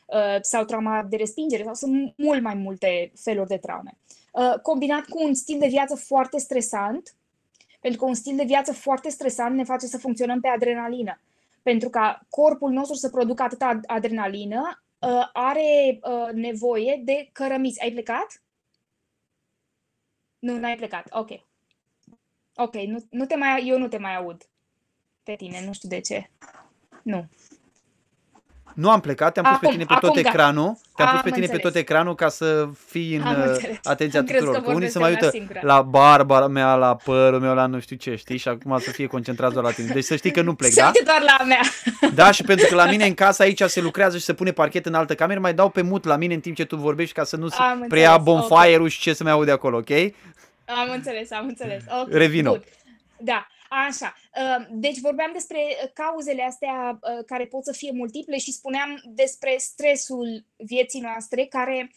Uh, 0.06 0.38
sau 0.42 0.64
trauma 0.66 1.04
de 1.10 1.18
respingere, 1.18 1.64
sau 1.64 1.74
sunt 1.74 2.14
mult 2.18 2.42
mai 2.42 2.54
multe 2.54 3.12
feluri 3.16 3.48
de 3.48 3.58
traume. 3.58 3.98
Uh, 4.32 4.60
combinat 4.62 5.06
cu 5.06 5.24
un 5.24 5.34
stil 5.34 5.60
de 5.60 5.68
viață 5.68 5.96
foarte 5.96 6.40
stresant, 6.40 7.16
pentru 7.86 8.04
că 8.04 8.10
un 8.10 8.16
stil 8.16 8.36
de 8.36 8.44
viață 8.44 8.74
foarte 8.74 9.10
stresant 9.10 9.56
ne 9.56 9.64
face 9.64 9.86
să 9.86 9.98
funcționăm 9.98 10.40
pe 10.40 10.48
adrenalină. 10.48 11.20
Pentru 11.62 11.90
ca 11.90 12.26
corpul 12.30 12.72
nostru 12.72 12.96
să 12.96 13.10
producă 13.10 13.44
atâta 13.44 13.80
adrenalină, 13.86 14.84
uh, 15.00 15.30
are 15.34 16.00
uh, 16.02 16.30
nevoie 16.34 17.02
de 17.04 17.30
cărămizi. 17.32 17.82
Ai 17.82 17.92
plecat? 17.92 18.44
Nu, 20.40 20.58
n-ai 20.58 20.76
plecat. 20.76 21.08
Ok. 21.10 21.30
Ok, 22.56 22.76
nu, 22.76 23.06
nu 23.10 23.26
te 23.26 23.36
mai, 23.36 23.68
eu 23.68 23.78
nu 23.78 23.88
te 23.88 23.98
mai 23.98 24.16
aud 24.16 24.50
pe 25.24 25.36
tine, 25.36 25.66
nu 25.66 25.74
știu 25.74 25.90
de 25.90 26.00
ce. 26.00 26.30
Nu. 27.04 27.26
Nu 28.76 28.90
am 28.90 29.00
plecat, 29.00 29.34
te-am 29.34 29.46
pus 29.46 29.56
acum, 29.56 29.68
pe 29.68 29.74
tine 29.74 29.86
pe 29.86 29.94
acum, 29.94 30.10
tot 30.10 30.18
ecranul. 30.18 30.78
Te-am 30.96 31.10
pus 31.10 31.22
pe 31.22 31.30
tine 31.30 31.46
înțeles. 31.46 31.62
pe 31.62 31.68
tot 31.68 31.76
ecranul 31.76 32.16
ca 32.16 32.30
să 32.30 32.70
fii 32.88 33.16
în 33.16 33.22
am 33.22 33.36
uh, 33.52 33.78
atenția 33.84 34.20
am 34.20 34.26
tuturor. 34.26 34.62
Că 34.62 34.72
unii 34.72 34.90
se 34.90 35.00
mai 35.00 35.10
uită 35.10 35.32
la 35.62 35.82
barba 35.82 36.48
mea, 36.48 36.76
la 36.76 36.96
părul 36.96 37.40
meu, 37.40 37.54
la 37.54 37.66
nu 37.66 37.80
știu 37.80 37.96
ce, 37.96 38.16
știi? 38.16 38.38
Și 38.38 38.48
acum 38.48 38.80
să 38.80 38.92
fie 38.92 39.08
concentrați 39.08 39.54
doar 39.54 39.66
la 39.66 39.72
tine. 39.72 39.94
Deci 39.94 40.04
să 40.04 40.16
știi 40.16 40.32
că 40.32 40.42
nu 40.42 40.56
plec, 40.56 40.74
da? 40.84 40.92
doar 41.04 41.22
la 41.22 41.46
mea. 41.46 41.62
Da, 42.14 42.32
și 42.32 42.44
pentru 42.44 42.68
că 42.68 42.76
la 42.76 42.86
mine 42.86 43.06
în 43.06 43.14
casă 43.14 43.42
aici 43.42 43.62
se 43.62 43.82
lucrează 43.82 44.18
și 44.18 44.24
se 44.24 44.34
pune 44.34 44.52
parchet 44.52 44.86
în 44.86 44.94
altă 44.94 45.16
cameră, 45.16 45.40
mai 45.40 45.54
dau 45.54 45.70
pe 45.70 45.82
mut 45.82 46.06
la 46.06 46.16
mine 46.16 46.34
în 46.34 46.40
timp 46.40 46.56
ce 46.56 46.66
tu 46.66 46.76
vorbești 46.76 47.14
ca 47.14 47.24
să 47.24 47.36
nu 47.36 47.48
se 47.48 47.58
preia 47.88 48.18
bonfire-ul 48.18 48.76
okay. 48.76 48.90
și 48.90 49.00
ce 49.00 49.14
să 49.14 49.24
mai 49.24 49.32
aude 49.32 49.52
acolo, 49.52 49.78
ok? 49.78 49.90
Am 50.66 50.92
înțeles, 50.94 51.32
am 51.32 51.46
înțeles. 51.48 51.84
Okay, 52.02 52.18
Revino. 52.20 52.58
Da. 53.18 53.48
Așa. 53.70 54.14
Uh, 54.38 54.66
deci 54.72 55.00
vorbeam 55.00 55.30
despre 55.34 55.60
cauzele 55.94 56.44
astea 56.44 57.00
uh, 57.02 57.24
care 57.26 57.46
pot 57.46 57.64
să 57.64 57.72
fie 57.72 57.92
multiple 57.94 58.38
și 58.38 58.52
spuneam 58.52 59.02
despre 59.06 59.56
stresul 59.58 60.46
vieții 60.56 61.02
noastre, 61.02 61.46
care 61.46 61.92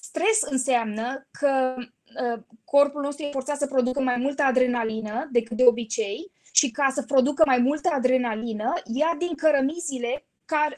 stres 0.00 0.42
înseamnă 0.42 1.28
că 1.30 1.74
uh, 1.76 2.42
corpul 2.64 3.02
nostru 3.02 3.24
e 3.24 3.30
forțat 3.30 3.58
să 3.58 3.66
producă 3.66 4.00
mai 4.00 4.16
multă 4.16 4.42
adrenalină 4.42 5.28
decât 5.32 5.56
de 5.56 5.64
obicei 5.64 6.32
și 6.52 6.70
ca 6.70 6.90
să 6.94 7.02
producă 7.02 7.42
mai 7.46 7.58
multă 7.58 7.88
adrenalină, 7.92 8.72
ia 8.84 9.14
din 9.18 9.34
cărămizile 9.34 10.26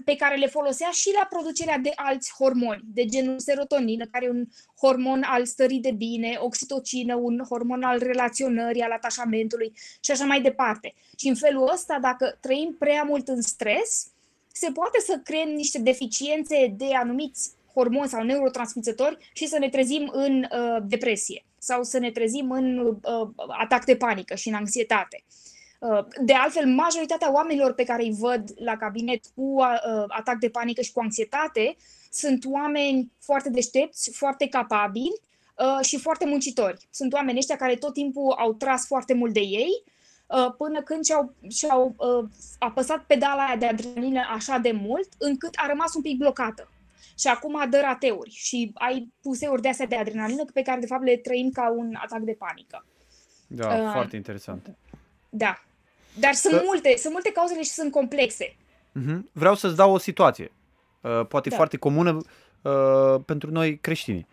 pe 0.05 0.17
care 0.17 0.37
le 0.37 0.47
folosea 0.47 0.91
și 0.91 1.11
la 1.19 1.27
producerea 1.31 1.79
de 1.79 1.93
alți 1.95 2.33
hormoni, 2.39 2.83
de 2.85 3.05
genul 3.05 3.39
serotonină, 3.39 4.07
care 4.07 4.25
e 4.25 4.31
un 4.31 4.45
hormon 4.81 5.23
al 5.23 5.47
stării 5.47 5.81
de 5.81 5.91
bine, 5.91 6.37
oxitocină, 6.41 7.15
un 7.15 7.43
hormon 7.49 7.83
al 7.83 7.99
relaționării, 7.99 8.83
al 8.83 8.93
atașamentului 8.93 9.73
și 10.01 10.11
așa 10.11 10.25
mai 10.25 10.41
departe. 10.41 10.95
Și 11.17 11.29
în 11.29 11.35
felul 11.35 11.71
ăsta, 11.73 11.99
dacă 12.01 12.39
trăim 12.41 12.77
prea 12.79 13.03
mult 13.03 13.29
în 13.29 13.43
stres, 13.43 14.11
se 14.53 14.71
poate 14.73 14.99
să 15.01 15.21
creăm 15.25 15.49
niște 15.49 15.79
deficiențe 15.79 16.75
de 16.77 16.95
anumiți 16.95 17.51
hormoni 17.75 18.09
sau 18.09 18.23
neurotransmițători 18.23 19.31
și 19.33 19.47
să 19.47 19.59
ne 19.59 19.69
trezim 19.69 20.11
în 20.13 20.47
uh, 20.53 20.83
depresie 20.83 21.45
sau 21.59 21.83
să 21.83 21.99
ne 21.99 22.11
trezim 22.11 22.51
în 22.51 22.79
uh, 22.79 23.29
atac 23.61 23.85
de 23.85 23.97
panică 23.97 24.35
și 24.35 24.49
în 24.49 24.55
anxietate. 24.55 25.25
Uh, 25.25 25.47
Uh, 25.47 25.56
de 26.21 26.33
altfel, 26.33 26.67
majoritatea 26.67 27.33
oamenilor 27.33 27.73
pe 27.73 27.85
care 27.85 28.03
îi 28.03 28.17
văd 28.19 28.51
la 28.55 28.77
cabinet 28.77 29.25
cu 29.35 29.43
uh, 29.43 30.05
atac 30.09 30.39
de 30.39 30.49
panică 30.49 30.81
și 30.81 30.93
cu 30.93 31.01
anxietate 31.01 31.77
sunt 32.11 32.45
oameni 32.45 33.13
foarte 33.19 33.51
deștepți, 33.51 34.11
foarte 34.15 34.49
capabili 34.49 35.21
uh, 35.59 35.85
și 35.85 35.99
foarte 35.99 36.27
muncitori. 36.27 36.89
Sunt 36.91 37.13
oameni 37.13 37.39
ăștia 37.39 37.57
care 37.57 37.75
tot 37.75 37.93
timpul 37.93 38.35
au 38.39 38.53
tras 38.53 38.87
foarte 38.87 39.15
mult 39.15 39.33
de 39.33 39.41
ei 39.41 39.85
până 40.57 40.83
când 40.83 41.05
și-au, 41.05 41.35
și-au 41.49 41.95
apăsat 42.59 43.05
pedala 43.05 43.47
aia 43.47 43.57
de 43.57 43.67
adrenalină 43.67 44.21
așa 44.35 44.59
de 44.59 44.73
mult 44.73 45.09
încât 45.19 45.51
a 45.55 45.67
rămas 45.67 45.95
un 45.95 46.03
pic 46.03 46.19
blocată. 46.19 46.71
Și 47.19 47.29
acum 47.29 47.71
dă 47.71 47.81
rateuri 47.81 48.31
și 48.31 48.71
ai 48.75 49.13
puseuri 49.23 49.63
de 49.63 49.69
astea 49.69 49.87
de 49.87 49.97
adrenalină 49.97 50.45
pe 50.53 50.63
care 50.63 50.81
de 50.81 50.87
fapt 50.87 51.05
le 51.05 51.17
trăim 51.17 51.51
ca 51.51 51.71
un 51.71 51.95
atac 52.03 52.21
de 52.21 52.37
panică. 52.39 52.85
Da, 53.47 53.75
uh, 53.75 53.91
foarte 53.93 54.17
interesant. 54.17 54.77
Da. 55.37 55.63
Dar 56.19 56.33
sunt 56.33 56.55
că... 56.55 56.63
multe, 56.65 56.95
sunt 56.97 57.13
multe 57.13 57.33
cauzele 57.33 57.63
și 57.63 57.71
sunt 57.71 57.93
complexe. 57.93 58.57
Uh-huh. 59.01 59.19
Vreau 59.33 59.55
să-ți 59.55 59.77
dau 59.77 59.93
o 59.93 59.99
situație, 59.99 60.53
uh, 61.01 61.27
poate 61.29 61.49
da. 61.49 61.57
foarte 61.57 61.77
comună 61.77 62.19
uh, 62.63 63.21
pentru 63.25 63.51
noi 63.51 63.79
creștini. 63.79 64.27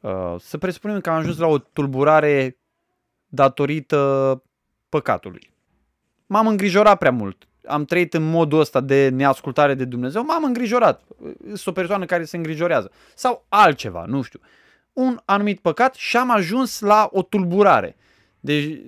Uh, 0.00 0.34
să 0.40 0.58
presupunem 0.58 1.00
că 1.00 1.10
am 1.10 1.16
ajuns 1.16 1.38
la 1.38 1.46
o 1.46 1.58
tulburare 1.58 2.56
datorită 3.26 4.42
păcatului. 4.88 5.50
M-am 6.26 6.46
îngrijorat 6.46 6.98
prea 6.98 7.12
mult. 7.12 7.48
Am 7.66 7.84
trăit 7.84 8.14
în 8.14 8.30
modul 8.30 8.60
ăsta 8.60 8.80
de 8.80 9.08
neascultare 9.08 9.74
de 9.74 9.84
Dumnezeu, 9.84 10.24
m-am 10.24 10.44
îngrijorat. 10.44 11.02
Sunt 11.44 11.66
o 11.66 11.72
persoană 11.72 12.04
care 12.04 12.24
se 12.24 12.36
îngrijorează. 12.36 12.90
Sau 13.14 13.44
altceva, 13.48 14.04
nu 14.06 14.22
știu. 14.22 14.40
Un 14.92 15.20
anumit 15.24 15.60
păcat 15.60 15.94
și 15.94 16.16
am 16.16 16.30
ajuns 16.30 16.80
la 16.80 17.08
o 17.12 17.22
tulburare. 17.22 17.96
Deci 18.40 18.80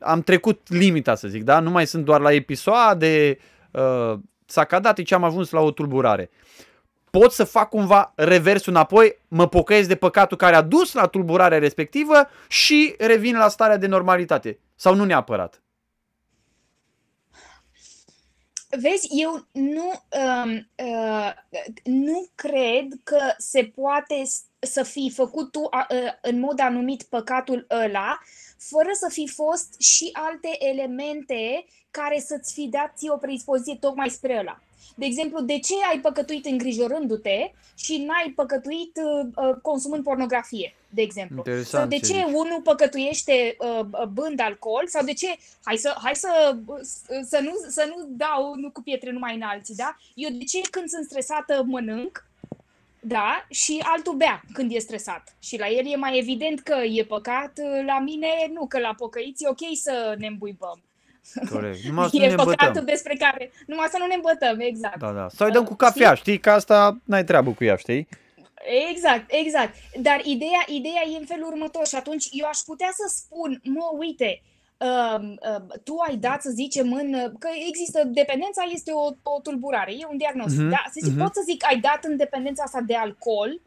am 0.00 0.22
trecut 0.22 0.68
limita, 0.68 1.14
să 1.14 1.28
zic, 1.28 1.42
da? 1.42 1.60
Nu 1.60 1.70
mai 1.70 1.86
sunt 1.86 2.04
doar 2.04 2.20
la 2.20 2.32
episoade 2.32 3.38
uh, 3.70 4.18
sacadate, 4.46 5.02
ci 5.02 5.12
am 5.12 5.24
ajuns 5.24 5.50
la 5.50 5.60
o 5.60 5.70
tulburare. 5.70 6.30
Pot 7.10 7.32
să 7.32 7.44
fac 7.44 7.68
cumva 7.68 8.12
reversul 8.16 8.72
înapoi, 8.72 9.18
mă 9.28 9.48
pocăiesc 9.48 9.88
de 9.88 9.96
păcatul 9.96 10.36
care 10.36 10.56
a 10.56 10.62
dus 10.62 10.92
la 10.92 11.06
tulburarea 11.06 11.58
respectivă 11.58 12.28
și 12.48 12.94
revin 12.98 13.36
la 13.36 13.48
starea 13.48 13.76
de 13.76 13.86
normalitate. 13.86 14.58
Sau 14.74 14.94
nu 14.94 15.04
neapărat? 15.04 15.62
Vezi, 18.68 19.08
eu 19.10 19.46
nu, 19.52 19.92
uh, 20.10 20.60
uh, 20.76 21.32
nu 21.84 22.26
cred 22.34 22.86
că 23.04 23.18
se 23.38 23.72
poate 23.74 24.22
să 24.66 24.82
fi 24.82 25.12
făcut 25.14 25.50
tu 25.50 25.60
uh, 25.60 26.12
în 26.20 26.40
mod 26.40 26.60
anumit 26.60 27.02
păcatul 27.02 27.66
ăla 27.70 28.18
fără 28.58 28.90
să 28.92 29.08
fi 29.10 29.28
fost 29.28 29.80
și 29.80 30.10
alte 30.12 30.48
elemente 30.58 31.64
care 31.90 32.18
să-ți 32.26 32.52
fi 32.52 32.68
dat 32.68 32.92
ție 32.96 33.10
o 33.10 33.16
predispoziție 33.16 33.76
tocmai 33.80 34.08
spre 34.08 34.38
ăla. 34.38 34.60
De 34.98 35.04
exemplu, 35.06 35.40
de 35.40 35.58
ce 35.58 35.74
ai 35.90 36.00
păcătuit 36.00 36.46
îngrijorându-te 36.46 37.52
și 37.74 37.96
n-ai 37.96 38.32
păcătuit 38.36 39.00
uh, 39.02 39.26
uh 39.36 39.56
consumând 39.62 40.02
pornografie, 40.02 40.74
de 40.88 41.02
exemplu? 41.02 41.36
Interesant, 41.36 41.66
sau 41.66 41.86
de 41.86 41.98
ce 42.06 42.24
unul 42.24 42.60
păcătuiește 42.62 43.56
uh, 43.58 44.04
bând 44.06 44.40
alcool 44.40 44.86
sau 44.86 45.04
de 45.04 45.12
ce, 45.12 45.36
hai 45.64 45.76
să, 45.76 45.96
hai 46.02 46.14
să, 46.14 46.56
să, 47.28 47.40
nu, 47.42 47.52
să 47.68 47.92
nu 47.96 48.06
dau 48.08 48.54
nu 48.54 48.70
cu 48.70 48.82
pietre 48.82 49.10
numai 49.10 49.34
în 49.34 49.42
alții, 49.42 49.74
da? 49.74 49.96
Eu 50.14 50.30
de 50.30 50.44
ce 50.44 50.60
când 50.70 50.88
sunt 50.88 51.04
stresată 51.04 51.62
mănânc 51.66 52.25
da, 53.06 53.46
și 53.50 53.82
altul 53.84 54.14
bea 54.14 54.42
când 54.52 54.72
e 54.74 54.78
stresat. 54.78 55.36
Și 55.38 55.58
la 55.58 55.68
el 55.68 55.92
e 55.92 55.96
mai 55.96 56.18
evident 56.18 56.60
că 56.60 56.76
e 56.84 57.04
păcat, 57.04 57.52
la 57.86 57.98
mine 58.00 58.28
nu, 58.52 58.66
că 58.66 58.78
la 58.78 58.94
pocăiți 58.96 59.44
e 59.44 59.48
ok 59.48 59.76
să 59.82 60.14
ne 60.18 60.26
îmbuibăm. 60.26 60.82
Corect. 61.50 61.78
Numai 61.88 62.08
să 62.08 62.16
e 62.16 62.28
nu 62.28 62.34
ne 62.34 62.34
păcatul 62.34 62.84
despre 62.84 63.16
care... 63.18 63.50
Numai 63.66 63.86
să 63.90 63.96
nu 63.98 64.06
ne 64.06 64.14
îmbătăm, 64.14 64.60
exact. 64.60 64.98
Da, 64.98 65.12
da. 65.12 65.28
Sau 65.28 65.46
îi 65.46 65.52
dăm 65.52 65.64
cu 65.64 65.74
cafea, 65.74 66.14
știi? 66.14 66.32
știi? 66.32 66.40
Că 66.40 66.50
asta 66.50 66.98
n-ai 67.04 67.24
treabă 67.24 67.50
cu 67.50 67.64
ea, 67.64 67.76
știi? 67.76 68.08
Exact, 68.90 69.24
exact. 69.28 69.74
Dar 70.00 70.20
ideea, 70.24 70.64
ideea 70.66 71.02
e 71.14 71.18
în 71.18 71.26
felul 71.26 71.46
următor 71.46 71.86
și 71.86 71.94
atunci 71.94 72.26
eu 72.30 72.46
aș 72.48 72.58
putea 72.58 72.90
să 72.92 73.14
spun, 73.16 73.60
mă, 73.64 73.90
uite, 73.98 74.42
uh, 74.42 74.42
uh, 74.42 74.55
tu 75.84 75.94
ai 76.08 76.16
dat, 76.16 76.42
să 76.42 76.50
zicem, 76.50 76.92
în, 76.92 77.12
că 77.38 77.48
există, 77.68 78.04
dependența 78.04 78.62
este 78.72 78.90
o, 78.92 79.04
o 79.22 79.40
tulburare, 79.42 79.92
e 79.92 80.06
un 80.10 80.16
diagnostic, 80.16 80.66
uh-huh, 80.66 80.70
da? 80.70 80.84
Să 80.86 81.00
zic, 81.02 81.14
uh-huh. 81.14 81.22
pot 81.22 81.34
să 81.34 81.42
zic, 81.44 81.64
ai 81.66 81.80
dat 81.80 82.04
în 82.04 82.16
dependența 82.16 82.62
asta 82.62 82.80
de 82.80 82.94
alcool, 82.94 83.60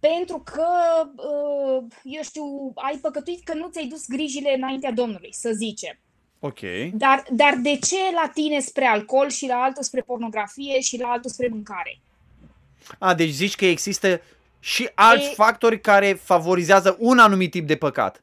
pentru 0.00 0.42
că, 0.44 0.68
uh, 1.16 1.84
eu 2.02 2.22
știu, 2.22 2.72
ai 2.74 2.96
păcătuit 2.96 3.44
că 3.44 3.54
nu 3.54 3.68
ți-ai 3.68 3.86
dus 3.86 4.06
grijile 4.08 4.54
înaintea 4.56 4.92
Domnului, 4.92 5.32
să 5.32 5.50
zicem. 5.52 5.98
Ok. 6.38 6.60
Dar, 6.92 7.24
dar 7.30 7.54
de 7.62 7.78
ce 7.78 7.96
la 8.14 8.30
tine 8.34 8.60
spre 8.60 8.84
alcool 8.84 9.28
și 9.28 9.46
la 9.46 9.54
altul 9.54 9.82
spre 9.82 10.00
pornografie 10.00 10.80
și 10.80 10.98
la 10.98 11.08
altul 11.08 11.30
spre 11.30 11.48
mâncare? 11.48 12.00
A, 12.98 13.14
deci 13.14 13.30
zici 13.30 13.56
că 13.56 13.66
există 13.66 14.20
și 14.58 14.90
alți 14.94 15.30
e... 15.30 15.34
factori 15.34 15.80
care 15.80 16.12
favorizează 16.12 16.96
un 16.98 17.18
anumit 17.18 17.50
tip 17.50 17.66
de 17.66 17.76
păcat. 17.76 18.22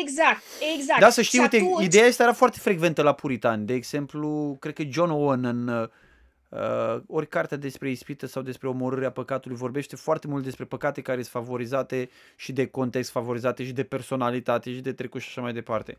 Exact, 0.00 0.42
exact. 0.76 1.00
Da, 1.00 1.10
să 1.10 1.22
știi, 1.22 1.38
uite, 1.38 1.56
atunci... 1.56 1.84
ideea 1.84 2.06
asta 2.06 2.22
era 2.22 2.32
foarte 2.32 2.58
frecventă 2.58 3.02
la 3.02 3.12
puritani. 3.12 3.66
De 3.66 3.74
exemplu, 3.74 4.56
cred 4.60 4.74
că 4.74 4.82
John 4.82 5.10
Owen 5.10 5.44
în 5.44 5.68
uh, 5.68 7.00
ori 7.06 7.28
cartea 7.28 7.56
despre 7.56 7.90
ispită 7.90 8.26
sau 8.26 8.42
despre 8.42 8.68
omorârea 8.68 9.10
păcatului 9.10 9.56
vorbește 9.56 9.96
foarte 9.96 10.26
mult 10.26 10.44
despre 10.44 10.64
păcate 10.64 11.00
care 11.00 11.22
sunt 11.22 11.44
favorizate 11.44 12.10
și 12.36 12.52
de 12.52 12.66
context 12.66 13.10
favorizate 13.10 13.64
și 13.64 13.72
de 13.72 13.84
personalitate 13.84 14.74
și 14.74 14.80
de 14.80 14.92
trecut 14.92 15.20
și 15.20 15.28
așa 15.28 15.40
mai 15.40 15.52
departe. 15.52 15.98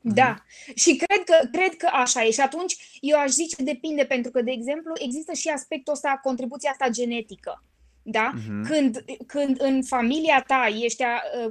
Da. 0.00 0.34
Mm-hmm. 0.34 0.74
Și 0.74 0.96
cred 0.96 1.24
că, 1.24 1.48
cred 1.52 1.76
că 1.76 1.88
așa 1.92 2.24
e. 2.24 2.30
Și 2.30 2.40
atunci 2.40 2.98
eu 3.00 3.18
aș 3.18 3.30
zice 3.30 3.62
depinde, 3.62 4.04
pentru 4.04 4.30
că, 4.30 4.42
de 4.42 4.50
exemplu, 4.50 4.92
există 4.98 5.32
și 5.32 5.48
aspectul 5.48 5.92
ăsta, 5.92 6.20
contribuția 6.22 6.70
asta 6.70 6.88
genetică. 6.88 7.62
Da? 8.08 8.32
Uh-huh. 8.34 8.68
Când, 8.68 9.04
când 9.26 9.60
în 9.60 9.82
familia 9.82 10.44
ta 10.46 10.66
ești, 10.82 11.02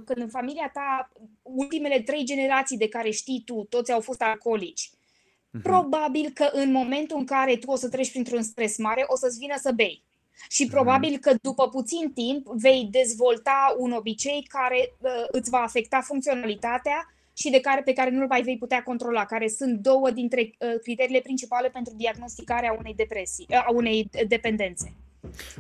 când 0.06 0.20
în 0.20 0.30
familia 0.30 0.70
ta 0.74 1.12
ultimele 1.42 2.00
trei 2.00 2.24
generații 2.24 2.78
de 2.78 2.88
care 2.88 3.10
știi 3.10 3.42
tu, 3.46 3.66
toți 3.70 3.92
au 3.92 4.00
fost 4.00 4.22
alcoolici, 4.22 4.90
uh-huh. 4.90 5.62
probabil 5.64 6.30
că 6.34 6.50
în 6.52 6.72
momentul 6.72 7.18
în 7.18 7.26
care 7.26 7.56
tu 7.56 7.72
o 7.72 7.76
să 7.76 7.90
treci 7.90 8.12
printr-un 8.12 8.42
stres 8.42 8.78
mare, 8.78 9.04
o 9.08 9.16
să-ți 9.16 9.40
vină 9.40 9.56
să 9.58 9.72
bei. 9.72 10.04
Și 10.50 10.68
probabil 10.68 11.18
că 11.18 11.34
după 11.42 11.70
puțin 11.70 12.12
timp 12.14 12.48
vei 12.48 12.88
dezvolta 12.92 13.76
un 13.78 13.92
obicei 13.92 14.46
care 14.48 14.94
uh, 15.00 15.12
îți 15.28 15.50
va 15.50 15.60
afecta 15.60 16.02
funcționalitatea 16.02 17.14
și 17.38 17.50
de 17.50 17.60
care, 17.60 17.82
pe 17.82 17.94
care 17.94 18.10
nu-l 18.10 18.28
mai 18.28 18.42
vei 18.42 18.58
putea 18.58 18.84
controla, 18.84 19.26
care 19.26 19.48
sunt 19.48 19.80
două 19.80 20.12
dintre 20.12 20.42
uh, 20.42 20.80
criteriile 20.82 21.20
principale 21.20 21.70
pentru 21.70 21.94
diagnosticarea 21.96 22.76
unei 22.80 22.94
depresii, 22.94 23.46
uh, 23.50 23.66
a 23.66 23.72
unei 23.72 24.10
dependențe. 24.28 24.94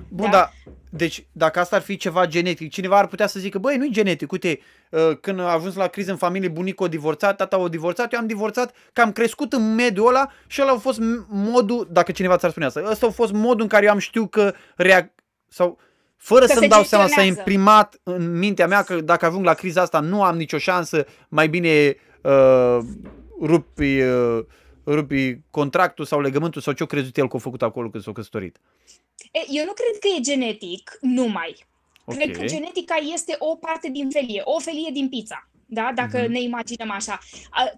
Bun, 0.07 0.29
da? 0.29 0.37
dar 0.37 0.53
deci 0.89 1.25
dacă 1.31 1.59
asta 1.59 1.75
ar 1.75 1.81
fi 1.81 1.97
ceva 1.97 2.25
genetic, 2.25 2.71
cineva 2.71 2.97
ar 2.97 3.07
putea 3.07 3.27
să 3.27 3.39
zică, 3.39 3.57
băi, 3.57 3.77
nu-i 3.77 3.91
genetic, 3.91 4.31
uite, 4.31 4.59
uh, 4.89 5.17
când 5.21 5.39
a 5.39 5.51
ajuns 5.51 5.75
la 5.75 5.87
criză 5.87 6.11
în 6.11 6.17
familie, 6.17 6.49
bunicul 6.49 6.85
a 6.85 6.89
divorțat, 6.89 7.35
tata 7.35 7.55
a 7.55 7.67
divorțat, 7.67 8.13
eu 8.13 8.19
am 8.19 8.27
divorțat, 8.27 8.73
că 8.93 9.01
am 9.01 9.11
crescut 9.11 9.53
în 9.53 9.75
mediul 9.75 10.07
ăla 10.07 10.31
și 10.47 10.61
ăla 10.61 10.71
a 10.71 10.77
fost 10.77 10.99
modul, 11.29 11.87
dacă 11.91 12.11
cineva 12.11 12.37
ți-ar 12.37 12.51
spune 12.51 12.65
asta, 12.65 12.83
ăsta 12.89 13.05
a 13.05 13.09
fost 13.09 13.31
modul 13.31 13.61
în 13.61 13.67
care 13.67 13.85
eu 13.85 13.91
am 13.91 13.97
știut 13.97 14.31
că 14.31 14.53
reac... 14.75 15.11
sau 15.47 15.79
fără 16.17 16.45
să-mi 16.45 16.67
dau 16.67 16.83
seama, 16.83 17.07
s-a 17.07 17.21
imprimat 17.21 17.99
în 18.03 18.37
mintea 18.37 18.67
mea 18.67 18.83
că 18.83 19.01
dacă 19.01 19.25
ajung 19.25 19.45
la 19.45 19.53
criza 19.53 19.81
asta 19.81 19.99
nu 19.99 20.23
am 20.23 20.37
nicio 20.37 20.57
șansă, 20.57 21.05
mai 21.27 21.47
bine 21.47 21.95
uh, 22.21 22.79
rupi, 23.41 24.01
uh, 24.01 24.39
rupi 24.85 25.39
contractul 25.51 26.05
sau 26.05 26.21
legământul 26.21 26.61
sau 26.61 26.73
ce-o 26.73 26.85
crezut 26.85 27.17
el 27.17 27.27
că 27.27 27.35
a 27.35 27.39
făcut 27.39 27.61
acolo 27.61 27.89
când 27.89 28.03
s-a 28.03 28.11
căsătorit. 28.11 28.59
Eu 29.49 29.65
nu 29.65 29.73
cred 29.73 29.99
că 29.99 30.07
e 30.17 30.21
genetic 30.21 30.97
numai. 31.01 31.65
Okay. 32.05 32.21
Cred 32.21 32.37
că 32.37 32.45
genetica 32.45 32.95
este 33.13 33.35
o 33.39 33.55
parte 33.55 33.89
din 33.89 34.09
felie, 34.09 34.41
o 34.43 34.59
felie 34.59 34.89
din 34.93 35.09
pizza. 35.09 35.49
Da? 35.65 35.91
Dacă 35.95 36.23
mm-hmm. 36.23 36.29
ne 36.29 36.41
imaginăm 36.41 36.91
așa. 36.91 37.19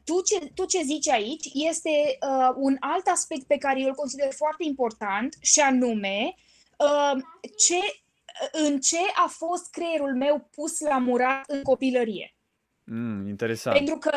Tu 0.03 0.21
ce, 0.21 0.51
tu 0.53 0.65
ce 0.65 0.81
zici 0.83 1.09
aici 1.09 1.45
este 1.53 1.89
uh, 1.89 2.53
un 2.55 2.75
alt 2.79 3.07
aspect 3.07 3.47
pe 3.47 3.57
care 3.57 3.81
eu 3.81 3.87
îl 3.87 3.93
consider 3.93 4.27
foarte 4.35 4.63
important 4.63 5.37
și 5.41 5.59
anume 5.59 6.35
uh, 6.77 7.21
ce 7.57 7.79
în 8.51 8.79
ce 8.79 8.99
a 9.25 9.27
fost 9.29 9.71
creierul 9.71 10.15
meu 10.15 10.49
pus 10.55 10.79
la 10.79 10.97
murat 10.97 11.43
în 11.47 11.61
copilărie. 11.61 12.35
Mm, 12.83 13.27
interesant. 13.27 13.77
Pentru 13.77 13.97
că... 13.97 14.11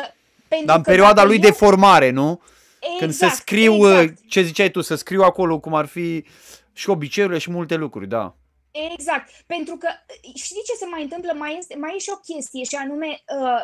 Pentru 0.47 0.67
Dar 0.67 0.77
în 0.77 0.83
că 0.83 0.89
perioada 0.89 1.23
lui 1.23 1.35
eu... 1.35 1.41
de 1.41 1.51
formare, 1.51 2.09
nu? 2.09 2.41
Exact, 2.81 2.99
Când 2.99 3.11
se 3.13 3.27
scriu, 3.27 3.73
exact. 3.73 4.27
ce 4.27 4.41
ziceai 4.41 4.71
tu, 4.71 4.81
să 4.81 4.95
scriu 4.95 5.21
acolo 5.21 5.59
cum 5.59 5.73
ar 5.73 5.85
fi 5.85 6.25
și 6.73 6.89
obiceiurile 6.89 7.39
și 7.39 7.51
multe 7.51 7.75
lucruri, 7.75 8.07
da. 8.07 8.35
Exact, 8.71 9.29
pentru 9.45 9.77
că 9.77 9.87
știi 10.35 10.61
ce 10.65 10.73
se 10.79 10.85
mai 10.85 11.01
întâmplă? 11.01 11.33
Mai 11.37 11.55
este, 11.57 11.75
mai 11.75 11.93
e 11.95 11.99
și 11.99 12.11
o 12.13 12.33
chestie 12.33 12.63
și 12.63 12.75
anume 12.75 13.07
uh, 13.07 13.61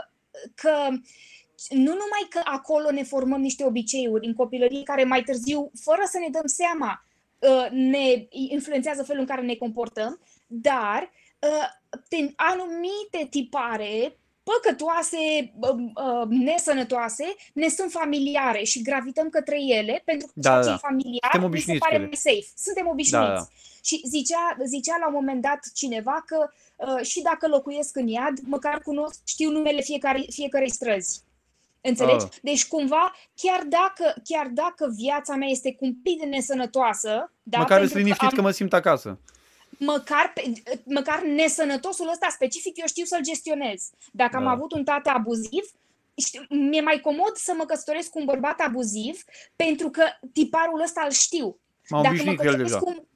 că 0.55 0.87
nu 1.69 1.91
numai 1.91 2.25
că 2.29 2.41
acolo 2.43 2.91
ne 2.91 3.03
formăm 3.03 3.41
niște 3.41 3.65
obiceiuri 3.65 4.27
în 4.27 4.33
copilărie 4.33 4.83
care 4.83 5.03
mai 5.03 5.23
târziu, 5.23 5.71
fără 5.81 6.01
să 6.05 6.17
ne 6.17 6.27
dăm 6.31 6.45
seama, 6.45 7.05
uh, 7.39 7.67
ne 7.71 8.27
influențează 8.29 9.03
felul 9.03 9.21
în 9.21 9.27
care 9.27 9.41
ne 9.41 9.55
comportăm, 9.55 10.19
dar 10.47 11.11
uh, 11.39 12.29
anumite 12.35 13.27
tipare 13.29 14.17
păcătoase, 14.49 15.53
uh, 15.59 16.27
nesănătoase, 16.29 17.35
ne 17.53 17.67
sunt 17.67 17.91
familiare 17.91 18.63
și 18.63 18.81
gravităm 18.81 19.29
către 19.29 19.57
ele 19.63 20.01
pentru 20.05 20.27
că 20.27 20.33
da, 20.35 20.49
ceea 20.49 20.61
ce 20.61 20.67
da. 20.67 20.73
e 20.73 20.87
familiar 20.87 21.49
mi 21.49 21.59
se 21.59 21.77
pare 21.77 21.97
mai 21.97 22.09
safe. 22.11 22.47
Suntem 22.55 22.87
obișnuiți. 22.87 23.27
Da, 23.27 23.33
da. 23.33 23.47
Și 23.83 24.01
zicea, 24.07 24.57
zicea 24.65 24.97
la 24.99 25.07
un 25.07 25.13
moment 25.13 25.41
dat 25.41 25.59
cineva 25.73 26.23
că 26.25 26.49
uh, 26.75 27.05
și 27.05 27.21
dacă 27.21 27.47
locuiesc 27.47 27.95
în 27.95 28.07
iad, 28.07 28.39
măcar 28.43 28.81
cunosc, 28.81 29.19
știu 29.25 29.49
numele 29.49 29.81
fiecare, 29.81 30.25
fiecarei 30.29 30.71
străzi. 30.71 31.21
Înțelegi? 31.81 32.23
Uh. 32.23 32.31
Deci 32.41 32.67
cumva, 32.67 33.15
chiar 33.35 33.61
dacă, 33.63 34.13
chiar 34.23 34.47
dacă 34.47 34.93
viața 34.95 35.35
mea 35.35 35.47
este 35.47 35.73
cumplit 35.73 36.19
de 36.19 36.25
nesănătoasă... 36.25 37.31
Da, 37.43 37.57
măcar 37.57 37.81
îți 37.81 37.97
liniștit 37.97 38.19
că, 38.19 38.25
am... 38.25 38.35
că 38.35 38.41
mă 38.41 38.51
simt 38.51 38.73
acasă 38.73 39.19
măcar, 39.77 40.33
măcar 40.83 41.21
nesănătosul 41.21 42.09
ăsta 42.09 42.27
specific 42.31 42.77
eu 42.77 42.85
știu 42.87 43.05
să-l 43.05 43.21
gestionez. 43.21 43.89
Dacă 44.11 44.31
da. 44.31 44.37
am 44.37 44.47
avut 44.47 44.71
un 44.71 44.83
tată 44.83 45.09
abuziv, 45.09 45.71
mi-e 46.49 46.81
mai 46.81 46.99
comod 46.99 47.35
să 47.35 47.53
mă 47.57 47.65
căsătoresc 47.65 48.09
cu 48.09 48.19
un 48.19 48.25
bărbat 48.25 48.59
abuziv 48.59 49.23
pentru 49.55 49.89
că 49.89 50.03
tiparul 50.33 50.81
ăsta 50.81 51.01
îl 51.05 51.11
știu. 51.11 51.59
M-am 51.89 52.03
Dacă 52.03 52.23
mă 52.25 52.43
el 52.43 52.57
deja. 52.57 52.79
Cu... 52.79 53.07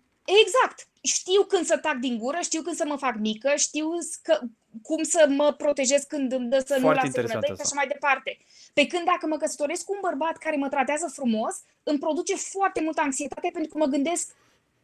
Exact. 0.43 0.88
Știu 1.01 1.43
când 1.43 1.66
să 1.66 1.78
tac 1.78 1.95
din 1.95 2.18
gură, 2.18 2.38
știu 2.41 2.62
când 2.62 2.76
să 2.76 2.86
mă 2.88 2.95
fac 2.95 3.16
mică, 3.16 3.53
știu 3.55 3.89
că, 4.22 4.39
cum 4.82 5.03
să 5.03 5.26
mă 5.30 5.53
protejez 5.53 6.03
când 6.03 6.32
îmi 6.32 6.49
dă 6.49 6.64
să 6.66 6.78
nu 6.80 6.91
lase 6.91 7.22
vânătăi 7.22 7.55
și 7.55 7.62
așa 7.62 7.76
mai 7.76 7.88
departe. 7.88 8.38
Pe 8.74 8.88
când 8.88 9.05
dacă 9.05 9.28
mă 9.28 9.38
căsătoresc 9.38 9.86
cu 9.86 9.93
un 9.93 9.99
bărbat 10.01 10.38
care 10.38 10.55
mă 10.55 10.70
tratează 10.70 11.12
frumos, 11.14 11.55
îmi 11.84 11.99
produce 11.99 12.36
foarte 12.36 12.82
multă 12.82 13.01
anxietate 13.01 13.49
pentru 13.53 13.72
că 13.72 13.78
mă 13.78 13.86
gândesc 13.86 14.36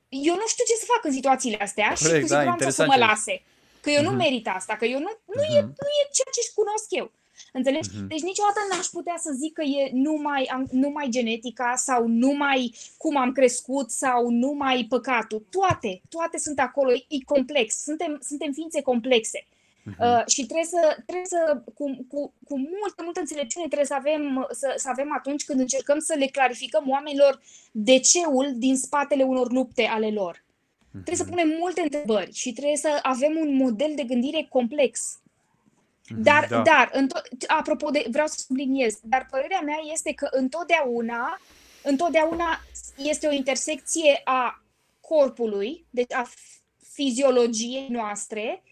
eu 0.10 0.36
nu 0.36 0.48
știu 0.48 0.64
ce 0.68 0.76
să 0.82 0.92
fac 0.94 1.06
în 1.06 1.12
situațiile 1.12 1.58
astea 1.58 1.94
Corect, 1.94 2.16
și 2.16 2.22
cu 2.22 2.28
da, 2.28 2.36
siguranță 2.36 2.64
da, 2.64 2.70
să 2.70 2.86
mă 2.86 2.96
lase. 2.98 3.42
Că 3.82 3.90
eu 3.90 4.02
nu 4.02 4.14
uh-huh. 4.14 4.24
merit 4.26 4.48
asta, 4.48 4.74
că 4.76 4.86
eu 4.86 5.00
nu, 5.00 5.12
nu, 5.36 5.42
uh-huh. 5.42 5.56
e, 5.56 5.60
mhm. 5.60 5.76
nu 5.86 5.90
e 6.00 6.02
ceea 6.18 6.32
ce-și 6.36 6.54
cunosc 6.54 6.88
eu. 6.90 7.12
Înțelegi? 7.54 7.90
Uh-huh. 7.90 8.08
Deci 8.08 8.22
niciodată 8.22 8.60
n-aș 8.70 8.86
putea 8.86 9.18
să 9.18 9.32
zic 9.42 9.54
că 9.54 9.62
e 9.62 9.90
numai, 9.94 10.68
numai 10.72 11.08
genetica 11.10 11.76
sau 11.76 12.08
numai 12.08 12.76
cum 12.98 13.18
am 13.18 13.32
crescut 13.32 13.92
sau 13.92 14.30
numai 14.30 14.86
păcatul. 14.90 15.46
Toate, 15.50 16.02
toate 16.10 16.38
sunt 16.38 16.60
acolo, 16.60 16.92
e 16.92 17.18
complex. 17.26 17.84
Suntem, 17.84 18.20
suntem 18.22 18.52
ființe 18.52 18.82
complexe. 18.82 19.46
Uh-huh. 19.92 20.00
Uh, 20.00 20.24
și 20.28 20.46
trebuie 20.46 20.66
să, 20.66 20.98
trebuie 21.06 21.26
să 21.26 21.62
cu, 21.74 22.06
cu, 22.08 22.34
cu 22.48 22.58
multă, 22.58 23.04
multă 23.04 23.20
înțelepciune 23.20 23.66
trebuie 23.66 23.88
să 23.88 23.94
avem, 23.94 24.48
să, 24.52 24.74
să 24.78 24.90
avem 24.90 25.14
atunci 25.14 25.46
când 25.46 25.60
încercăm 25.60 26.00
să 26.00 26.16
le 26.18 26.26
clarificăm 26.26 26.90
oamenilor 26.90 27.42
de 27.72 28.00
ceul 28.00 28.54
din 28.56 28.78
spatele 28.78 29.24
unor 29.24 29.52
lupte 29.52 29.84
ale 29.84 30.12
lor. 30.12 30.36
Uh-huh. 30.38 31.04
Trebuie 31.04 31.26
să 31.26 31.32
punem 31.32 31.48
multe 31.60 31.82
întrebări 31.82 32.34
și 32.34 32.54
trebuie 32.54 32.78
să 32.78 33.00
avem 33.02 33.38
un 33.40 33.56
model 33.56 33.92
de 33.96 34.04
gândire 34.04 34.48
complex. 34.50 35.20
Uh-huh. 35.20 36.18
Dar, 36.18 36.48
da. 36.50 36.62
dar 36.62 36.92
apropo 37.48 37.90
de, 37.90 38.06
vreau 38.10 38.28
să 38.28 38.44
subliniez, 38.48 39.00
dar 39.04 39.28
părerea 39.30 39.62
mea 39.62 39.80
este 39.92 40.14
că 40.14 40.28
întotdeauna 40.32 41.40
întotdeauna 41.88 42.60
este 42.98 43.28
o 43.28 43.32
intersecție 43.32 44.22
a 44.24 44.64
corpului, 45.00 45.86
deci 45.90 46.14
a 46.14 46.30
fiziologiei 46.92 47.88
noastre, 47.90 48.64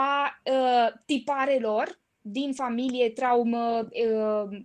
a 0.00 0.40
uh, 0.42 0.92
tiparelor 1.06 1.98
din 2.20 2.52
familie, 2.52 3.10
traumă, 3.10 3.88
uh, 3.88 4.58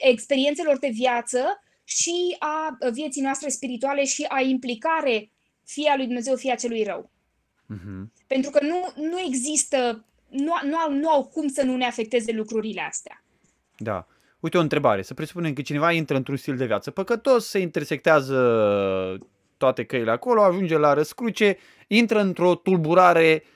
experiențelor 0.00 0.78
de 0.78 0.88
viață 0.92 1.38
și 1.84 2.36
a 2.38 2.78
vieții 2.92 3.22
noastre 3.22 3.48
spirituale 3.48 4.04
și 4.04 4.24
a 4.28 4.40
implicare 4.40 5.30
fie 5.64 5.90
a 5.90 5.96
lui 5.96 6.04
Dumnezeu, 6.04 6.36
fie 6.36 6.52
a 6.52 6.56
celui 6.56 6.82
rău. 6.82 7.10
Uh-huh. 7.74 8.24
Pentru 8.26 8.50
că 8.50 8.64
nu, 8.64 8.92
nu 9.08 9.20
există, 9.26 10.04
nu, 10.28 10.52
nu, 10.64 10.76
au, 10.76 10.92
nu 10.92 11.08
au 11.08 11.24
cum 11.24 11.48
să 11.48 11.62
nu 11.62 11.76
ne 11.76 11.84
afecteze 11.84 12.32
lucrurile 12.32 12.80
astea. 12.88 13.24
Da. 13.76 14.06
Uite 14.40 14.58
o 14.58 14.60
întrebare. 14.60 15.02
Să 15.02 15.14
presupunem 15.14 15.52
că 15.52 15.62
cineva 15.62 15.92
intră 15.92 16.16
într-un 16.16 16.36
stil 16.36 16.56
de 16.56 16.66
viață 16.66 16.90
păcătos, 16.90 17.48
se 17.48 17.58
intersectează 17.58 18.38
toate 19.56 19.84
căile 19.84 20.10
acolo, 20.10 20.42
ajunge 20.42 20.76
la 20.76 20.92
răscruce, 20.92 21.58
intră 21.86 22.20
într-o 22.20 22.54
tulburare 22.54 23.42
uh, 23.44 23.51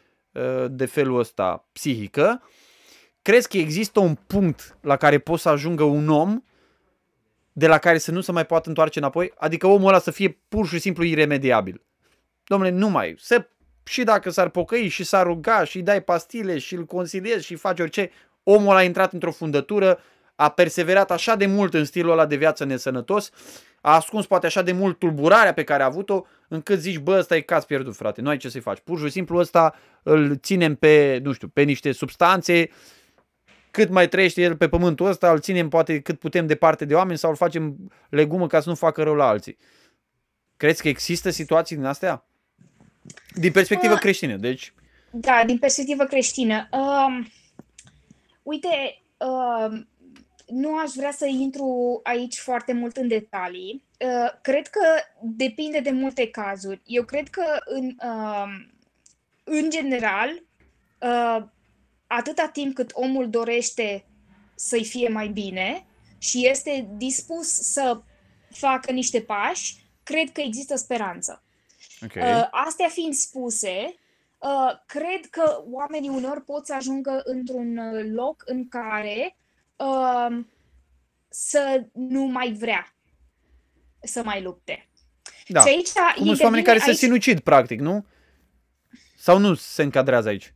de 0.69 0.87
felul 0.87 1.19
ăsta 1.19 1.69
psihică. 1.73 2.43
Crezi 3.23 3.49
că 3.49 3.57
există 3.57 4.01
un 4.01 4.15
punct 4.15 4.79
la 4.81 4.97
care 4.97 5.19
poate 5.19 5.41
să 5.41 5.49
ajungă 5.49 5.83
un 5.83 6.09
om 6.09 6.43
de 7.53 7.67
la 7.67 7.79
care 7.79 7.99
să 7.99 8.11
nu 8.11 8.21
se 8.21 8.33
mai 8.33 8.47
poată 8.47 8.69
întoarce 8.69 8.99
înapoi? 8.99 9.33
Adică 9.37 9.67
omul 9.67 9.89
ăla 9.89 9.99
să 9.99 10.11
fie 10.11 10.41
pur 10.49 10.67
și 10.67 10.79
simplu 10.79 11.05
iremediabil. 11.05 11.83
Domnule, 12.45 12.71
nu 12.71 12.89
mai. 12.89 13.15
Se, 13.19 13.49
și 13.85 14.03
dacă 14.05 14.31
s-ar 14.31 14.49
pocăi 14.49 14.89
și 14.89 15.05
s-ar 15.05 15.27
ruga 15.27 15.65
și 15.65 15.83
dai 15.83 16.03
pastile 16.03 16.59
și 16.59 16.75
îl 16.75 16.85
consiliezi 16.85 17.45
și 17.45 17.55
faci 17.55 17.81
orice, 17.81 18.11
omul 18.43 18.71
ăla 18.71 18.79
a 18.79 18.83
intrat 18.83 19.13
într-o 19.13 19.31
fundătură, 19.31 19.99
a 20.35 20.51
perseverat 20.51 21.11
așa 21.11 21.35
de 21.35 21.47
mult 21.47 21.75
în 21.75 21.85
stilul 21.85 22.11
ăla 22.11 22.27
de 22.27 22.37
viață 22.37 22.65
nesănătos, 22.65 23.31
a 23.87 23.95
ascuns 23.95 24.27
poate 24.27 24.47
așa 24.47 24.63
de 24.63 24.73
mult 24.73 24.99
tulburarea 24.99 25.53
pe 25.53 25.65
care 25.65 25.83
a 25.83 25.87
avut-o, 25.87 26.25
încât 26.49 26.79
zici, 26.79 26.99
bă, 26.99 27.19
ăsta 27.19 27.37
e 27.37 27.41
caz 27.41 27.65
pierdut, 27.65 27.97
frate, 27.97 28.21
nu 28.21 28.29
ai 28.29 28.37
ce 28.37 28.49
să-i 28.49 28.61
faci. 28.61 28.79
Pur 28.79 28.99
și 28.99 29.09
simplu 29.09 29.39
ăsta 29.39 29.75
îl 30.03 30.37
ținem 30.37 30.75
pe, 30.75 31.21
nu 31.23 31.33
știu, 31.33 31.49
pe 31.49 31.63
niște 31.63 31.93
substanțe, 31.93 32.69
cât 33.71 33.89
mai 33.91 34.09
trăiește 34.09 34.43
el 34.43 34.57
pe 34.57 34.69
pământul 34.69 35.07
ăsta, 35.07 35.31
îl 35.31 35.41
ținem 35.41 35.69
poate 35.69 36.01
cât 36.01 36.19
putem 36.19 36.47
departe 36.47 36.85
de 36.85 36.95
oameni 36.95 37.19
sau 37.19 37.31
îl 37.31 37.37
facem 37.37 37.77
legumă 38.09 38.47
ca 38.47 38.61
să 38.61 38.69
nu 38.69 38.75
facă 38.75 39.03
rău 39.03 39.15
la 39.15 39.29
alții. 39.29 39.57
Crezi 40.57 40.83
că 40.83 40.89
există 40.89 41.31
situații 41.31 41.77
din 41.77 41.85
astea? 41.85 42.25
Din 43.35 43.53
perspectivă 43.53 43.93
uh, 43.93 43.99
creștină, 43.99 44.37
deci. 44.37 44.75
Da, 45.11 45.43
din 45.47 45.59
perspectivă 45.59 46.05
creștină. 46.05 46.69
Uh, 46.71 47.27
uite, 48.43 49.03
uh, 49.17 49.81
nu 50.47 50.79
aș 50.79 50.91
vrea 50.91 51.11
să 51.11 51.27
intru 51.27 52.01
aici 52.03 52.39
foarte 52.39 52.73
mult 52.73 52.97
în 52.97 53.09
detalii. 53.09 53.85
Uh, 54.01 54.33
cred 54.43 54.67
că 54.67 54.81
depinde 55.23 55.81
de 55.81 55.91
multe 55.91 56.31
cazuri. 56.31 56.81
Eu 56.85 57.05
cred 57.05 57.29
că, 57.29 57.45
în, 57.65 57.97
uh, 58.03 58.67
în 59.45 59.71
general, 59.71 60.43
uh, 61.01 61.45
atâta 62.07 62.49
timp 62.53 62.75
cât 62.75 62.91
omul 62.95 63.31
dorește 63.31 64.05
să-i 64.55 64.85
fie 64.85 65.09
mai 65.09 65.29
bine 65.29 65.87
și 66.19 66.47
este 66.47 66.89
dispus 66.97 67.49
să 67.49 68.01
facă 68.51 68.93
niște 68.93 69.21
pași, 69.21 69.77
cred 70.03 70.31
că 70.33 70.41
există 70.41 70.77
speranță. 70.77 71.43
Okay. 72.05 72.33
Uh, 72.33 72.49
astea 72.51 72.89
fiind 72.89 73.15
spuse, 73.15 73.95
uh, 74.39 74.73
cred 74.87 75.27
că 75.31 75.65
oamenii 75.71 76.09
unor 76.09 76.45
pot 76.45 76.67
să 76.67 76.75
ajungă 76.75 77.21
într-un 77.25 77.77
uh, 77.77 78.07
loc 78.13 78.43
în 78.47 78.69
care 78.69 79.37
uh, 79.77 80.45
să 81.29 81.87
nu 81.93 82.25
mai 82.25 82.53
vrea 82.53 82.95
să 84.01 84.23
mai 84.25 84.43
lupte. 84.43 84.89
Da. 85.49 85.61
Și 85.61 85.69
aici 85.69 85.89
Cum 86.17 86.25
sunt 86.25 86.41
oameni 86.41 86.65
care 86.65 86.79
aici... 86.79 86.89
se 86.89 87.05
sinucid, 87.05 87.41
practic, 87.41 87.81
nu? 87.81 88.05
Sau 89.17 89.39
nu 89.39 89.55
se 89.55 89.83
încadrează 89.83 90.29
aici? 90.29 90.55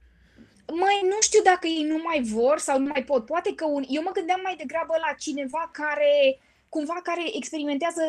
Măi, 0.66 1.00
nu 1.02 1.16
știu 1.20 1.42
dacă 1.42 1.66
ei 1.66 1.84
nu 1.88 2.00
mai 2.04 2.22
vor 2.22 2.58
sau 2.58 2.78
nu 2.78 2.86
mai 2.86 3.04
pot. 3.04 3.26
Poate 3.26 3.54
că 3.54 3.64
un... 3.64 3.84
Eu 3.88 4.02
mă 4.02 4.10
gândeam 4.12 4.40
mai 4.42 4.56
degrabă 4.56 4.94
la 5.08 5.14
cineva 5.18 5.70
care, 5.72 6.38
cumva, 6.68 7.00
care 7.02 7.36
experimentează 7.36 8.02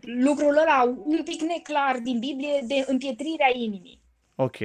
lucrul 0.00 0.56
ăla 0.56 0.94
un 1.04 1.22
pic 1.22 1.40
neclar 1.40 1.98
din 1.98 2.18
Biblie 2.18 2.60
de 2.66 2.84
împietrirea 2.86 3.50
inimii. 3.54 4.00
Ok. 4.34 4.58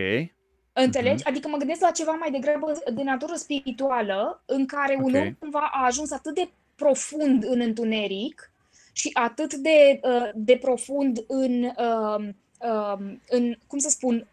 Înțelegi? 0.73 1.23
Mm-hmm. 1.23 1.27
Adică 1.27 1.47
mă 1.47 1.57
gândesc 1.57 1.81
la 1.81 1.91
ceva 1.91 2.11
mai 2.11 2.31
degrabă 2.31 2.81
de 2.93 3.03
natură 3.03 3.35
spirituală, 3.35 4.43
în 4.45 4.65
care 4.65 4.97
okay. 4.99 5.05
un 5.05 5.27
om 5.27 5.33
cumva 5.33 5.69
a 5.73 5.85
ajuns 5.85 6.11
atât 6.11 6.35
de 6.35 6.49
profund 6.75 7.43
în 7.43 7.59
întuneric 7.59 8.51
și 8.91 9.09
atât 9.13 9.53
de, 9.53 9.99
uh, 10.03 10.29
de 10.33 10.57
profund 10.57 11.23
în, 11.27 11.63
uh, 11.63 12.27
uh, 12.59 13.15
în, 13.29 13.55
cum 13.67 13.79
să 13.79 13.89
spun, 13.89 14.27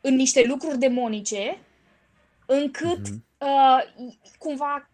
în 0.00 0.14
niște 0.14 0.44
lucruri 0.46 0.78
demonice, 0.78 1.58
încât 2.46 3.08
mm-hmm. 3.08 3.38
uh, 3.38 4.06
cumva 4.38 4.88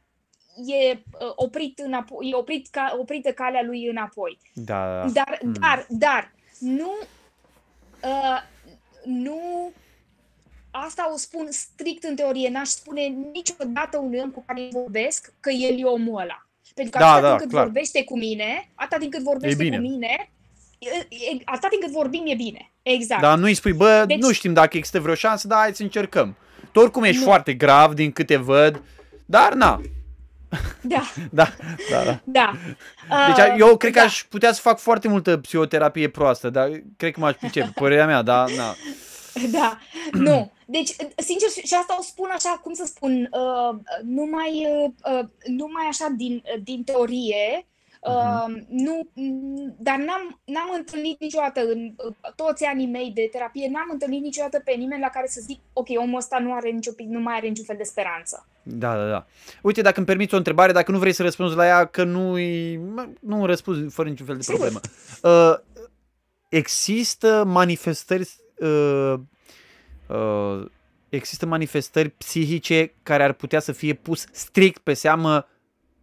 e 0.66 0.92
uh, 0.92 1.32
oprit 1.34 1.78
înapoi, 1.78 2.28
e 2.30 2.34
oprit 2.34 2.68
ca, 2.70 2.96
oprită 2.98 3.32
calea 3.32 3.62
lui 3.62 3.86
înapoi. 3.86 4.38
Da. 4.54 5.06
Dar, 5.12 5.38
mm. 5.42 5.52
dar, 5.52 5.86
dar, 5.88 6.32
nu, 6.58 6.90
uh, 8.02 8.42
nu, 9.04 9.72
asta 10.70 11.10
o 11.14 11.16
spun 11.16 11.46
strict 11.50 12.04
în 12.04 12.14
teorie, 12.14 12.48
n-aș 12.48 12.68
spune 12.68 13.02
niciodată 13.32 13.98
unui 13.98 14.18
om 14.18 14.30
cu 14.30 14.44
care 14.46 14.68
vorbesc 14.72 15.32
că 15.40 15.50
el 15.50 15.78
e 15.78 15.84
omul 15.84 16.20
ăla. 16.20 16.46
Pentru 16.74 16.98
că 16.98 17.04
da, 17.04 17.12
atâta 17.12 17.28
da, 17.28 17.28
timp 17.28 17.40
cât 17.40 17.50
clar. 17.50 17.64
vorbește 17.64 18.04
cu 18.04 18.18
mine, 18.18 18.70
atâta 18.74 18.96
timp 18.98 19.12
cât 19.12 19.22
vorbește 19.22 19.64
cu 19.68 19.76
mine, 19.76 20.30
atâta 21.44 21.68
timp 21.68 21.82
cât 21.82 21.92
vorbim 21.92 22.22
e 22.26 22.34
bine. 22.34 22.70
Exact. 22.82 23.20
Dar 23.20 23.38
nu 23.38 23.44
îi 23.44 23.54
spui, 23.54 23.72
bă, 23.72 24.04
deci... 24.06 24.18
nu 24.18 24.32
știm 24.32 24.52
dacă 24.52 24.76
există 24.76 25.00
vreo 25.00 25.14
șansă, 25.14 25.46
dar 25.46 25.58
hai 25.58 25.74
să 25.74 25.82
încercăm. 25.82 26.36
Tu 26.72 26.80
oricum 26.80 27.02
ești 27.02 27.18
nu. 27.18 27.24
foarte 27.24 27.54
grav 27.54 27.94
din 27.94 28.12
câte 28.12 28.36
văd, 28.36 28.82
dar 29.26 29.54
na, 29.54 29.80
da. 30.80 31.02
da, 31.30 31.52
da, 31.90 32.04
da. 32.04 32.20
da. 32.24 32.52
Deci 33.26 33.46
uh, 33.46 33.54
eu 33.58 33.76
cred 33.76 33.92
că 33.92 33.98
da. 33.98 34.04
aș 34.04 34.24
putea 34.28 34.52
să 34.52 34.60
fac 34.60 34.78
foarte 34.78 35.08
multă 35.08 35.36
psihoterapie 35.36 36.08
proastă, 36.08 36.50
dar 36.50 36.70
cred 36.96 37.12
că 37.12 37.20
m-aș 37.20 37.34
pricep, 37.34 37.68
părerea 37.68 38.06
mea, 38.06 38.22
da, 38.22 38.44
na. 38.56 38.74
Da, 39.50 39.78
nu. 40.12 40.52
Deci, 40.70 40.96
sincer, 41.16 41.48
și 41.48 41.74
asta 41.74 41.96
o 41.98 42.02
spun 42.02 42.30
așa, 42.32 42.60
cum 42.62 42.74
să 42.74 42.84
spun, 42.86 43.28
uh, 43.32 43.78
numai, 44.02 44.66
uh, 45.12 45.24
numai 45.46 45.84
așa 45.88 46.08
din, 46.16 46.42
din 46.62 46.84
teorie, 46.84 47.64
Uh, 48.00 48.62
nu, 48.68 49.08
dar 49.78 49.96
n-am, 49.96 50.40
n-am 50.44 50.70
întâlnit 50.76 51.20
niciodată 51.20 51.60
în 51.60 51.94
toți 52.36 52.64
anii 52.64 52.86
mei 52.86 53.10
de 53.14 53.28
terapie, 53.32 53.68
n-am 53.72 53.88
întâlnit 53.92 54.22
niciodată 54.22 54.62
pe 54.64 54.72
nimeni 54.72 55.00
la 55.00 55.08
care 55.08 55.26
să 55.26 55.40
zic, 55.44 55.60
ok, 55.72 55.86
omul 55.96 56.18
ăsta 56.18 56.38
nu, 56.38 56.54
are 56.54 56.70
nicio, 56.70 56.90
nu 57.08 57.20
mai 57.20 57.36
are 57.36 57.46
niciun 57.46 57.64
fel 57.64 57.76
de 57.76 57.82
speranță. 57.82 58.46
Da, 58.62 58.96
da, 58.96 59.08
da. 59.08 59.26
Uite, 59.62 59.82
dacă 59.82 59.96
îmi 59.96 60.06
permiți 60.06 60.34
o 60.34 60.36
întrebare, 60.36 60.72
dacă 60.72 60.90
nu 60.90 60.98
vrei 60.98 61.12
să 61.12 61.22
răspunzi 61.22 61.56
la 61.56 61.66
ea, 61.66 61.84
că 61.84 62.04
nu 62.04 62.36
nu 63.20 63.46
răspunzi 63.46 63.94
fără 63.94 64.08
niciun 64.08 64.26
fel 64.26 64.36
de 64.36 64.44
problemă. 64.46 64.80
Uh, 65.22 65.58
există 66.48 67.44
manifestări 67.46 68.28
uh, 68.58 69.14
uh, 70.10 70.66
există 71.08 71.46
manifestări 71.46 72.08
psihice 72.08 72.94
care 73.02 73.22
ar 73.22 73.32
putea 73.32 73.60
să 73.60 73.72
fie 73.72 73.94
pus 73.94 74.26
strict 74.32 74.82
pe 74.82 74.94
seamă 74.94 75.46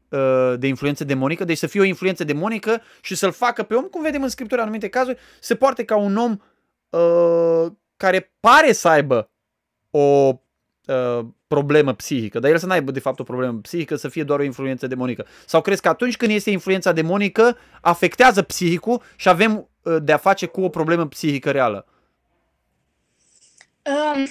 Uh, 0.10 0.54
de 0.60 0.68
influență 0.68 1.04
demonică, 1.04 1.44
deci 1.44 1.58
să 1.58 1.68
fie 1.68 1.80
o 1.82 1.84
influență 1.84 2.24
demonică 2.24 2.82
și 3.02 3.16
să-l 3.16 3.32
facă 3.32 3.64
pe 3.64 3.74
om, 3.74 3.84
cum 3.84 4.02
vedem 4.02 4.24
în 4.24 4.30
Scriptură 4.30 4.62
în 4.62 4.68
anumite 4.68 4.88
cazuri, 4.90 5.18
se 5.40 5.56
poate 5.56 5.84
ca 5.84 5.96
un 5.96 6.18
om 6.18 6.38
uh, 6.90 7.72
care 7.98 8.34
pare 8.40 8.72
să 8.72 8.88
aibă 8.88 9.30
o 9.92 10.00
uh, 10.00 11.26
problemă 11.48 11.94
psihică, 11.94 12.40
dar 12.40 12.52
el 12.52 12.58
să 12.58 12.66
n-aibă 12.66 12.92
de 12.92 13.00
fapt 13.00 13.20
o 13.20 13.24
problemă 13.24 13.60
psihică, 13.60 13.96
să 13.96 14.08
fie 14.08 14.24
doar 14.24 14.40
o 14.40 14.44
influență 14.44 14.88
demonică. 14.88 15.26
Sau 15.46 15.62
crezi 15.62 15.82
că 15.82 15.88
atunci 15.88 16.18
când 16.18 16.32
este 16.32 16.50
influența 16.50 16.92
demonică, 16.92 17.58
afectează 17.82 18.42
psihicul 18.42 19.02
și 19.16 19.30
avem 19.30 19.70
uh, 19.82 19.98
de-a 20.02 20.18
face 20.18 20.46
cu 20.46 20.62
o 20.62 20.70
problemă 20.70 21.08
psihică 21.08 21.52
reală? 21.52 21.86
Um, 23.88 24.28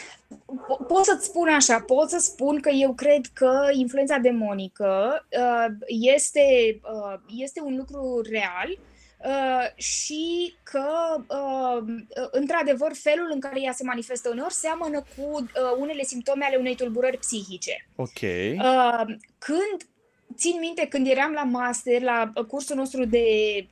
pot 0.87 1.05
să-ți 1.05 1.27
spun 1.27 1.49
așa, 1.49 1.81
pot 1.81 2.09
să 2.09 2.19
spun 2.19 2.61
că 2.61 2.71
eu 2.71 2.93
cred 2.93 3.27
că 3.33 3.69
influența 3.73 4.19
demonică 4.19 5.25
uh, 5.39 5.75
este, 5.87 6.81
uh, 6.83 7.19
este 7.37 7.61
un 7.61 7.77
lucru 7.77 8.23
real 8.31 8.79
uh, 9.25 9.83
și 9.83 10.55
că, 10.63 10.89
uh, 11.29 11.85
într-adevăr, 12.31 12.93
felul 12.95 13.31
în 13.33 13.41
care 13.41 13.61
ea 13.61 13.73
se 13.73 13.85
manifestă 13.85 14.29
uneori 14.29 14.53
seamănă 14.53 14.99
cu 15.17 15.23
uh, 15.41 15.47
unele 15.79 16.03
simptome 16.03 16.45
ale 16.45 16.57
unei 16.57 16.77
tulburări 16.77 17.19
psihice. 17.19 17.89
Ok. 17.97 18.21
Uh, 18.21 19.05
când, 19.39 19.89
țin 20.37 20.57
minte, 20.61 20.87
când 20.87 21.07
eram 21.07 21.33
la 21.33 21.43
master, 21.43 22.03
la 22.03 22.33
cursul 22.49 22.77
nostru 22.77 23.05
de 23.05 23.27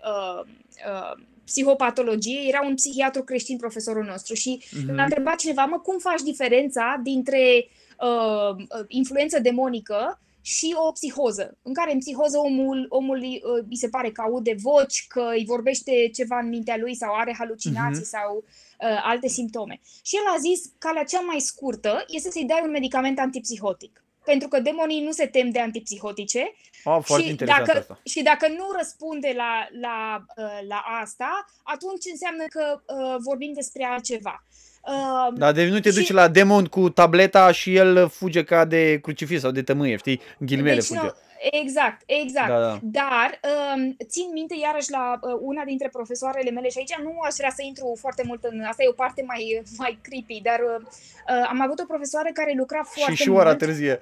uh, 0.05 0.45
uh, 0.87 1.23
psihopatologie, 1.45 2.49
era 2.49 2.61
un 2.67 2.75
psihiatru 2.75 3.23
creștin 3.23 3.57
profesorul 3.57 4.05
nostru 4.05 4.35
și 4.35 4.63
mm-hmm. 4.63 4.95
l-a 4.95 5.03
întrebat 5.03 5.39
cineva, 5.39 5.65
mă, 5.65 5.79
cum 5.79 5.99
faci 5.99 6.23
diferența 6.23 7.01
dintre 7.03 7.69
uh, 8.01 8.65
influență 8.89 9.39
demonică 9.39 10.19
și 10.41 10.75
o 10.87 10.93
psihoză, 10.93 11.57
în 11.63 11.75
care 11.75 11.93
în 11.93 11.99
psihoză 11.99 12.39
omul, 12.39 12.87
omul 12.89 13.19
uh, 13.19 13.65
îi 13.69 13.77
se 13.77 13.89
pare 13.89 14.11
că 14.11 14.21
aude 14.21 14.55
voci, 14.63 15.07
că 15.09 15.31
îi 15.33 15.45
vorbește 15.45 16.11
ceva 16.15 16.39
în 16.39 16.49
mintea 16.49 16.77
lui 16.77 16.95
sau 16.95 17.15
are 17.15 17.35
halucinații 17.39 18.03
uh-huh. 18.03 18.17
sau 18.19 18.37
uh, 18.37 19.01
alte 19.03 19.29
simptome. 19.29 19.81
Și 20.03 20.17
el 20.17 20.23
a 20.37 20.39
zis, 20.39 20.73
calea 20.79 21.05
cea 21.05 21.21
mai 21.21 21.41
scurtă 21.41 22.05
este 22.09 22.31
să-i 22.31 22.45
dai 22.45 22.61
un 22.65 22.71
medicament 22.71 23.19
antipsihotic 23.19 24.05
pentru 24.25 24.49
că 24.49 24.61
demonii 24.61 25.05
nu 25.05 25.11
se 25.11 25.27
tem 25.27 25.51
de 25.51 25.61
antipsihotice. 25.61 26.55
Oh, 26.85 26.99
foarte 27.03 27.27
și, 27.27 27.35
dacă, 27.35 27.79
asta. 27.79 27.99
și 28.05 28.23
dacă 28.23 28.49
nu 28.49 28.65
răspunde 28.77 29.33
la, 29.37 29.69
la, 29.81 30.25
uh, 30.37 30.59
la 30.69 30.85
asta, 31.03 31.45
atunci 31.63 32.05
înseamnă 32.11 32.45
că 32.49 32.81
uh, 32.95 33.17
vorbim 33.19 33.53
despre 33.55 33.85
altceva. 33.85 34.45
Uh, 34.87 35.35
da, 35.35 35.53
deci 35.53 35.69
nu 35.69 35.81
te 35.81 35.91
și... 35.91 35.95
duci 35.95 36.13
la 36.13 36.29
demon 36.29 36.65
cu 36.65 36.91
tableta 36.91 37.53
și 37.53 37.75
el 37.75 38.09
fuge 38.09 38.45
ca 38.45 38.65
de 38.65 38.99
crucifix 39.03 39.41
sau 39.41 39.51
de 39.51 39.63
tămâie, 39.63 39.97
știi? 39.97 40.21
Ghilimele 40.39 40.75
deci, 40.75 40.85
fuge. 40.85 41.01
Nu, 41.01 41.13
Exact, 41.51 42.03
exact. 42.07 42.49
Da, 42.49 42.61
da. 42.61 42.79
Dar 42.83 43.41
um, 43.75 43.97
țin 44.07 44.29
minte 44.33 44.55
iarăși 44.63 44.91
la 44.91 45.19
uh, 45.21 45.39
una 45.41 45.65
dintre 45.65 45.89
profesoarele 45.89 46.51
mele 46.51 46.69
și 46.69 46.79
aici 46.79 46.97
nu 47.03 47.21
aș 47.27 47.35
vrea 47.37 47.53
să 47.57 47.63
intru 47.63 47.97
foarte 48.01 48.23
mult 48.27 48.45
în... 48.45 48.61
Asta 48.61 48.83
e 48.83 48.89
o 48.89 49.03
parte 49.03 49.23
mai, 49.27 49.63
mai 49.77 49.99
creepy, 50.03 50.41
dar 50.43 50.61
uh, 50.61 50.87
uh 50.87 51.47
am 51.49 51.61
avut 51.61 51.79
o 51.81 51.85
profesoară 51.85 52.29
care 52.35 52.53
lucra 52.57 52.83
foarte 52.83 53.15
și, 53.15 53.23
și 53.23 53.31
mult. 53.31 53.41
ora 53.41 53.55
târzie. 53.55 54.01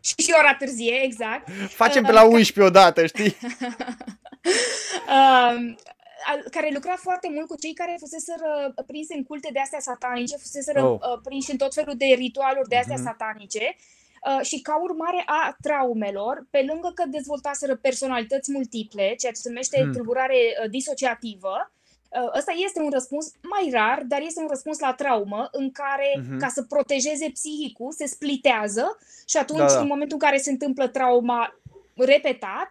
Și 0.00 0.14
și 0.16 0.34
ora 0.38 0.54
târzie, 0.54 1.00
exact. 1.02 1.48
Facem 1.68 2.04
pe 2.04 2.12
la 2.12 2.22
11 2.22 2.60
odată, 2.62 3.06
știi? 3.06 3.36
uh, 5.16 5.74
care 6.50 6.70
lucra 6.72 6.94
foarte 6.96 7.28
mult 7.34 7.46
cu 7.46 7.56
cei 7.56 7.74
care 7.74 7.96
fuseseră 7.98 8.74
prinse 8.86 9.14
în 9.16 9.22
culte 9.22 9.48
de 9.52 9.60
astea 9.60 9.80
satanice, 9.80 10.36
fuseseră 10.36 10.84
oh. 10.84 10.92
Uh, 10.92 11.20
prinși 11.22 11.50
în 11.50 11.56
tot 11.56 11.74
felul 11.74 11.94
de 11.96 12.06
ritualuri 12.06 12.68
de 12.68 12.76
astea 12.76 12.96
mm-hmm. 12.96 13.02
satanice 13.02 13.76
Uh, 14.26 14.44
și 14.44 14.60
ca 14.60 14.80
urmare 14.82 15.22
a 15.26 15.56
traumelor, 15.62 16.46
pe 16.50 16.64
lângă 16.68 16.92
că 16.94 17.04
dezvoltaseră 17.06 17.76
personalități 17.76 18.52
multiple, 18.52 19.14
ceea 19.14 19.32
ce 19.32 19.40
se 19.40 19.48
numește 19.48 19.80
hmm. 19.80 19.92
tulburare 19.92 20.34
uh, 20.34 20.70
disociativă, 20.70 21.54
uh, 21.56 21.77
ăsta 22.36 22.52
este 22.64 22.80
un 22.80 22.90
răspuns 22.90 23.32
mai 23.42 23.70
rar, 23.72 24.02
dar 24.06 24.20
este 24.20 24.40
un 24.40 24.48
răspuns 24.48 24.78
la 24.78 24.94
traumă 24.94 25.48
în 25.52 25.70
care, 25.70 26.12
uh-huh. 26.16 26.38
ca 26.38 26.48
să 26.48 26.62
protejeze 26.62 27.30
psihicul, 27.32 27.92
se 27.92 28.06
splitează 28.06 28.98
și 29.26 29.36
atunci, 29.36 29.58
da, 29.58 29.66
da. 29.66 29.80
în 29.80 29.86
momentul 29.86 30.18
în 30.20 30.28
care 30.28 30.38
se 30.38 30.50
întâmplă 30.50 30.88
trauma 30.88 31.60
repetat, 31.94 32.68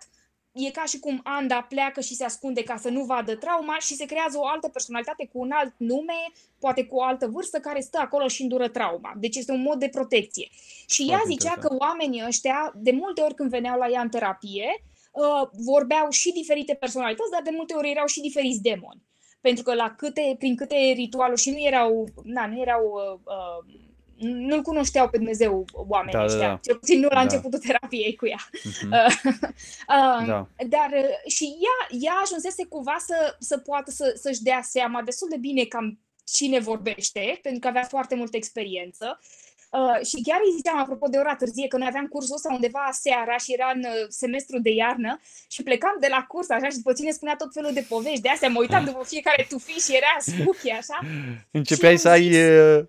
e 0.51 0.71
ca 0.71 0.83
și 0.83 0.99
cum 0.99 1.21
Anda 1.23 1.61
pleacă 1.61 2.01
și 2.01 2.15
se 2.15 2.23
ascunde 2.23 2.63
ca 2.63 2.77
să 2.77 2.89
nu 2.89 3.03
vadă 3.03 3.35
trauma 3.35 3.79
și 3.79 3.93
se 3.93 4.05
creează 4.05 4.37
o 4.37 4.47
altă 4.47 4.67
personalitate 4.67 5.29
cu 5.33 5.39
un 5.39 5.51
alt 5.51 5.73
nume, 5.77 6.31
poate 6.59 6.85
cu 6.85 6.95
o 6.95 7.03
altă 7.03 7.27
vârstă, 7.27 7.59
care 7.59 7.79
stă 7.79 7.99
acolo 7.99 8.27
și 8.27 8.41
îndură 8.41 8.67
trauma. 8.67 9.13
Deci 9.17 9.35
este 9.35 9.51
un 9.51 9.61
mod 9.61 9.79
de 9.79 9.89
protecție. 9.89 10.47
Și 10.87 11.05
Foarte 11.05 11.23
ea 11.29 11.35
zicea 11.35 11.53
că 11.59 11.75
oamenii 11.77 12.23
ăștia, 12.27 12.73
de 12.75 12.91
multe 12.91 13.21
ori 13.21 13.33
când 13.33 13.49
veneau 13.49 13.77
la 13.77 13.89
ea 13.89 14.01
în 14.01 14.09
terapie, 14.09 14.83
uh, 15.11 15.49
vorbeau 15.51 16.09
și 16.09 16.31
diferite 16.31 16.73
personalități, 16.73 17.31
dar 17.31 17.41
de 17.41 17.51
multe 17.53 17.73
ori 17.73 17.91
erau 17.91 18.05
și 18.05 18.21
diferiți 18.21 18.61
demoni. 18.61 19.06
Pentru 19.47 19.63
că 19.63 19.73
la 19.73 19.95
câte, 19.97 20.35
prin 20.37 20.55
câte 20.55 20.75
ritualuri 20.75 21.41
și 21.41 21.49
nu 21.49 21.65
erau, 21.65 22.07
na, 22.23 22.47
nu 22.47 22.61
erau 22.61 22.83
uh, 22.83 23.19
uh, 23.23 23.75
nu-L 24.17 24.61
cunoșteau 24.61 25.09
pe 25.09 25.17
Dumnezeu 25.17 25.65
oamenii 25.73 26.13
da, 26.13 26.19
da 26.19 26.25
ăștia, 26.25 26.47
da, 26.47 26.53
da. 26.53 26.59
cel 26.61 26.75
puțin 26.75 26.99
nu 26.99 27.07
la 27.07 27.15
da. 27.15 27.21
începutul 27.21 27.59
terapiei 27.59 28.15
cu 28.15 28.27
ea. 28.27 28.49
Uh-huh. 28.49 29.07
uh, 29.95 30.27
da. 30.27 30.47
Dar 30.67 30.89
uh, 30.93 31.31
și 31.31 31.43
ea, 31.43 31.99
ea 32.01 32.13
ajunsese 32.23 32.65
cumva 32.65 32.95
să, 32.99 33.35
să 33.39 33.57
poată 33.57 33.91
să, 33.91 34.13
să-și 34.15 34.41
dea 34.41 34.61
seama 34.63 35.01
destul 35.01 35.27
de 35.29 35.37
bine 35.37 35.63
cam 35.63 35.99
cine 36.23 36.59
vorbește, 36.59 37.39
pentru 37.41 37.59
că 37.59 37.67
avea 37.67 37.83
foarte 37.83 38.15
multă 38.15 38.37
experiență. 38.37 39.19
Uh, 39.77 40.05
și 40.09 40.17
chiar 40.27 40.39
îi 40.43 40.55
ziceam, 40.55 40.77
apropo 40.77 41.07
de 41.07 41.17
ora 41.17 41.35
târzie, 41.35 41.67
că 41.67 41.77
noi 41.77 41.87
aveam 41.89 42.07
cursul 42.07 42.35
ăsta 42.35 42.53
undeva 42.57 42.85
seara 42.91 43.37
și 43.43 43.53
era 43.57 43.71
în 43.75 43.83
uh, 43.85 44.05
semestru 44.21 44.59
de 44.59 44.69
iarnă 44.69 45.19
și 45.53 45.63
plecam 45.63 45.95
de 45.99 46.07
la 46.09 46.21
curs 46.31 46.49
așa 46.49 46.69
și 46.69 46.81
după 46.81 46.93
ce 46.93 47.03
ne 47.03 47.11
spunea 47.11 47.35
tot 47.35 47.51
felul 47.53 47.73
de 47.73 47.85
povești, 47.89 48.21
de 48.21 48.29
astea 48.29 48.49
mă 48.49 48.59
uitam 48.59 48.83
după 48.85 49.01
fiecare 49.05 49.45
tufi 49.49 49.85
și 49.85 49.95
era 49.99 50.13
spooky 50.19 50.69
așa. 50.69 50.97
Începeai 51.59 51.97
să 51.97 52.09
ai... 52.09 52.25
Uh 52.77 52.83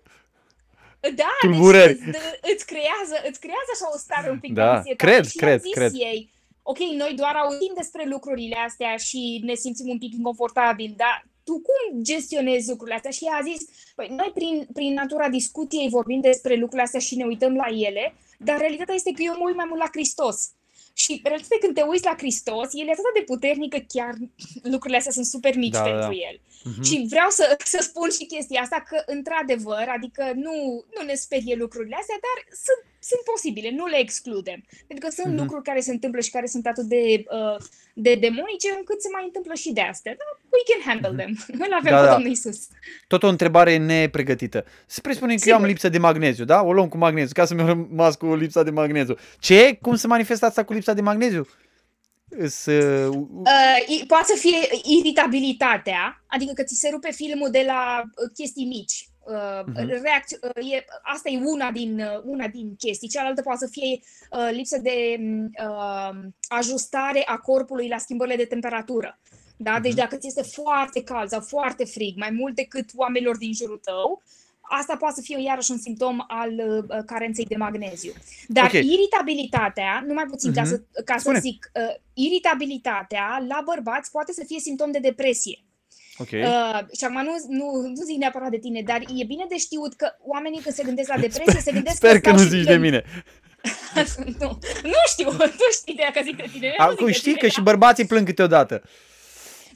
da, 1.15 1.31
tulburări. 1.41 1.93
Deci 1.93 2.07
îți, 2.07 2.53
îți, 2.53 2.65
creează, 2.65 3.15
îți 3.29 3.39
creează 3.39 3.69
așa 3.73 3.87
o 3.93 3.97
stare 3.97 4.29
un 4.29 4.39
pic 4.39 4.53
da, 4.53 4.63
de 4.63 4.69
anxietate. 4.69 5.11
Cred, 5.11 5.25
și 5.25 5.37
cred, 5.37 5.61
zis 5.61 5.73
cred. 5.73 5.91
ei, 5.93 6.31
ok, 6.61 6.77
noi 6.77 7.13
doar 7.15 7.35
auzim 7.35 7.73
despre 7.75 8.03
lucrurile 8.13 8.57
astea 8.67 8.95
și 8.95 9.41
ne 9.43 9.53
simțim 9.53 9.89
un 9.89 9.97
pic 9.97 10.13
inconfortabil, 10.13 10.93
dar 10.97 11.25
tu 11.49 11.61
cum 11.67 12.03
gestionezi 12.03 12.69
lucrurile 12.69 12.95
astea? 12.95 13.11
Și 13.11 13.25
ea 13.25 13.37
a 13.39 13.47
zis, 13.49 13.61
păi 13.95 14.07
noi 14.19 14.31
prin, 14.33 14.67
prin 14.73 14.93
natura 14.93 15.29
discuției 15.29 15.89
vorbim 15.89 16.21
despre 16.21 16.53
lucrurile 16.55 16.87
astea 16.87 16.99
și 16.99 17.15
ne 17.15 17.25
uităm 17.25 17.53
la 17.55 17.67
ele, 17.87 18.13
dar 18.39 18.57
realitatea 18.57 18.95
este 18.95 19.11
că 19.11 19.21
eu 19.21 19.35
mă 19.37 19.45
uit 19.45 19.55
mai 19.55 19.65
mult 19.69 19.79
la 19.79 19.89
Hristos. 19.91 20.37
Și 20.93 21.21
realitatea 21.23 21.57
când 21.61 21.75
te 21.75 21.81
uiți 21.81 22.09
la 22.11 22.15
Hristos, 22.17 22.67
el 22.71 22.87
e 22.87 22.91
atât 22.91 23.13
de 23.17 23.29
puternic 23.31 23.69
că 23.73 23.81
chiar 23.93 24.13
lucrurile 24.73 24.97
astea 24.97 25.11
sunt 25.11 25.25
super 25.25 25.55
mici 25.55 25.79
da, 25.79 25.81
pentru 25.81 26.11
da. 26.13 26.21
el. 26.27 26.35
Uh-huh. 26.59 26.83
Și 26.87 27.05
vreau 27.09 27.29
să, 27.29 27.57
să 27.73 27.79
spun 27.81 28.09
și 28.17 28.25
chestia 28.33 28.61
asta 28.61 28.79
că, 28.89 28.97
într-adevăr, 29.05 29.85
adică 29.97 30.23
nu, 30.35 30.55
nu 30.95 31.01
ne 31.05 31.13
sperie 31.13 31.55
lucrurile 31.55 31.95
astea, 31.99 32.19
dar 32.27 32.37
sunt, 32.65 32.81
sunt 33.09 33.21
posibile, 33.31 33.69
nu 33.79 33.85
le 33.85 33.99
excludem. 33.99 34.59
Pentru 34.87 35.05
că 35.05 35.11
sunt 35.19 35.31
uh-huh. 35.33 35.41
lucruri 35.41 35.67
care 35.69 35.79
se 35.87 35.91
întâmplă 35.91 36.19
și 36.21 36.35
care 36.35 36.47
sunt 36.53 36.65
atât 36.67 36.87
de, 36.95 37.03
uh, 37.39 37.57
de 37.93 38.13
demonice 38.25 38.69
încât 38.77 39.01
se 39.01 39.09
mai 39.15 39.23
întâmplă 39.25 39.53
și 39.53 39.71
de 39.77 39.81
astea. 39.81 40.13
Dar 40.19 40.29
we 40.55 40.63
can 40.69 40.81
handle 40.89 41.11
uh-huh. 41.11 41.19
them. 41.19 41.31
Îl 41.65 41.73
avem 41.79 41.91
da, 41.93 41.99
pe 41.99 42.05
da. 42.05 42.13
Domnul 42.13 42.31
Isus. 42.31 42.59
Tot 43.07 43.23
o 43.23 43.33
întrebare 43.35 43.77
nepregătită. 43.77 44.59
Să 44.85 44.99
presupunem 45.01 45.35
că 45.35 45.41
Sigur. 45.41 45.55
eu 45.55 45.61
am 45.61 45.69
lipsă 45.71 45.89
de 45.89 45.97
magneziu, 46.07 46.45
da? 46.45 46.61
O 46.61 46.73
luăm 46.73 46.89
cu 46.89 46.97
magneziu, 46.97 47.33
ca 47.33 47.45
să 47.45 47.53
mi 47.53 47.65
rămas 47.65 48.15
cu 48.15 48.35
lipsa 48.35 48.63
de 48.63 48.71
magneziu. 48.81 49.15
Ce? 49.39 49.77
Cum 49.81 49.95
se 49.95 50.07
manifestă 50.07 50.45
asta 50.45 50.63
cu 50.63 50.73
lipsa 50.73 50.93
de 50.93 51.01
magneziu? 51.01 51.47
Să... 52.47 53.09
Uh, 53.13 54.05
poate 54.07 54.25
să 54.25 54.37
fie 54.37 54.57
iritabilitatea, 54.83 56.23
adică 56.27 56.53
că 56.53 56.63
ți 56.63 56.75
se 56.75 56.89
rupe 56.89 57.11
filmul 57.11 57.49
de 57.49 57.63
la 57.65 58.01
uh, 58.03 58.31
chestii 58.33 58.65
mici. 58.65 59.09
Uh, 59.19 59.35
uh-huh. 59.35 60.01
reacți- 60.01 60.37
uh, 60.41 60.71
e, 60.71 60.85
asta 61.01 61.29
e 61.29 61.39
una 61.43 61.71
din, 61.71 61.99
uh, 61.99 62.21
una 62.23 62.47
din 62.47 62.75
chestii. 62.75 63.07
Cealaltă 63.07 63.41
poate 63.41 63.65
să 63.65 63.71
fie 63.71 63.99
uh, 64.31 64.49
lipsă 64.51 64.77
de 64.77 65.17
uh, 65.67 66.17
ajustare 66.47 67.23
a 67.25 67.37
corpului 67.37 67.87
la 67.87 67.97
schimbările 67.97 68.35
de 68.35 68.45
temperatură. 68.45 69.19
Da? 69.57 69.79
Deci 69.79 69.91
uh-huh. 69.91 69.95
dacă 69.95 70.15
ți 70.15 70.27
este 70.27 70.41
foarte 70.41 71.03
cald 71.03 71.29
sau 71.29 71.41
foarte 71.41 71.85
frig, 71.85 72.17
mai 72.17 72.29
mult 72.29 72.55
decât 72.55 72.89
oamenilor 72.95 73.37
din 73.37 73.53
jurul 73.53 73.79
tău, 73.83 74.21
asta 74.69 74.95
poate 74.95 75.15
să 75.15 75.21
fie 75.21 75.41
iarăși 75.41 75.71
un 75.71 75.77
simptom 75.77 76.23
al 76.27 76.51
uh, 76.51 77.03
carenței 77.05 77.45
de 77.45 77.55
magneziu. 77.55 78.13
Dar 78.47 78.65
okay. 78.65 78.85
iritabilitatea, 78.85 80.03
numai 80.07 80.25
puțin 80.29 80.51
uh-huh. 80.51 80.55
ca, 80.55 80.63
să, 80.63 80.81
ca 81.05 81.17
să 81.17 81.37
zic, 81.39 81.71
uh, 81.73 81.95
iritabilitatea 82.13 83.45
la 83.47 83.61
bărbați 83.65 84.11
poate 84.11 84.31
să 84.31 84.43
fie 84.47 84.59
simptom 84.59 84.91
de 84.91 84.99
depresie. 84.99 85.63
Okay. 86.17 86.41
Uh, 86.41 86.79
și 86.97 87.03
acum 87.03 87.23
nu, 87.23 87.33
nu, 87.47 87.65
nu 87.95 88.03
zic 88.05 88.17
neapărat 88.17 88.49
de 88.49 88.57
tine, 88.57 88.81
dar 88.81 89.01
e 89.15 89.23
bine 89.23 89.45
de 89.49 89.57
știut 89.57 89.93
că 89.93 90.07
oamenii 90.21 90.59
când 90.61 90.75
se 90.75 90.83
gândesc 90.83 91.09
la 91.09 91.17
depresie, 91.27 91.51
sper, 91.51 91.61
se 91.61 91.71
gândesc 91.71 91.95
Sper 91.95 92.19
că, 92.19 92.29
că 92.29 92.31
nu 92.31 92.43
zici 92.43 92.65
de 92.65 92.77
mine. 92.77 93.03
nu, 94.39 94.59
nu 94.83 95.01
știu, 95.11 95.31
nu 95.61 95.67
știi 95.71 95.95
de 95.95 96.09
că 96.13 96.21
zic 96.23 96.35
de 96.35 96.49
tine. 96.51 96.73
Acum 96.77 97.11
știi 97.11 97.37
că 97.37 97.47
și 97.47 97.61
bărbații 97.61 98.05
plâng 98.05 98.25
câteodată. 98.25 98.83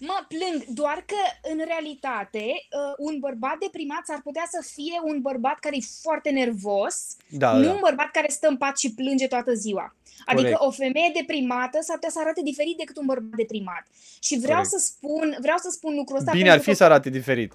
Mă 0.10 0.20
plâng, 0.34 0.60
doar 0.82 1.04
că 1.12 1.22
în 1.52 1.60
realitate 1.72 2.46
uh, 2.46 2.94
un 2.98 3.16
bărbat 3.20 3.58
deprimat 3.66 4.04
ar 4.08 4.22
putea 4.24 4.48
să 4.52 4.60
fie 4.76 4.98
un 5.04 5.18
bărbat 5.22 5.58
care 5.60 5.76
e 5.76 5.94
foarte 6.02 6.30
nervos, 6.30 6.96
da, 7.28 7.52
nu 7.54 7.64
da. 7.64 7.72
un 7.72 7.82
bărbat 7.82 8.12
care 8.12 8.30
stă 8.30 8.48
în 8.48 8.58
pat 8.58 8.78
și 8.78 8.94
plânge 8.94 9.28
toată 9.28 9.54
ziua. 9.54 9.96
Adică 10.26 10.42
Corect. 10.42 10.68
o 10.68 10.72
femeie 10.72 11.12
deprimată 11.20 11.78
s-ar 11.82 11.96
putea 11.96 12.10
să 12.10 12.20
arate 12.20 12.42
diferit 12.44 12.78
decât 12.78 12.98
un 12.98 13.06
bărbat 13.06 13.38
deprimat. 13.44 13.84
Și 14.28 14.40
vreau 14.40 14.62
Corect. 14.62 14.74
să 14.74 14.80
spun, 14.90 15.38
vreau 15.40 15.58
să 15.58 15.70
spun 15.72 15.96
lucrul 15.96 16.18
ăsta. 16.18 16.32
Bine 16.32 16.52
ar 16.52 16.60
fi 16.60 16.70
că... 16.70 16.74
să 16.74 16.84
arate 16.84 17.10
diferit. 17.10 17.54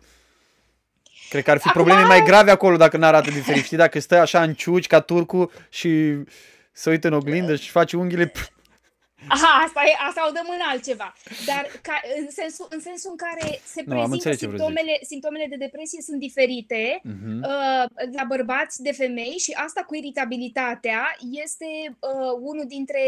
Cred 1.28 1.42
că 1.42 1.50
ar 1.50 1.58
fi 1.58 1.68
Acum... 1.68 1.82
probleme 1.82 2.06
mai 2.06 2.22
grave 2.22 2.50
acolo 2.50 2.76
dacă 2.76 2.96
nu 2.96 3.04
arată 3.04 3.30
diferit. 3.30 3.64
Știi, 3.64 3.76
dacă 3.76 3.98
stă 3.98 4.16
așa 4.16 4.42
în 4.42 4.54
ciuci 4.54 4.86
ca 4.86 5.00
turcu 5.00 5.50
și 5.68 6.14
se 6.72 6.90
uită 6.90 7.06
în 7.06 7.12
oglindă 7.12 7.56
și 7.56 7.70
face 7.70 7.96
unghiile, 7.96 8.26
pf, 8.26 8.48
Aha, 9.26 9.62
asta, 9.64 9.80
e, 9.86 9.92
asta 10.08 10.26
o 10.28 10.32
dăm 10.32 10.48
în 10.56 10.62
altceva. 10.70 11.14
Dar 11.46 11.62
ca, 11.82 12.00
în, 12.18 12.30
sensul, 12.30 12.66
în 12.70 12.80
sensul 12.80 13.10
în 13.10 13.16
care 13.26 13.60
se 13.64 13.82
no, 13.86 13.94
prezintă 13.94 14.32
simptomele, 14.32 14.98
simptomele 15.02 15.46
de 15.48 15.56
depresie 15.56 16.02
sunt 16.02 16.18
diferite 16.18 17.00
uh-huh. 17.00 17.38
uh, 17.50 17.84
la 18.16 18.24
bărbați 18.28 18.82
de 18.82 18.92
femei 18.92 19.36
și 19.38 19.52
asta 19.52 19.80
cu 19.86 19.94
iritabilitatea 19.94 21.16
este 21.44 21.68
uh, 21.86 22.32
unul 22.40 22.64
dintre, 22.66 23.02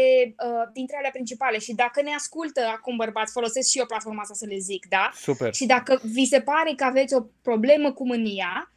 uh, 0.47 0.65
dintre 0.73 0.97
alea 0.97 1.09
principale. 1.17 1.57
Și 1.59 1.73
dacă 1.73 2.01
ne 2.01 2.13
ascultă 2.13 2.61
acum 2.75 2.95
bărbați, 2.95 3.31
folosesc 3.31 3.69
și 3.69 3.79
eu 3.79 3.85
platforma 3.85 4.21
asta 4.21 4.33
să 4.33 4.45
le 4.45 4.57
zic, 4.57 4.85
da? 4.89 5.11
Super. 5.13 5.53
Și 5.53 5.65
dacă 5.65 6.01
vi 6.03 6.25
se 6.25 6.41
pare 6.41 6.73
că 6.75 6.83
aveți 6.83 7.13
o 7.13 7.21
problemă 7.41 7.91
cu 7.91 8.05
mânia, 8.05 8.70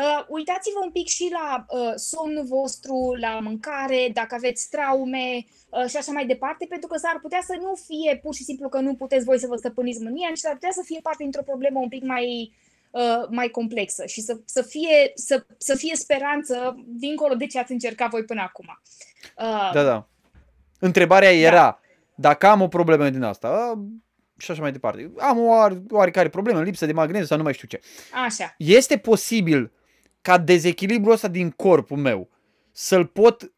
Uh, 0.00 0.24
uitați-vă 0.28 0.80
un 0.84 0.90
pic 0.90 1.06
și 1.06 1.32
la 1.32 1.64
uh, 1.68 1.92
somnul 1.94 2.44
vostru, 2.44 3.16
la 3.20 3.38
mâncare, 3.42 4.10
dacă 4.12 4.34
aveți 4.34 4.68
traume 4.70 5.46
uh, 5.68 5.86
și 5.88 5.96
așa 5.96 6.12
mai 6.12 6.26
departe, 6.26 6.66
pentru 6.68 6.88
că 6.88 6.98
s-ar 6.98 7.18
putea 7.22 7.40
să 7.46 7.54
nu 7.60 7.74
fie 7.86 8.16
pur 8.22 8.34
și 8.34 8.42
simplu 8.42 8.68
că 8.68 8.78
nu 8.80 8.94
puteți 8.94 9.24
voi 9.24 9.38
să 9.38 9.46
vă 9.46 9.56
stăpâniți 9.56 10.02
mânia, 10.02 10.28
ci 10.34 10.38
s-ar 10.38 10.52
putea 10.52 10.70
să 10.72 10.82
fie 10.84 11.00
parte 11.02 11.22
dintr-o 11.22 11.42
problemă 11.42 11.78
un 11.78 11.88
pic 11.88 12.02
mai, 12.04 12.52
uh, 12.90 13.28
mai 13.30 13.48
complexă 13.48 14.06
și 14.06 14.20
să, 14.20 14.40
să, 14.44 14.62
fie, 14.62 15.12
să, 15.14 15.46
să 15.58 15.74
fie 15.74 15.94
speranță 15.94 16.84
dincolo 16.86 17.34
de 17.34 17.46
ce 17.46 17.58
ați 17.58 17.72
încercat 17.72 18.10
voi 18.10 18.24
până 18.24 18.40
acum. 18.40 18.80
Uh, 19.38 19.70
da, 19.72 19.82
da. 19.82 20.08
Întrebarea 20.78 21.32
era, 21.32 21.52
da. 21.54 21.80
dacă 22.14 22.46
am 22.46 22.60
o 22.60 22.68
problemă 22.68 23.10
din 23.10 23.22
asta, 23.22 23.82
și 24.36 24.50
așa 24.50 24.60
mai 24.60 24.72
departe. 24.72 25.12
Am 25.18 25.38
o 25.38 25.66
oarecare 25.90 26.28
problemă, 26.28 26.62
lipsă 26.62 26.86
de 26.86 26.92
magnez 26.92 27.26
sau 27.26 27.36
nu 27.36 27.42
mai 27.42 27.54
știu 27.54 27.68
ce. 27.68 27.80
Așa. 28.24 28.54
Este 28.58 28.98
posibil 28.98 29.72
ca 30.20 30.38
dezechilibrul 30.38 31.12
ăsta 31.12 31.28
din 31.28 31.50
corpul 31.50 31.96
meu 31.96 32.28
să-l 32.72 33.06
pot 33.06 33.52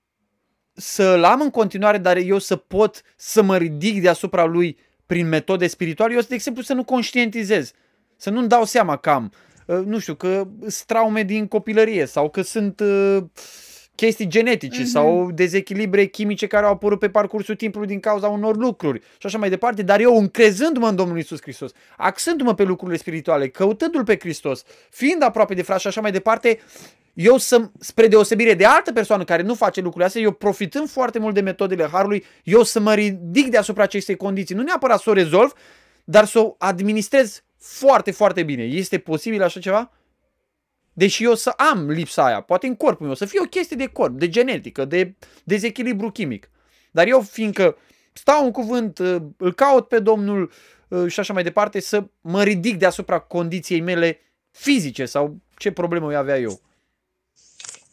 să-l 0.73 1.25
am 1.25 1.41
în 1.41 1.51
continuare, 1.51 1.99
dar 1.99 2.17
eu 2.17 2.39
să 2.39 2.57
pot 2.57 3.03
să 3.17 3.43
mă 3.43 3.57
ridic 3.57 4.03
deasupra 4.03 4.45
lui 4.45 4.79
prin 5.07 5.29
metode 5.29 5.67
spirituale. 5.67 6.15
Eu, 6.15 6.21
de 6.21 6.35
exemplu, 6.35 6.63
să 6.63 6.75
nu 6.75 6.85
conștientizez, 6.85 7.73
să 8.17 8.31
nu-mi 8.31 8.49
dau 8.49 8.65
seama 8.65 8.97
că 8.97 9.11
am, 9.11 9.33
uh, 9.67 9.79
nu 9.85 9.99
știu, 9.99 10.15
că 10.15 10.49
sunt 10.61 10.85
traume 10.87 11.23
din 11.23 11.47
copilărie 11.47 12.07
sau 12.07 12.31
că 12.31 12.43
sunt 12.43 12.81
uh, 12.81 13.23
chestii 14.05 14.27
genetice 14.27 14.83
mm-hmm. 14.83 14.87
sau 14.87 15.31
dezechilibre 15.31 16.05
chimice 16.05 16.47
care 16.47 16.67
au 16.67 16.73
apărut 16.73 16.99
pe 16.99 17.09
parcursul 17.09 17.55
timpului 17.55 17.87
din 17.87 18.01
cauza 18.01 18.29
unor 18.29 18.57
lucruri 18.57 19.01
și 19.01 19.27
așa 19.27 19.39
mai 19.39 19.49
departe, 19.49 19.83
dar 19.83 20.01
eu 20.01 20.19
încrezându-mă 20.19 20.89
în 20.89 20.97
Domnul 20.97 21.19
Isus 21.19 21.41
Hristos, 21.41 21.71
axându-mă 21.97 22.55
pe 22.55 22.63
lucrurile 22.63 22.99
spirituale, 22.99 23.49
căutându-L 23.49 24.05
pe 24.05 24.19
Hristos, 24.19 24.65
fiind 24.91 25.23
aproape 25.23 25.55
de 25.55 25.63
frate 25.63 25.81
și 25.81 25.87
așa 25.87 26.01
mai 26.01 26.13
departe, 26.13 26.59
eu 27.13 27.37
să, 27.37 27.71
spre 27.79 28.09
deosebire 28.09 28.55
de 28.55 28.65
altă 28.65 28.93
persoană 28.93 29.25
care 29.25 29.43
nu 29.43 29.55
face 29.55 29.81
lucrurile 29.81 30.07
astea, 30.07 30.23
eu 30.23 30.33
profitând 30.33 30.89
foarte 30.89 31.19
mult 31.19 31.35
de 31.35 31.41
metodele 31.41 31.89
Harului, 31.93 32.25
eu 32.45 32.63
să 32.63 32.81
mă 32.81 32.95
ridic 32.95 33.51
deasupra 33.51 33.83
acestei 33.83 34.17
condiții. 34.17 34.55
Nu 34.55 34.63
neapărat 34.63 35.01
să 35.01 35.11
o 35.11 35.13
rezolv, 35.13 35.53
dar 36.05 36.25
să 36.25 36.39
o 36.39 36.55
administrez 36.59 37.43
foarte, 37.59 38.11
foarte 38.11 38.43
bine. 38.43 38.63
Este 38.63 38.99
posibil 38.99 39.43
așa 39.43 39.61
ceva? 39.61 39.91
Deși 40.93 41.25
eu 41.25 41.35
să 41.35 41.51
am 41.51 41.91
lipsa 41.91 42.25
aia, 42.25 42.41
poate 42.41 42.67
în 42.67 42.77
corpul 42.77 43.07
meu, 43.07 43.15
să 43.15 43.25
fie 43.25 43.41
o 43.41 43.49
chestie 43.49 43.77
de 43.77 43.87
corp, 43.87 44.19
de 44.19 44.29
genetică, 44.29 44.85
de 44.85 45.15
dezechilibru 45.45 46.11
chimic. 46.11 46.51
Dar 46.91 47.07
eu, 47.07 47.21
fiindcă 47.21 47.77
stau 48.13 48.45
în 48.45 48.51
cuvânt, 48.51 48.99
uh, 48.99 49.17
îl 49.37 49.55
caut 49.55 49.89
pe 49.89 49.99
Domnul 49.99 50.53
uh, 50.89 51.11
și 51.11 51.21
așa 51.21 51.33
mai 51.33 51.43
departe, 51.43 51.81
să 51.81 52.05
mă 52.21 52.43
ridic 52.43 52.79
deasupra 52.79 53.19
condiției 53.19 53.81
mele 53.81 54.21
fizice 54.51 55.05
sau 55.05 55.37
ce 55.57 55.73
problemă 55.73 56.09
îi 56.09 56.17
avea 56.17 56.39
eu. 56.39 56.61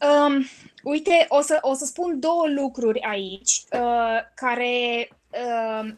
Um, 0.01 0.45
uite, 0.83 1.25
o 1.29 1.41
să, 1.41 1.57
o 1.61 1.73
să 1.73 1.85
spun 1.85 2.19
două 2.19 2.47
lucruri 2.47 3.01
aici 3.01 3.63
uh, 3.71 4.19
care 4.35 5.09
uh, 5.29 5.93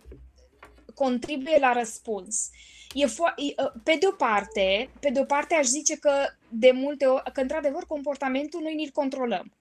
contribuie 0.96 1.58
la 1.60 1.74
răspuns. 1.74 2.50
E 2.94 3.06
fo- 3.06 3.36
e, 3.36 3.64
uh, 3.64 3.72
pe 3.84 3.98
de 4.00 4.08
o 4.08 4.12
parte, 4.12 4.90
pe 5.00 5.10
de 5.10 5.20
o 5.20 5.24
parte 5.24 5.56
aș 5.56 5.66
zice 5.66 5.98
că 5.98 6.12
de 6.52 6.72
multe 6.72 7.06
ori, 7.06 7.32
că 7.34 7.42
într-adevăr 7.42 7.86
comportamentul 7.86 8.62
noi 8.62 8.84
îl 8.84 8.92
controlăm. 8.92 9.54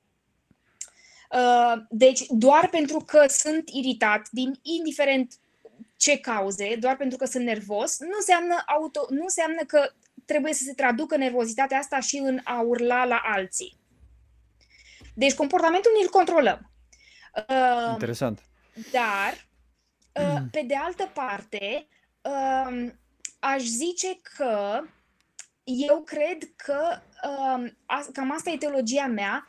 Uh, 1.31 1.83
deci 1.89 2.27
doar 2.29 2.69
pentru 2.69 2.99
că 2.99 3.25
sunt 3.29 3.69
iritat 3.69 4.29
din 4.31 4.59
indiferent 4.63 5.35
ce 5.97 6.19
cauze, 6.19 6.77
doar 6.77 6.97
pentru 6.97 7.19
că 7.19 7.25
sunt 7.25 7.45
nervos, 7.45 7.99
nu 7.99 8.17
înseamnă, 8.17 8.63
auto, 8.67 9.07
nu 9.09 9.23
înseamnă 9.23 9.63
că 9.67 9.93
trebuie 10.25 10.53
să 10.53 10.63
se 10.65 10.75
traducă 10.75 11.17
nervozitatea 11.17 11.79
asta 11.79 12.01
și 12.01 12.17
în 12.17 12.41
a 12.45 12.61
urla 12.61 13.05
la 13.05 13.21
alții. 13.25 13.79
Deci 15.15 15.35
comportamentul 15.35 15.91
îl 16.03 16.09
controlăm. 16.09 16.71
Uh, 17.49 17.91
Interesant. 17.91 18.43
Dar, 18.93 19.47
uh, 20.25 20.39
mm. 20.39 20.49
pe 20.51 20.65
de 20.67 20.75
altă 20.77 21.11
parte, 21.15 21.87
uh, 22.23 22.91
aș 23.39 23.63
zice 23.63 24.21
că 24.37 24.81
eu 25.89 26.03
cred 26.03 26.39
că 26.57 27.01
uh, 27.29 27.71
cam 28.13 28.33
asta 28.33 28.51
e 28.51 28.57
teologia 28.57 29.07
mea. 29.07 29.47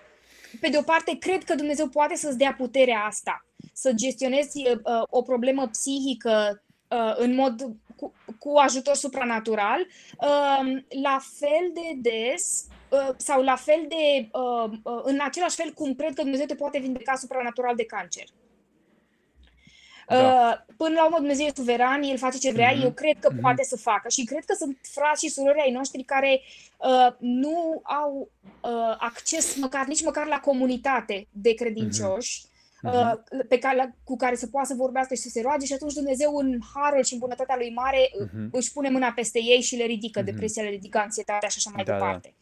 Pe 0.59 0.69
de 0.69 0.78
o 0.78 0.82
parte, 0.82 1.17
cred 1.17 1.43
că 1.43 1.55
Dumnezeu 1.55 1.88
poate 1.88 2.15
să-ți 2.15 2.38
dea 2.38 2.53
puterea 2.53 2.99
asta, 2.99 3.45
să 3.74 3.91
gestionezi 3.91 4.67
uh, 4.67 5.03
o 5.09 5.22
problemă 5.22 5.67
psihică 5.67 6.63
uh, 6.88 7.13
în 7.15 7.36
mod 7.36 7.61
cu, 7.95 8.13
cu 8.39 8.57
ajutor 8.57 8.95
supranatural, 8.95 9.80
uh, 9.80 10.82
la 11.01 11.19
fel 11.39 11.72
de 11.74 12.09
des 12.09 12.65
Uh, 12.91 13.09
sau 13.17 13.41
la 13.41 13.55
fel 13.55 13.86
de, 13.88 14.30
uh, 14.32 14.72
uh, 14.84 15.01
în 15.03 15.19
același 15.22 15.55
fel 15.55 15.72
cum 15.74 15.95
cred 15.95 16.13
că 16.13 16.22
Dumnezeu 16.22 16.45
te 16.45 16.55
poate 16.55 16.80
vindeca 16.80 17.15
supranatural 17.15 17.76
de 17.76 17.86
cancer. 17.86 18.24
Da. 20.12 20.66
Până 20.78 20.93
la 20.93 21.05
urmă 21.05 21.18
Dumnezeu 21.18 21.45
e 21.45 21.51
suveran, 21.55 22.01
El 22.01 22.18
face 22.18 22.38
ce 22.38 22.51
vrea, 22.51 22.74
mm-hmm. 22.74 22.84
eu 22.84 22.91
cred 22.91 23.18
că 23.20 23.34
mm-hmm. 23.34 23.41
poate 23.41 23.64
să 23.64 23.78
facă 23.78 24.09
și 24.09 24.24
cred 24.24 24.45
că 24.45 24.55
sunt 24.57 24.78
frați 24.82 25.26
și 25.26 25.32
surori 25.32 25.62
ai 25.62 25.72
noștri 25.72 26.03
care 26.03 26.41
uh, 26.78 27.14
nu 27.20 27.82
au 27.84 28.30
uh, 28.62 28.95
acces 28.97 29.55
măcar 29.55 29.86
nici 29.86 30.03
măcar 30.03 30.26
la 30.26 30.39
comunitate 30.39 31.28
de 31.32 31.53
credincioși 31.53 32.41
mm-hmm. 32.41 32.93
uh, 32.93 33.43
pe 33.47 33.57
care, 33.57 33.95
cu 34.03 34.16
care 34.16 34.36
să 34.36 34.47
poată 34.47 34.68
să 34.68 34.74
vorbească 34.74 35.14
și 35.14 35.22
să 35.22 35.30
se 35.30 35.41
roage 35.41 35.66
și 35.66 35.74
atunci 35.74 35.93
Dumnezeu 35.93 36.36
în 36.36 36.59
harul 36.74 37.03
și 37.03 37.14
în 37.14 37.20
bunătatea 37.20 37.55
Lui 37.57 37.72
mare 37.74 38.09
mm-hmm. 38.09 38.49
își 38.51 38.72
pune 38.72 38.89
mâna 38.89 39.12
peste 39.12 39.39
ei 39.43 39.62
și 39.62 39.76
le 39.76 39.84
ridică 39.84 40.22
mm-hmm. 40.22 40.26
depresia, 40.26 40.64
le 40.64 40.70
ridică 40.70 40.97
anxietatea 40.97 41.49
și 41.49 41.57
așa 41.57 41.72
mai 41.74 41.84
da, 41.84 41.91
da. 41.91 41.97
departe. 41.97 42.34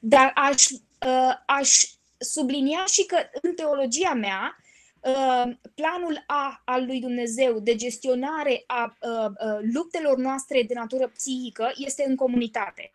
Da. 0.00 0.16
Dar 0.16 0.32
aș, 0.34 0.64
uh, 0.70 1.34
aș 1.46 1.84
sublinia 2.18 2.84
și 2.86 3.06
că 3.06 3.16
în 3.42 3.54
teologia 3.54 4.14
mea, 4.14 4.56
uh, 4.58 4.63
planul 5.74 6.24
A 6.26 6.62
al 6.64 6.84
lui 6.84 7.00
Dumnezeu 7.00 7.58
de 7.58 7.74
gestionare 7.74 8.64
a 8.66 8.96
uh, 9.00 9.26
uh, 9.26 9.58
luptelor 9.72 10.16
noastre 10.16 10.62
de 10.62 10.74
natură 10.74 11.08
psihică 11.08 11.72
este 11.76 12.04
în 12.08 12.16
comunitate. 12.16 12.92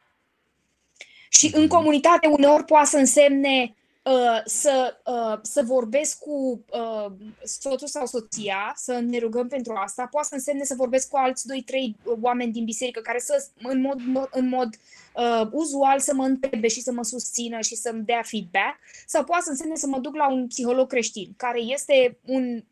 Și 1.30 1.52
în 1.54 1.62
mhm. 1.62 1.70
comunitate 1.70 2.28
uneori 2.28 2.66
poate 2.66 2.88
să 2.88 2.98
însemne 2.98 3.76
Uh, 4.04 4.42
să, 4.46 4.98
uh, 5.06 5.40
să 5.42 5.64
vorbesc 5.64 6.20
cu 6.20 6.66
uh, 6.72 7.12
soțul 7.44 7.88
sau 7.88 8.06
soția, 8.06 8.74
să 8.76 9.00
ne 9.00 9.18
rugăm 9.18 9.48
pentru 9.48 9.74
asta, 9.74 10.08
poate 10.12 10.28
să 10.28 10.34
însemne 10.34 10.64
să 10.64 10.74
vorbesc 10.76 11.10
cu 11.10 11.18
alți 11.18 11.48
doi, 11.48 11.62
trei 11.62 11.96
oameni 12.22 12.52
din 12.52 12.64
biserică 12.64 13.00
care 13.00 13.20
să, 13.20 13.48
în 13.62 13.82
mod, 13.82 14.00
în 14.32 14.48
mod 14.48 14.76
uh, 15.16 15.48
uzual, 15.52 16.00
să 16.00 16.14
mă 16.14 16.26
întrebe 16.26 16.68
și 16.68 16.82
să 16.82 16.92
mă 16.92 17.04
susțină 17.04 17.62
și 17.62 17.76
să-mi 17.76 18.04
dea 18.04 18.22
feedback, 18.22 18.80
sau 19.06 19.24
poate 19.24 19.44
să 19.44 19.50
însemne 19.50 19.76
să 19.76 19.88
mă 19.88 20.00
duc 20.00 20.16
la 20.16 20.32
un 20.32 20.48
psiholog 20.48 20.88
creștin, 20.88 21.34
care 21.38 21.60
este 21.60 22.20
un 22.26 22.64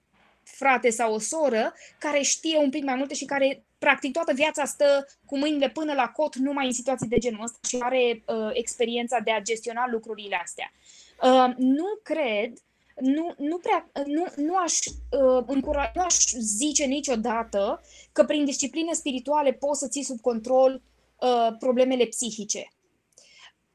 frate 0.43 0.89
sau 0.89 1.13
o 1.13 1.19
soră 1.19 1.73
care 1.97 2.21
știe 2.21 2.57
un 2.57 2.69
pic 2.69 2.83
mai 2.83 2.95
multe 2.95 3.13
și 3.13 3.25
care 3.25 3.65
practic 3.77 4.11
toată 4.11 4.33
viața 4.33 4.65
stă 4.65 5.07
cu 5.25 5.37
mâinile 5.37 5.69
până 5.69 5.93
la 5.93 6.07
cot 6.07 6.35
numai 6.35 6.65
în 6.65 6.73
situații 6.73 7.07
de 7.07 7.17
genul 7.17 7.43
ăsta 7.43 7.57
și 7.67 7.77
are 7.79 8.23
uh, 8.25 8.49
experiența 8.53 9.19
de 9.19 9.31
a 9.31 9.41
gestiona 9.41 9.87
lucrurile 9.91 10.39
astea. 10.43 10.71
Uh, 10.73 11.06
nu 11.57 11.85
cred, 12.03 12.53
nu, 12.99 13.33
nu, 13.37 13.57
prea, 13.57 13.91
nu, 14.05 14.25
nu, 14.35 14.55
aș, 14.55 14.79
uh, 14.85 15.43
încura, 15.45 15.91
nu 15.95 16.01
aș 16.01 16.15
zice 16.37 16.85
niciodată 16.85 17.81
că 18.11 18.23
prin 18.23 18.45
discipline 18.45 18.93
spirituale 18.93 19.51
poți 19.51 19.79
să 19.79 19.87
ții 19.87 20.03
sub 20.03 20.21
control 20.21 20.81
uh, 21.19 21.55
problemele 21.59 22.05
psihice. 22.05 22.67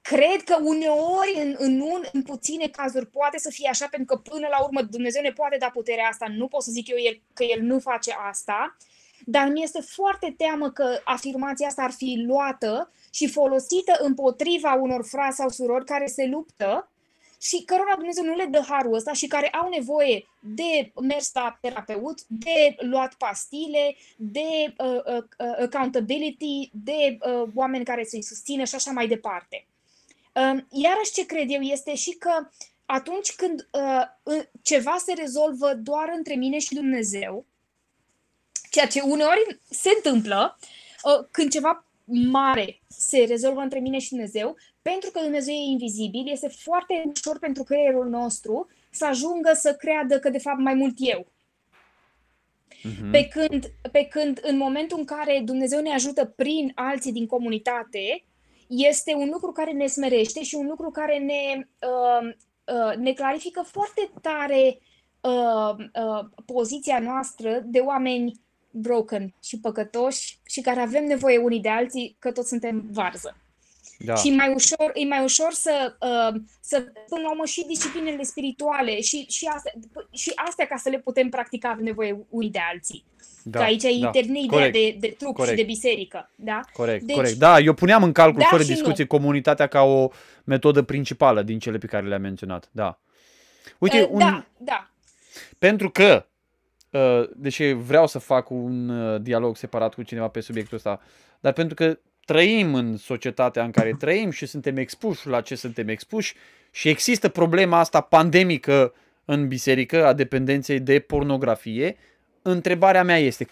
Cred 0.00 0.42
că 0.44 0.56
uneori, 0.62 1.38
în, 1.42 1.54
în, 1.58 1.80
un, 1.80 2.02
în 2.12 2.22
puține 2.22 2.68
cazuri, 2.68 3.06
poate 3.06 3.38
să 3.38 3.50
fie 3.50 3.68
așa, 3.68 3.86
pentru 3.90 4.16
că 4.16 4.30
până 4.30 4.46
la 4.50 4.64
urmă 4.64 4.82
Dumnezeu 4.82 5.22
ne 5.22 5.32
poate 5.32 5.56
da 5.56 5.70
puterea 5.72 6.08
asta. 6.08 6.26
Nu 6.36 6.48
pot 6.48 6.62
să 6.62 6.70
zic 6.70 6.88
eu 6.88 6.98
el, 6.98 7.22
că 7.32 7.44
El 7.44 7.60
nu 7.60 7.78
face 7.78 8.14
asta, 8.28 8.76
dar 9.24 9.48
mi 9.48 9.62
este 9.62 9.80
foarte 9.80 10.34
teamă 10.36 10.70
că 10.70 11.00
afirmația 11.04 11.66
asta 11.66 11.82
ar 11.82 11.90
fi 11.90 12.22
luată 12.26 12.92
și 13.10 13.28
folosită 13.28 13.96
împotriva 13.98 14.72
unor 14.72 15.04
frați 15.06 15.36
sau 15.36 15.48
surori 15.48 15.84
care 15.84 16.06
se 16.06 16.26
luptă 16.26 16.91
și 17.42 17.62
cărora 17.64 17.94
Dumnezeu 17.96 18.24
nu 18.24 18.34
le 18.34 18.44
dă 18.44 18.64
harul 18.68 18.94
ăsta 18.94 19.12
și 19.12 19.26
care 19.26 19.48
au 19.48 19.68
nevoie 19.68 20.26
de 20.40 20.92
mers 21.00 21.30
la 21.32 21.58
terapeut, 21.60 22.20
de 22.26 22.74
luat 22.78 23.14
pastile, 23.14 23.96
de 24.16 24.74
uh, 24.78 24.86
uh, 24.86 25.22
uh, 25.38 25.54
accountability, 25.62 26.70
de 26.72 27.18
uh, 27.20 27.48
oameni 27.54 27.84
care 27.84 28.04
să-i 28.04 28.22
susțină 28.22 28.64
și 28.64 28.74
așa 28.74 28.90
mai 28.90 29.08
departe. 29.08 29.66
Uh, 30.34 30.62
iarăși 30.70 31.12
ce 31.12 31.26
cred 31.26 31.50
eu 31.50 31.60
este 31.60 31.94
și 31.94 32.10
că 32.10 32.48
atunci 32.86 33.32
când 33.32 33.68
uh, 33.72 34.42
ceva 34.62 34.96
se 35.04 35.12
rezolvă 35.12 35.74
doar 35.74 36.12
între 36.16 36.34
mine 36.34 36.58
și 36.58 36.74
Dumnezeu, 36.74 37.46
ceea 38.70 38.86
ce 38.86 39.00
uneori 39.00 39.60
se 39.70 39.90
întâmplă, 39.96 40.58
uh, 41.02 41.26
când 41.30 41.50
ceva 41.50 41.86
mare 42.04 42.80
se 42.88 43.24
rezolvă 43.24 43.60
între 43.60 43.78
mine 43.78 43.98
și 43.98 44.08
Dumnezeu, 44.08 44.56
pentru 44.82 45.10
că 45.10 45.20
Dumnezeu 45.20 45.54
e 45.54 45.70
invizibil, 45.70 46.30
este 46.30 46.48
foarte 46.48 47.02
ușor 47.06 47.38
pentru 47.38 47.62
creierul 47.62 48.08
nostru 48.08 48.68
să 48.90 49.06
ajungă 49.06 49.50
să 49.54 49.74
creadă 49.74 50.18
că 50.18 50.30
de 50.30 50.38
fapt 50.38 50.58
mai 50.58 50.74
mult 50.74 50.94
eu. 50.98 51.26
Uh-huh. 52.82 53.10
Pe, 53.10 53.28
când, 53.28 53.72
pe 53.92 54.04
când 54.04 54.40
în 54.42 54.56
momentul 54.56 54.98
în 54.98 55.04
care 55.04 55.42
Dumnezeu 55.44 55.80
ne 55.80 55.92
ajută 55.92 56.24
prin 56.24 56.72
alții 56.74 57.12
din 57.12 57.26
comunitate, 57.26 58.24
este 58.66 59.14
un 59.14 59.28
lucru 59.32 59.52
care 59.52 59.72
ne 59.72 59.86
smerește 59.86 60.42
și 60.42 60.54
un 60.54 60.66
lucru 60.66 60.90
care 60.90 61.18
ne, 61.18 61.66
uh, 61.88 62.34
uh, 62.64 62.96
ne 62.96 63.12
clarifică 63.12 63.62
foarte 63.62 64.10
tare 64.20 64.78
uh, 65.20 65.74
uh, 65.78 66.24
poziția 66.46 66.98
noastră 66.98 67.62
de 67.64 67.78
oameni 67.78 68.40
broken 68.70 69.34
și 69.42 69.60
păcătoși 69.60 70.38
și 70.46 70.60
care 70.60 70.80
avem 70.80 71.04
nevoie 71.04 71.38
unii 71.38 71.60
de 71.60 71.68
alții, 71.68 72.16
că 72.18 72.32
toți 72.32 72.48
suntem 72.48 72.88
varză. 72.90 73.41
Da. 74.04 74.14
Și 74.14 74.30
mai 74.30 74.52
ușor, 74.54 74.90
e 74.94 75.04
mai 75.04 75.22
ușor 75.22 75.52
să, 75.52 75.94
uh, 76.00 76.40
să 76.60 76.80
până 77.08 77.22
la 77.22 77.30
urmă 77.30 77.44
și 77.44 77.64
disciplinele 77.66 78.22
spirituale 78.22 79.00
și, 79.00 79.26
și, 79.28 79.46
astea, 79.54 79.72
și 80.10 80.32
astea 80.48 80.66
ca 80.66 80.76
să 80.76 80.88
le 80.88 80.98
putem 80.98 81.28
practica 81.28 81.68
avem 81.68 81.84
nevoie 81.84 82.26
unii 82.28 82.50
de 82.50 82.58
alții. 82.72 83.04
Da, 83.44 83.58
că 83.58 83.64
aici 83.64 83.82
da. 83.82 83.88
intervine 83.88 84.40
ideea 84.40 84.70
de, 84.70 84.96
de 85.00 85.14
trup 85.18 85.34
corect. 85.34 85.58
și 85.58 85.64
de 85.64 85.72
biserică. 85.72 86.30
Da? 86.36 86.60
Corect, 86.72 87.04
deci, 87.04 87.16
corect. 87.16 87.36
Da, 87.36 87.58
eu 87.58 87.72
puneam 87.72 88.02
în 88.02 88.12
calcul, 88.12 88.40
da 88.40 88.46
fără 88.46 88.62
discuție, 88.62 89.06
nu. 89.08 89.18
comunitatea 89.18 89.66
ca 89.66 89.82
o 89.82 90.08
metodă 90.44 90.82
principală 90.82 91.42
din 91.42 91.58
cele 91.58 91.78
pe 91.78 91.86
care 91.86 92.06
le-am 92.06 92.20
menționat. 92.20 92.68
Da. 92.72 92.98
Uite, 93.78 94.00
uh, 94.00 94.08
un... 94.10 94.18
Da, 94.18 94.44
da. 94.56 94.90
Pentru 95.58 95.90
că, 95.90 96.26
uh, 96.90 97.28
deși 97.34 97.72
vreau 97.72 98.06
să 98.06 98.18
fac 98.18 98.50
un 98.50 98.88
uh, 98.88 99.20
dialog 99.20 99.56
separat 99.56 99.94
cu 99.94 100.02
cineva 100.02 100.28
pe 100.28 100.40
subiectul 100.40 100.76
ăsta, 100.76 101.00
dar 101.40 101.52
pentru 101.52 101.74
că 101.74 101.98
trăim 102.32 102.74
în 102.74 102.96
societatea 102.96 103.64
în 103.64 103.70
care 103.70 103.94
trăim 103.98 104.30
și 104.30 104.46
suntem 104.46 104.76
expuși 104.76 105.26
la 105.26 105.40
ce 105.40 105.54
suntem 105.54 105.88
expuși 105.88 106.34
și 106.70 106.88
există 106.88 107.28
problema 107.28 107.78
asta 107.78 108.00
pandemică 108.00 108.94
în 109.24 109.48
biserică 109.48 110.06
a 110.06 110.12
dependenței 110.12 110.80
de 110.80 111.00
pornografie, 111.00 111.96
întrebarea 112.42 113.02
mea 113.02 113.18
este 113.18 113.48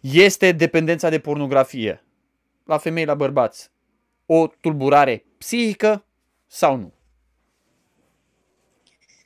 este 0.00 0.52
dependența 0.52 1.08
de 1.08 1.18
pornografie 1.18 2.04
la 2.64 2.78
femei, 2.78 3.04
la 3.04 3.14
bărbați, 3.14 3.70
o 4.26 4.46
tulburare 4.60 5.24
psihică 5.38 6.04
sau 6.46 6.76
nu? 6.76 6.92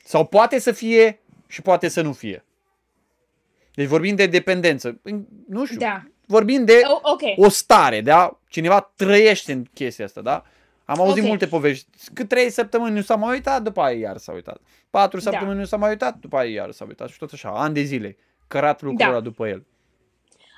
Sau 0.03 0.25
poate 0.25 0.59
să 0.59 0.71
fie 0.71 1.19
și 1.47 1.61
poate 1.61 1.87
să 1.87 2.01
nu 2.01 2.13
fie. 2.13 2.45
Deci 3.73 3.87
vorbim 3.87 4.15
de 4.15 4.25
dependență. 4.25 4.99
Nu 5.47 5.65
știu. 5.65 5.77
Da. 5.77 6.07
Vorbim 6.33 6.65
de 6.65 6.81
oh, 6.83 6.99
okay. 7.01 7.35
o 7.37 7.49
stare, 7.49 8.01
da? 8.01 8.39
Cineva 8.47 8.91
trăiește 8.95 9.51
în 9.51 9.63
chestia 9.73 10.05
asta, 10.05 10.21
da? 10.21 10.43
Am 10.85 10.99
auzit 10.99 11.17
okay. 11.17 11.27
multe 11.27 11.47
povești. 11.47 11.87
Cât 12.13 12.27
trei 12.27 12.49
săptămâni 12.49 12.95
nu 12.95 13.01
s-a 13.01 13.15
mai 13.15 13.33
uitat, 13.33 13.61
după 13.61 13.81
aia 13.81 13.97
iar 13.97 14.17
s-a 14.17 14.33
uitat. 14.33 14.61
Patru 14.89 15.19
da. 15.19 15.29
săptămâni 15.29 15.59
nu 15.59 15.65
s-a 15.65 15.77
mai 15.77 15.89
uitat, 15.89 16.17
după 16.17 16.37
aia 16.37 16.49
iar 16.49 16.71
s-a 16.71 16.85
uitat. 16.87 17.09
Și 17.09 17.17
tot 17.17 17.31
așa, 17.33 17.49
ani 17.49 17.73
de 17.73 17.81
zile. 17.81 18.17
Cărat 18.47 18.81
lucrul 18.81 19.11
da. 19.11 19.19
după 19.19 19.47
el. 19.47 19.65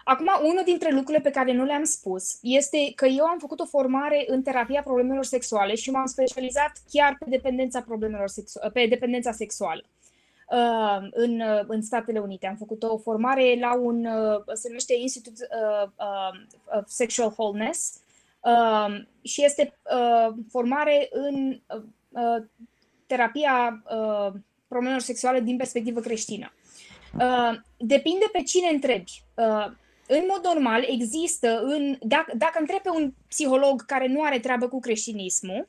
Acum, 0.03 0.27
unul 0.41 0.61
dintre 0.65 0.89
lucrurile 0.91 1.23
pe 1.23 1.29
care 1.29 1.53
nu 1.53 1.63
le-am 1.63 1.83
spus 1.83 2.37
este 2.41 2.77
că 2.95 3.05
eu 3.05 3.25
am 3.25 3.37
făcut 3.39 3.59
o 3.59 3.65
formare 3.65 4.25
în 4.27 4.41
terapia 4.41 4.81
problemelor 4.81 5.23
sexuale 5.23 5.75
și 5.75 5.91
m-am 5.91 6.05
specializat 6.05 6.71
chiar 6.91 7.15
pe 7.19 7.25
dependența 7.29 7.81
problemelor 7.81 8.27
sexu- 8.27 8.59
pe 8.73 8.85
dependența 8.89 9.31
sexuală. 9.31 9.83
Uh, 10.45 11.07
în, 11.11 11.39
uh, 11.39 11.63
în 11.67 11.81
Statele 11.81 12.19
Unite. 12.19 12.47
Am 12.47 12.55
făcut 12.55 12.83
o 12.83 12.97
formare 12.97 13.57
la 13.59 13.75
un, 13.75 14.05
uh, 14.05 14.41
se 14.53 14.67
numește 14.67 14.95
Institute 14.95 15.47
uh, 15.51 15.89
uh, 15.97 16.77
of 16.77 16.87
Sexual 16.87 17.33
Wholeness 17.37 18.01
uh, 18.39 19.05
și 19.21 19.43
este 19.43 19.79
uh, 19.95 20.35
formare 20.49 21.09
în 21.11 21.59
uh, 22.09 22.43
terapia 23.07 23.83
uh, 23.89 24.33
problemelor 24.67 25.01
sexuale 25.01 25.39
din 25.39 25.57
perspectivă 25.57 25.99
creștină. 25.99 26.53
Uh, 27.19 27.59
depinde 27.77 28.25
pe 28.31 28.41
cine 28.41 28.69
întrebi. 28.69 29.23
Uh, 29.35 29.65
în 30.07 30.23
mod 30.27 30.43
normal 30.43 30.85
există, 30.87 31.61
în, 31.63 31.97
dacă, 32.01 32.33
dacă 32.37 32.57
întrebi 32.59 32.81
pe 32.81 32.89
un 32.89 33.13
psiholog 33.27 33.85
care 33.85 34.07
nu 34.07 34.21
are 34.21 34.39
treabă 34.39 34.67
cu 34.67 34.79
creștinismul, 34.79 35.67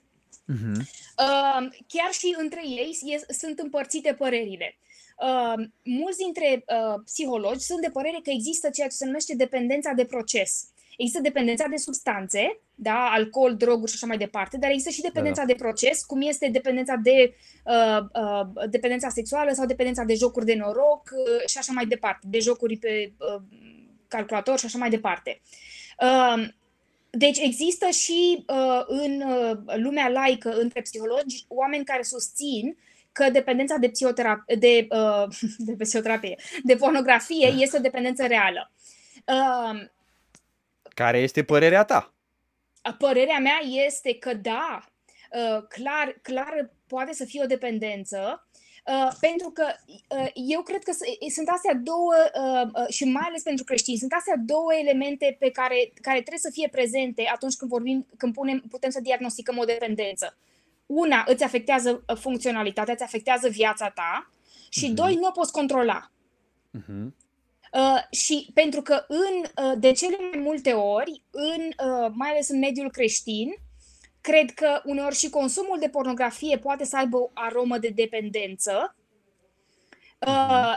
uh-huh. 0.54 0.78
uh, 1.18 1.68
chiar 1.86 2.10
și 2.10 2.34
între 2.38 2.60
ei 2.64 2.98
e, 3.02 3.32
sunt 3.32 3.58
împărțite 3.58 4.14
părerile. 4.14 4.78
Uh, 5.16 5.66
mulți 5.82 6.18
dintre 6.18 6.64
uh, 6.66 7.00
psihologi 7.04 7.64
sunt 7.64 7.80
de 7.80 7.90
părere 7.92 8.18
că 8.22 8.30
există 8.30 8.70
ceea 8.70 8.88
ce 8.88 8.96
se 8.96 9.04
numește 9.04 9.34
dependența 9.36 9.92
de 9.92 10.04
proces. 10.04 10.70
Există 10.96 11.20
dependența 11.20 11.66
de 11.66 11.76
substanțe, 11.76 12.60
da, 12.74 13.08
alcool, 13.10 13.56
droguri 13.56 13.90
și 13.90 13.96
așa 13.96 14.06
mai 14.06 14.16
departe, 14.16 14.56
dar 14.56 14.70
există 14.70 14.90
și 14.90 15.00
dependența 15.00 15.40
da, 15.40 15.46
da. 15.46 15.52
de 15.52 15.62
proces, 15.62 16.04
cum 16.04 16.20
este 16.20 16.48
dependența 16.48 16.94
de 16.94 17.34
uh, 17.64 17.98
uh, 18.22 18.68
dependența 18.70 19.08
sexuală 19.08 19.52
sau 19.52 19.66
dependența 19.66 20.02
de 20.02 20.14
jocuri 20.14 20.44
de 20.44 20.54
noroc 20.54 21.02
uh, 21.12 21.46
și 21.46 21.58
așa 21.58 21.72
mai 21.72 21.86
departe, 21.86 22.26
de 22.30 22.38
jocuri 22.38 22.76
pe 22.76 23.12
uh, 23.18 23.42
calculator 24.08 24.58
și 24.58 24.64
așa 24.64 24.78
mai 24.78 24.90
departe. 24.90 25.40
Uh, 26.00 26.48
deci 27.16 27.38
există 27.38 27.88
și 27.88 28.44
uh, 28.46 28.82
în 28.86 29.20
uh, 29.20 29.58
lumea 29.76 30.08
laică, 30.08 30.50
între 30.50 30.80
psihologi, 30.80 31.44
oameni 31.48 31.84
care 31.84 32.02
susțin 32.02 32.78
că 33.12 33.30
dependența 33.30 33.76
de, 33.76 33.88
psihoterapie, 33.88 34.56
de, 34.56 34.86
uh, 34.90 35.24
de 35.66 35.84
psihoterapie, 35.84 36.38
de 36.62 36.76
pornografie 36.76 37.50
da. 37.50 37.62
este 37.62 37.76
o 37.76 37.80
dependență 37.80 38.26
reală. 38.26 38.70
Uh, 39.24 39.88
care 40.94 41.18
este 41.18 41.44
părerea 41.44 41.84
ta? 41.84 42.14
Părerea 42.98 43.38
mea 43.38 43.58
este 43.86 44.14
că 44.14 44.34
da, 44.34 44.84
uh, 45.30 45.62
clar, 45.68 46.18
clar 46.22 46.70
poate 46.86 47.12
să 47.12 47.24
fie 47.24 47.42
o 47.42 47.46
dependență, 47.46 48.45
Uh, 48.45 48.45
pentru 49.20 49.50
că 49.50 49.66
uh, 50.08 50.30
eu 50.34 50.62
cred 50.62 50.82
că 50.82 50.92
sunt 51.34 51.48
astea 51.48 51.74
două, 51.74 52.14
uh, 52.34 52.70
uh, 52.74 52.88
și 52.88 53.04
mai 53.04 53.24
ales 53.26 53.42
pentru 53.42 53.64
creștini, 53.64 53.96
sunt 53.96 54.12
astea 54.12 54.34
două 54.36 54.74
elemente 54.74 55.36
pe 55.38 55.50
care, 55.50 55.92
care 56.00 56.18
trebuie 56.20 56.38
să 56.38 56.50
fie 56.52 56.68
prezente 56.68 57.30
atunci 57.32 57.54
când 57.54 57.70
vorbim, 57.70 58.06
când 58.16 58.32
punem, 58.32 58.64
putem 58.70 58.90
să 58.90 59.00
diagnosticăm 59.00 59.58
o 59.58 59.64
dependență. 59.64 60.36
Una, 60.86 61.24
îți 61.26 61.44
afectează 61.44 62.04
uh, 62.08 62.16
funcționalitatea, 62.16 62.92
îți 62.92 63.02
afectează 63.02 63.48
viața 63.48 63.90
ta 63.90 64.30
și 64.68 64.90
uh-huh. 64.90 64.94
doi, 64.94 65.14
nu 65.14 65.26
o 65.26 65.30
poți 65.30 65.52
controla. 65.52 66.10
Uh-huh. 66.78 67.24
Uh, 67.72 68.02
și 68.10 68.50
pentru 68.54 68.82
că 68.82 69.04
în, 69.08 69.64
uh, 69.64 69.78
de 69.78 69.92
cele 69.92 70.16
mai 70.30 70.40
multe 70.40 70.72
ori, 70.72 71.22
în, 71.30 71.62
uh, 71.62 72.10
mai 72.14 72.30
ales 72.30 72.48
în 72.48 72.58
mediul 72.58 72.90
creștin, 72.90 73.54
Cred 74.26 74.50
că 74.50 74.80
uneori 74.84 75.14
și 75.14 75.30
consumul 75.30 75.78
de 75.78 75.88
pornografie 75.88 76.58
poate 76.58 76.84
să 76.84 76.96
aibă 76.96 77.16
o 77.16 77.30
aromă 77.34 77.78
de 77.78 77.88
dependență, 77.88 78.96
uh, 80.26 80.74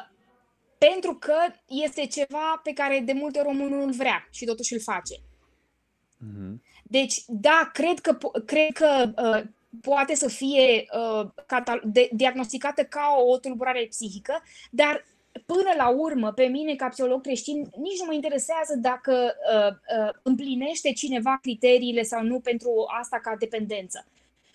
pentru 0.78 1.16
că 1.16 1.36
este 1.66 2.06
ceva 2.06 2.60
pe 2.64 2.72
care 2.72 3.00
de 3.00 3.14
multe 3.14 3.40
ori 3.40 3.48
omul 3.48 3.70
nu 3.70 3.84
îl 3.84 3.92
vrea 3.92 4.28
și 4.32 4.46
totuși 4.46 4.74
îl 4.74 4.80
face. 4.80 5.16
Uh-huh. 5.16 6.54
Deci, 6.84 7.24
da, 7.28 7.70
cred 7.74 8.00
că, 8.00 8.18
cred 8.46 8.72
că 8.74 9.12
uh, 9.16 9.50
poate 9.82 10.16
să 10.16 10.28
fie 10.28 10.86
uh, 10.94 11.30
catal- 11.46 11.84
de- 11.84 12.10
diagnosticată 12.12 12.84
ca 12.84 13.16
o 13.28 13.38
tulburare 13.38 13.86
psihică, 13.90 14.44
dar 14.72 15.06
până 15.46 15.74
la 15.78 15.90
urmă, 15.90 16.32
pe 16.32 16.44
mine, 16.44 16.76
ca 16.76 16.88
psiholog 16.88 17.22
creștin, 17.22 17.58
nici 17.58 18.00
nu 18.00 18.06
mă 18.06 18.14
interesează 18.14 18.76
dacă 18.76 19.36
uh, 19.54 19.72
uh, 19.72 20.10
împlinește 20.24 20.92
cineva 20.92 21.38
criteriile 21.42 22.04
sau 22.04 22.24
nu 22.24 22.40
pentru 22.40 22.72
asta 23.00 23.20
ca 23.24 23.36
dependență. 23.40 24.06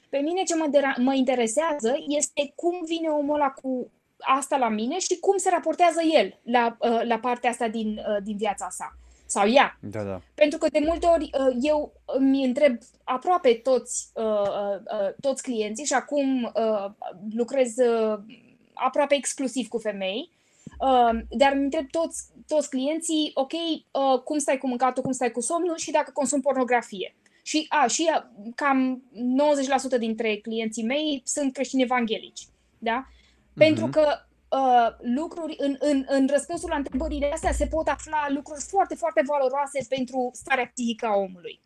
Pe 0.08 0.18
mine 0.18 0.42
ce 0.42 0.54
mă, 0.54 0.68
dera- 0.70 1.02
mă 1.02 1.14
interesează 1.14 1.94
este 2.06 2.52
cum 2.54 2.80
vine 2.84 3.08
omul 3.08 3.34
ăla 3.34 3.50
cu 3.50 3.90
asta 4.18 4.56
la 4.56 4.68
mine 4.68 4.98
și 4.98 5.18
cum 5.18 5.36
se 5.36 5.50
raportează 5.50 6.00
el 6.12 6.40
la, 6.42 6.76
uh, 6.80 7.00
la 7.04 7.18
partea 7.18 7.50
asta 7.50 7.68
din, 7.68 7.88
uh, 7.88 8.22
din 8.22 8.36
viața 8.36 8.68
sa 8.70 8.96
sau 9.26 9.48
ea. 9.48 9.78
Da, 9.80 10.02
da. 10.02 10.20
Pentru 10.34 10.58
că 10.58 10.68
de 10.68 10.78
multe 10.86 11.06
ori 11.06 11.30
uh, 11.38 11.56
eu 11.60 11.92
îmi 12.04 12.44
întreb 12.44 12.78
aproape 13.04 13.54
toți, 13.54 14.10
uh, 14.14 14.24
uh, 14.24 15.14
toți 15.20 15.42
clienții 15.42 15.84
și 15.84 15.92
acum 15.92 16.52
lucrez 17.34 17.74
aproape 18.74 19.14
exclusiv 19.14 19.68
cu 19.68 19.78
femei 19.78 20.30
Uh, 20.30 20.43
dar 21.28 21.52
îmi 21.52 21.62
întreb 21.62 21.90
toți, 21.90 22.24
toți 22.46 22.70
clienții, 22.70 23.30
ok, 23.34 23.52
uh, 23.52 24.20
cum 24.24 24.38
stai 24.38 24.58
cu 24.58 24.68
mâncatul, 24.68 25.02
cum 25.02 25.12
stai 25.12 25.30
cu 25.30 25.40
somnul 25.40 25.76
și 25.76 25.90
dacă 25.90 26.10
consum 26.10 26.40
pornografie. 26.40 27.16
Și, 27.42 27.66
a, 27.68 27.86
și 27.86 28.10
a, 28.12 28.30
cam 28.54 29.02
90% 29.96 29.98
dintre 29.98 30.36
clienții 30.36 30.84
mei 30.84 31.22
sunt 31.24 31.52
creștini 31.52 31.82
evanghelici. 31.82 32.40
Da? 32.78 33.06
Uh-huh. 33.06 33.54
Pentru 33.54 33.86
că 33.86 34.06
uh, 34.48 34.88
lucruri, 35.00 35.54
în, 35.58 35.76
în, 35.78 36.04
în 36.08 36.28
răspunsul 36.30 36.68
la 36.68 36.76
întrebările 36.76 37.30
astea 37.32 37.52
se 37.52 37.66
pot 37.66 37.88
afla 37.88 38.26
lucruri 38.28 38.60
foarte, 38.68 38.94
foarte 38.94 39.22
valoroase 39.26 39.86
pentru 39.88 40.30
starea 40.32 40.70
psihică 40.74 41.06
a 41.06 41.16
omului. 41.16 41.62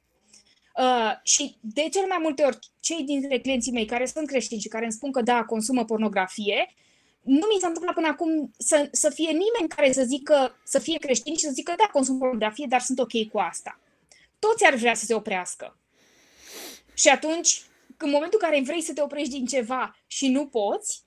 Uh, 0.78 1.12
și 1.22 1.56
de 1.60 1.88
cel 1.92 2.04
mai 2.08 2.18
multe 2.20 2.42
ori, 2.42 2.58
cei 2.80 3.02
dintre 3.04 3.38
clienții 3.38 3.72
mei 3.72 3.84
care 3.84 4.06
sunt 4.06 4.26
creștini 4.26 4.60
și 4.60 4.68
care 4.68 4.84
îmi 4.84 4.92
spun 4.92 5.12
că 5.12 5.22
da, 5.22 5.44
consumă 5.44 5.84
pornografie, 5.84 6.74
nu 7.22 7.46
mi 7.52 7.60
s-a 7.60 7.66
întâmplat 7.66 7.94
până 7.94 8.06
acum 8.06 8.50
să, 8.58 8.88
să 8.92 9.10
fie 9.10 9.30
nimeni 9.30 9.68
care 9.76 9.92
să 9.92 10.02
zică, 10.02 10.56
să 10.64 10.78
fie 10.78 10.98
creștin 10.98 11.34
și 11.34 11.44
să 11.44 11.50
zică, 11.52 11.74
da, 11.76 11.84
consum 11.92 12.18
pornografie, 12.18 12.66
dar 12.68 12.80
sunt 12.80 12.98
ok 12.98 13.28
cu 13.32 13.38
asta. 13.38 13.80
Toți 14.38 14.64
ar 14.64 14.74
vrea 14.74 14.94
să 14.94 15.04
se 15.04 15.14
oprească. 15.14 15.76
Și 16.94 17.08
atunci, 17.08 17.62
în 17.96 18.10
momentul 18.10 18.38
în 18.42 18.48
care 18.48 18.62
vrei 18.62 18.82
să 18.82 18.92
te 18.92 19.02
oprești 19.02 19.30
din 19.30 19.46
ceva 19.46 19.96
și 20.06 20.28
nu 20.28 20.46
poți, 20.46 21.06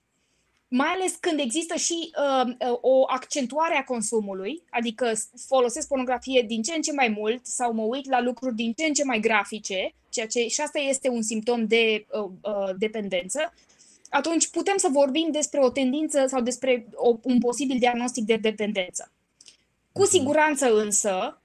mai 0.67 0.87
ales 0.87 1.15
când 1.19 1.39
există 1.39 1.75
și 1.75 2.11
uh, 2.17 2.53
uh, 2.69 2.77
o 2.81 3.03
accentuare 3.07 3.75
a 3.75 3.83
consumului, 3.83 4.63
adică 4.69 5.13
folosesc 5.47 5.87
pornografie 5.87 6.41
din 6.41 6.61
ce 6.61 6.75
în 6.75 6.81
ce 6.81 6.93
mai 6.93 7.07
mult 7.07 7.45
sau 7.45 7.73
mă 7.73 7.81
uit 7.81 8.09
la 8.09 8.21
lucruri 8.21 8.55
din 8.55 8.73
ce 8.73 8.85
în 8.85 8.93
ce 8.93 9.03
mai 9.03 9.19
grafice, 9.19 9.93
ceea 10.09 10.27
ce 10.27 10.47
și 10.47 10.61
asta 10.61 10.79
este 10.79 11.09
un 11.09 11.21
simptom 11.21 11.65
de 11.67 12.05
uh, 12.11 12.31
uh, 12.41 12.69
dependență, 12.77 13.53
atunci 14.11 14.49
putem 14.49 14.77
să 14.77 14.87
vorbim 14.91 15.27
despre 15.31 15.59
o 15.59 15.69
tendință 15.69 16.25
sau 16.27 16.41
despre 16.41 16.87
o, 16.93 17.17
un 17.23 17.39
posibil 17.39 17.77
diagnostic 17.79 18.25
de 18.25 18.35
dependență. 18.35 19.11
Cu 19.91 20.01
mhm. 20.01 20.09
siguranță 20.09 20.75
însă, 20.75 21.41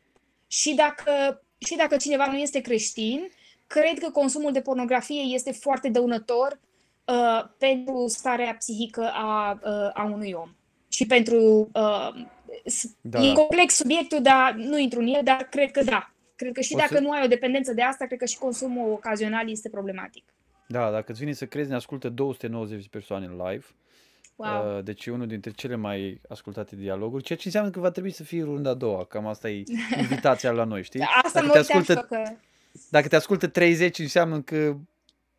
și 0.46 0.74
dacă 0.74 1.40
și 1.58 1.76
dacă 1.76 1.96
cineva 1.96 2.26
nu 2.26 2.36
este 2.36 2.60
creștin, 2.60 3.28
cred 3.66 3.98
că 3.98 4.10
consumul 4.10 4.52
de 4.52 4.60
pornografie 4.60 5.20
este 5.20 5.52
foarte 5.52 5.88
dăunător 5.88 6.60
uh, 7.04 7.48
pentru 7.58 8.04
starea 8.08 8.54
psihică 8.58 9.10
a, 9.12 9.60
uh, 9.64 9.90
a 9.94 10.10
unui 10.12 10.32
om. 10.32 10.50
Și 10.88 11.06
pentru. 11.06 11.70
Uh, 11.74 12.24
da. 13.00 13.22
E 13.22 13.32
complex 13.32 13.74
subiectul, 13.74 14.22
dar 14.22 14.54
nu 14.54 14.78
intru 14.78 15.00
în 15.00 15.06
el, 15.06 15.20
dar 15.24 15.48
cred 15.50 15.70
că 15.70 15.84
da. 15.84 16.10
Cred 16.36 16.52
că 16.52 16.60
și 16.60 16.74
o 16.74 16.78
dacă 16.78 16.94
să... 16.94 17.00
nu 17.00 17.10
ai 17.10 17.24
o 17.24 17.28
dependență 17.28 17.72
de 17.72 17.82
asta, 17.82 18.06
cred 18.06 18.18
că 18.18 18.24
și 18.24 18.38
consumul 18.38 18.92
ocazional 18.92 19.50
este 19.50 19.68
problematic. 19.68 20.24
Da, 20.66 20.90
dacă 20.90 21.12
îți 21.12 21.20
vine 21.20 21.32
să 21.32 21.46
crezi, 21.46 21.68
ne 21.68 21.74
ascultă 21.74 22.08
290 22.08 22.82
de 22.82 22.88
persoane 22.90 23.26
în 23.26 23.40
live. 23.48 23.64
Wow. 24.36 24.76
Uh, 24.76 24.84
deci 24.84 25.06
e 25.06 25.10
unul 25.10 25.26
dintre 25.26 25.50
cele 25.50 25.74
mai 25.74 26.20
ascultate 26.28 26.76
dialoguri, 26.76 27.22
ceea 27.22 27.38
ce 27.38 27.46
înseamnă 27.46 27.70
că 27.70 27.80
va 27.80 27.90
trebui 27.90 28.10
să 28.10 28.22
fie 28.22 28.42
runda 28.42 28.70
a 28.70 28.74
doua. 28.74 29.04
Cam 29.04 29.26
asta 29.26 29.48
e 29.48 29.62
invitația 29.98 30.50
la 30.50 30.64
noi, 30.64 30.82
știi? 30.82 31.00
Asta 31.22 31.40
dacă, 31.40 31.52
te 31.52 31.58
ascultă, 31.58 31.94
că... 31.94 32.22
dacă 32.90 33.08
te 33.08 33.16
ascultă 33.16 33.46
30, 33.46 33.98
înseamnă 33.98 34.40
că 34.40 34.76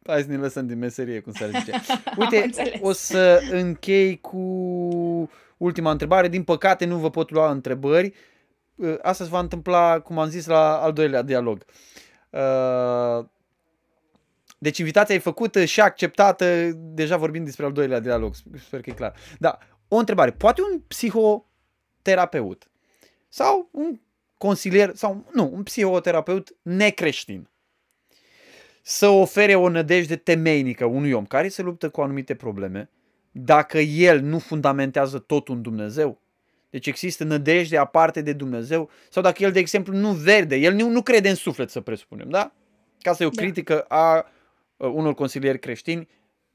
hai 0.06 0.22
să 0.22 0.28
ne 0.28 0.38
lăsăm 0.38 0.68
din 0.68 0.78
meserie, 0.78 1.20
cum 1.20 1.32
s-ar 1.32 1.50
zice. 1.50 1.72
Uite, 2.20 2.50
o 2.82 2.92
să 2.92 3.42
închei 3.52 4.20
cu 4.20 4.38
ultima 5.58 5.92
întrebare. 5.92 6.28
Din 6.28 6.44
păcate 6.44 6.86
nu 6.86 6.98
vă 6.98 7.10
pot 7.10 7.30
lua 7.30 7.52
întrebări. 7.52 8.14
Uh, 8.76 8.96
asta 9.02 9.24
se 9.24 9.30
va 9.30 9.40
întâmpla, 9.40 10.00
cum 10.00 10.20
am 10.20 10.30
zis, 10.30 10.46
la 10.46 10.78
al 10.82 10.94
doilea 10.94 11.22
dialog. 11.22 11.66
Uh, 12.30 13.26
deci 14.58 14.78
invitația 14.78 15.16
e 15.16 15.20
făcută 15.20 15.66
și 15.66 15.82
acceptată, 15.82 16.72
deja 16.76 17.18
vorbim 17.18 17.44
despre 17.44 17.66
al 17.66 17.72
doilea 17.72 18.00
dialog, 18.00 18.34
sper 18.66 18.82
că 18.82 18.90
e 18.90 18.94
clar. 18.94 19.14
Da, 19.40 19.58
o 19.88 19.96
întrebare. 19.96 20.32
Poate 20.32 20.62
un 20.72 20.80
psihoterapeut 20.80 22.68
sau 23.28 23.70
un 23.72 24.00
consilier, 24.38 24.96
sau 24.96 25.26
nu, 25.34 25.50
un 25.54 25.64
psihoterapeut 25.64 26.56
necreștin 26.62 27.50
să 28.82 29.08
ofere 29.08 29.56
o 29.56 29.70
nădejde 29.70 30.16
temeinică 30.16 30.86
unui 30.86 31.12
om 31.12 31.26
care 31.26 31.48
se 31.48 31.62
luptă 31.62 31.90
cu 31.90 32.02
anumite 32.02 32.36
probleme, 32.36 32.90
dacă 33.32 33.80
el 33.80 34.22
nu 34.22 34.40
fundamentează 34.40 35.20
totul 35.20 35.56
în 35.56 35.62
Dumnezeu? 35.62 36.22
Deci 36.70 36.88
există 36.88 37.24
nădejde 37.24 37.78
aparte 37.78 38.22
de 38.22 38.34
Dumnezeu? 38.34 38.90
Sau 39.10 39.24
dacă 39.24 39.44
el, 39.44 39.52
de 39.52 39.60
exemplu, 39.60 39.94
nu 39.94 40.12
verde, 40.12 40.56
el 40.56 40.74
nu, 40.74 40.90
nu 40.90 41.02
crede 41.02 41.30
în 41.30 41.36
suflet, 41.36 41.70
să 41.70 41.82
presupunem, 41.82 42.30
da? 42.30 42.54
Ca 43.00 43.14
să 43.14 43.24
e 43.24 43.26
o 43.26 43.30
da. 43.30 43.42
critică 43.42 43.82
a 43.82 44.16
Uh, 44.18 44.37
unor 44.78 45.14
consilieri 45.14 45.60
creștini 45.60 46.08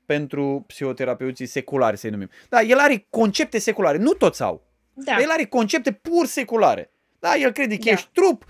pentru 0.07 0.65
psihoterapeuții 0.67 1.47
seculari, 1.47 1.97
să-i 1.99 2.11
numim. 2.11 2.31
Da, 2.49 2.61
el 2.61 2.79
are 2.79 3.07
concepte 3.11 3.59
seculare, 3.59 3.99
nu 3.99 4.13
toți 4.13 4.43
au. 4.43 4.63
Da. 4.95 5.21
El 5.21 5.31
are 5.31 5.45
concepte 5.45 5.93
pur 5.93 6.27
seculare. 6.27 6.91
Da, 7.19 7.35
el 7.35 7.53
crede 7.53 7.77
că 7.77 7.85
da. 7.85 7.91
ești 7.91 8.09
trup, 8.13 8.45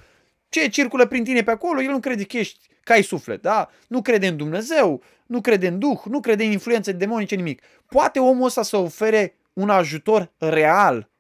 ce 0.49 0.69
circulă 0.69 1.07
prin 1.07 1.25
tine 1.25 1.43
pe 1.43 1.51
acolo, 1.51 1.83
el 1.83 1.91
nu 1.91 2.01
crede 2.01 2.25
că 2.25 2.37
ești 2.37 2.67
că 2.85 2.93
ai 2.93 3.03
suflet, 3.03 3.43
da? 3.43 3.71
Nu 3.89 4.03
crede 4.03 4.27
în 4.27 4.37
Dumnezeu, 4.37 5.03
nu 5.27 5.41
crede 5.41 5.67
în 5.67 5.79
Duh, 5.79 6.01
nu 6.05 6.21
crede 6.21 6.45
în 6.45 6.51
influențe 6.51 6.93
demonice, 6.93 7.35
nimic. 7.35 7.63
Poate 7.87 8.19
omul 8.21 8.47
ăsta 8.47 8.63
să 8.63 8.77
ofere 8.77 9.37
un 9.53 9.71
ajutor 9.71 10.33
real, 10.39 11.11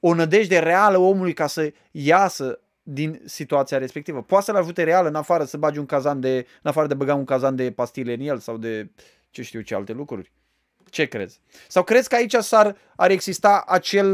o 0.00 0.14
nădejde 0.14 0.58
reală 0.58 0.98
omului 0.98 1.32
ca 1.32 1.46
să 1.46 1.72
iasă 1.90 2.60
din 2.82 3.20
situația 3.24 3.78
respectivă. 3.78 4.22
Poate 4.22 4.44
să-l 4.44 4.56
ajute 4.56 4.82
real 4.82 5.06
în 5.06 5.14
afară 5.14 5.44
să 5.44 5.56
bagi 5.56 5.78
un 5.78 5.86
cazan 5.86 6.20
de, 6.20 6.36
în 6.36 6.70
afară 6.70 6.86
de 6.86 6.94
băga 6.94 7.14
un 7.14 7.24
cazan 7.24 7.56
de 7.56 7.70
pastile 7.70 8.14
în 8.14 8.20
el 8.20 8.38
sau 8.38 8.56
de 8.56 8.90
ce 9.30 9.42
știu 9.42 9.60
ce 9.60 9.74
alte 9.74 9.92
lucruri. 9.92 10.32
Ce 10.90 11.04
crezi? 11.04 11.40
Sau 11.68 11.82
crezi 11.82 12.08
că 12.08 12.14
aici 12.14 12.34
s-ar, 12.34 12.76
ar 12.96 13.10
exista 13.10 13.64
acel, 13.66 14.06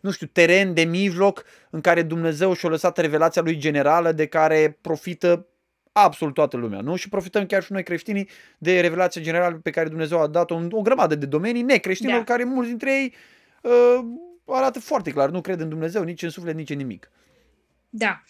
nu 0.00 0.10
știu, 0.10 0.26
teren 0.26 0.74
de 0.74 0.82
mijloc 0.82 1.44
în 1.70 1.80
care 1.80 2.02
Dumnezeu 2.02 2.52
și-a 2.52 2.68
lăsat 2.68 2.98
revelația 2.98 3.42
lui 3.42 3.56
generală 3.56 4.12
de 4.12 4.26
care 4.26 4.78
profită 4.80 5.46
absolut 5.92 6.34
toată 6.34 6.56
lumea, 6.56 6.80
nu? 6.80 6.96
Și 6.96 7.08
profităm 7.08 7.46
chiar 7.46 7.62
și 7.62 7.72
noi 7.72 7.82
creștinii 7.82 8.28
de 8.58 8.80
revelația 8.80 9.22
generală 9.22 9.60
pe 9.62 9.70
care 9.70 9.88
Dumnezeu 9.88 10.20
a 10.20 10.26
dat-o 10.26 10.54
în 10.54 10.68
o 10.72 10.82
grămadă 10.82 11.14
de 11.14 11.26
domenii 11.26 11.62
necreștinilor, 11.62 12.18
da. 12.18 12.32
care 12.32 12.44
mulți 12.44 12.68
dintre 12.68 12.92
ei 12.92 13.14
uh, 13.62 14.04
arată 14.44 14.80
foarte 14.80 15.10
clar, 15.10 15.30
nu 15.30 15.40
cred 15.40 15.60
în 15.60 15.68
Dumnezeu, 15.68 16.02
nici 16.02 16.22
în 16.22 16.30
suflet, 16.30 16.54
nici 16.54 16.70
în 16.70 16.76
nimic. 16.76 17.10
Da. 17.92 18.22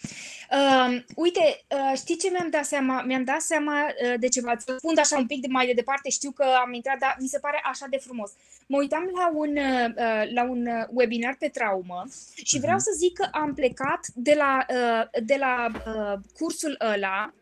Uh, 0.51 1.03
uite, 1.15 1.65
uh, 1.67 1.97
știi 1.97 2.17
ce 2.17 2.29
mi-am 2.29 2.49
dat 2.49 2.65
seama? 2.65 3.01
Mi-am 3.01 3.23
dat 3.23 3.41
seama 3.41 3.85
uh, 3.85 4.13
de 4.19 4.27
ceva. 4.27 4.51
Îți 4.51 4.65
spun 4.77 4.97
așa 4.97 5.17
un 5.17 5.25
pic 5.25 5.41
de 5.41 5.47
mai 5.49 5.65
de 5.65 5.73
departe, 5.73 6.09
știu 6.09 6.31
că 6.31 6.43
am 6.43 6.73
intrat, 6.73 6.97
dar 6.99 7.17
mi 7.19 7.27
se 7.27 7.39
pare 7.39 7.61
așa 7.63 7.85
de 7.89 7.97
frumos. 7.97 8.31
Mă 8.67 8.77
uitam 8.77 9.11
la 9.13 9.31
un, 9.33 9.57
uh, 9.57 10.31
la 10.33 10.43
un 10.43 10.67
webinar 10.89 11.35
pe 11.39 11.47
traumă 11.47 12.03
și 12.43 12.59
vreau 12.59 12.77
uh-huh. 12.77 12.87
să 12.91 12.95
zic 12.97 13.13
că 13.13 13.27
am 13.31 13.53
plecat 13.53 14.07
de 14.15 14.33
la, 14.37 14.65
uh, 14.69 15.23
de 15.23 15.35
la 15.39 15.67
uh, 15.73 16.19
cursul 16.33 16.77
ăla 16.93 17.33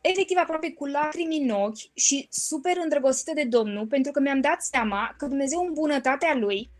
efectiv 0.00 0.36
aproape 0.40 0.72
cu 0.72 0.86
lacrimi 0.86 1.42
în 1.42 1.50
ochi 1.50 1.94
și 1.94 2.26
super 2.30 2.76
îndrăgostită 2.82 3.32
de 3.34 3.44
Domnul, 3.44 3.86
pentru 3.86 4.12
că 4.12 4.20
mi-am 4.20 4.40
dat 4.40 4.62
seama 4.62 5.14
că 5.18 5.26
Dumnezeu 5.26 5.60
în 5.60 5.72
bunătatea 5.72 6.34
Lui, 6.34 6.70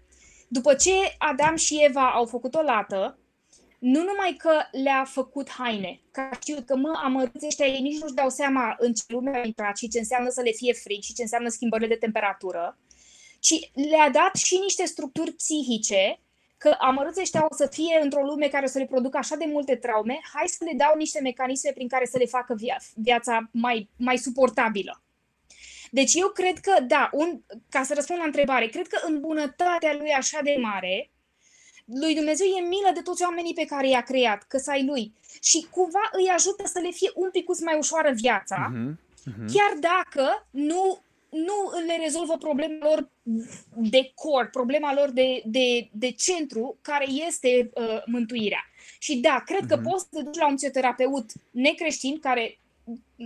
după 0.49 0.75
ce 0.75 0.91
Adam 1.19 1.57
și 1.57 1.85
Eva 1.85 2.11
au 2.11 2.27
făcut 2.27 2.55
o 2.55 2.63
lată, 2.63 3.19
nu 3.93 4.03
numai 4.03 4.34
că 4.39 4.53
le-a 4.82 5.05
făcut 5.05 5.51
haine, 5.51 6.01
că 6.11 6.28
știu 6.41 6.57
că 6.66 6.76
mă 6.76 7.01
amărâți 7.05 7.47
ăștia, 7.47 7.66
ei 7.66 7.80
nici 7.80 8.01
nu-și 8.01 8.14
dau 8.14 8.28
seama 8.28 8.76
în 8.78 8.93
ce 8.93 9.03
lume 9.09 9.37
au 9.37 9.45
intrat 9.45 9.76
și 9.76 9.89
ce 9.89 9.99
înseamnă 9.99 10.30
să 10.30 10.41
le 10.41 10.51
fie 10.51 10.72
frig 10.72 11.03
și 11.03 11.14
ce 11.14 11.22
înseamnă 11.22 11.49
schimbările 11.49 11.89
de 11.89 11.95
temperatură, 11.95 12.78
ci 13.41 13.70
le-a 13.91 14.11
dat 14.11 14.34
și 14.34 14.59
niște 14.59 14.84
structuri 14.84 15.32
psihice 15.32 16.20
că 16.59 16.76
amărâți 16.78 17.20
ăștia 17.20 17.47
o 17.51 17.55
să 17.55 17.66
fie 17.66 18.01
într-o 18.03 18.22
lume 18.22 18.49
care 18.49 18.64
o 18.64 18.68
să 18.68 18.78
le 18.78 18.87
producă 18.87 19.16
așa 19.16 19.37
de 19.37 19.45
multe 19.49 19.76
traume, 19.76 20.18
hai 20.34 20.49
să 20.49 20.64
le 20.64 20.72
dau 20.76 20.97
niște 20.97 21.20
mecanisme 21.20 21.70
prin 21.74 21.89
care 21.89 22.07
să 22.07 22.18
le 22.18 22.26
facă 22.26 22.55
via- 22.55 22.82
viața 22.95 23.49
mai, 23.53 23.89
mai 23.97 24.16
suportabilă. 24.16 25.03
Deci 25.91 26.14
eu 26.14 26.28
cred 26.28 26.59
că, 26.59 26.80
da, 26.80 27.11
un, 27.12 27.41
ca 27.68 27.82
să 27.82 27.95
răspund 27.95 28.18
la 28.18 28.24
întrebare, 28.24 28.66
cred 28.66 28.87
că 28.87 29.07
în 29.07 29.20
bunătatea 29.20 29.95
lui 29.95 30.11
așa 30.11 30.41
de 30.43 30.57
mare, 30.61 31.11
lui 31.87 32.14
Dumnezeu 32.14 32.47
e 32.47 32.61
milă 32.61 32.91
de 32.95 33.01
toți 33.01 33.22
oamenii 33.22 33.55
pe 33.55 33.64
care 33.64 33.89
i-a 33.89 34.01
creat, 34.01 34.43
că 34.43 34.59
să 34.59 34.70
ai 34.70 34.84
lui. 34.84 35.12
Și 35.43 35.66
cumva 35.70 36.11
îi 36.12 36.28
ajută 36.34 36.66
să 36.66 36.78
le 36.78 36.91
fie 36.91 37.11
un 37.14 37.30
pic 37.30 37.45
mai 37.64 37.78
ușoară 37.78 38.12
viața, 38.14 38.72
uh-huh, 38.72 38.93
uh-huh. 38.93 39.53
chiar 39.53 39.72
dacă 39.80 40.47
nu, 40.51 41.03
nu 41.30 41.87
le 41.87 41.97
rezolvă 42.03 42.37
problema 42.37 42.87
lor 42.87 43.11
de 43.74 44.12
cor, 44.14 44.49
problema 44.53 44.95
lor 44.95 45.11
de, 45.11 45.43
de, 45.45 45.89
de 45.93 46.11
centru, 46.11 46.78
care 46.82 47.07
este 47.26 47.70
uh, 47.74 48.03
mântuirea. 48.07 48.64
Și 48.99 49.16
da, 49.16 49.43
cred 49.47 49.64
uh-huh. 49.64 49.68
că 49.68 49.76
poți 49.76 50.03
să 50.03 50.09
te 50.11 50.22
duci 50.22 50.39
la 50.39 50.49
un 50.49 50.55
psihoterapeut 50.55 51.30
necreștin 51.51 52.18
care 52.18 52.59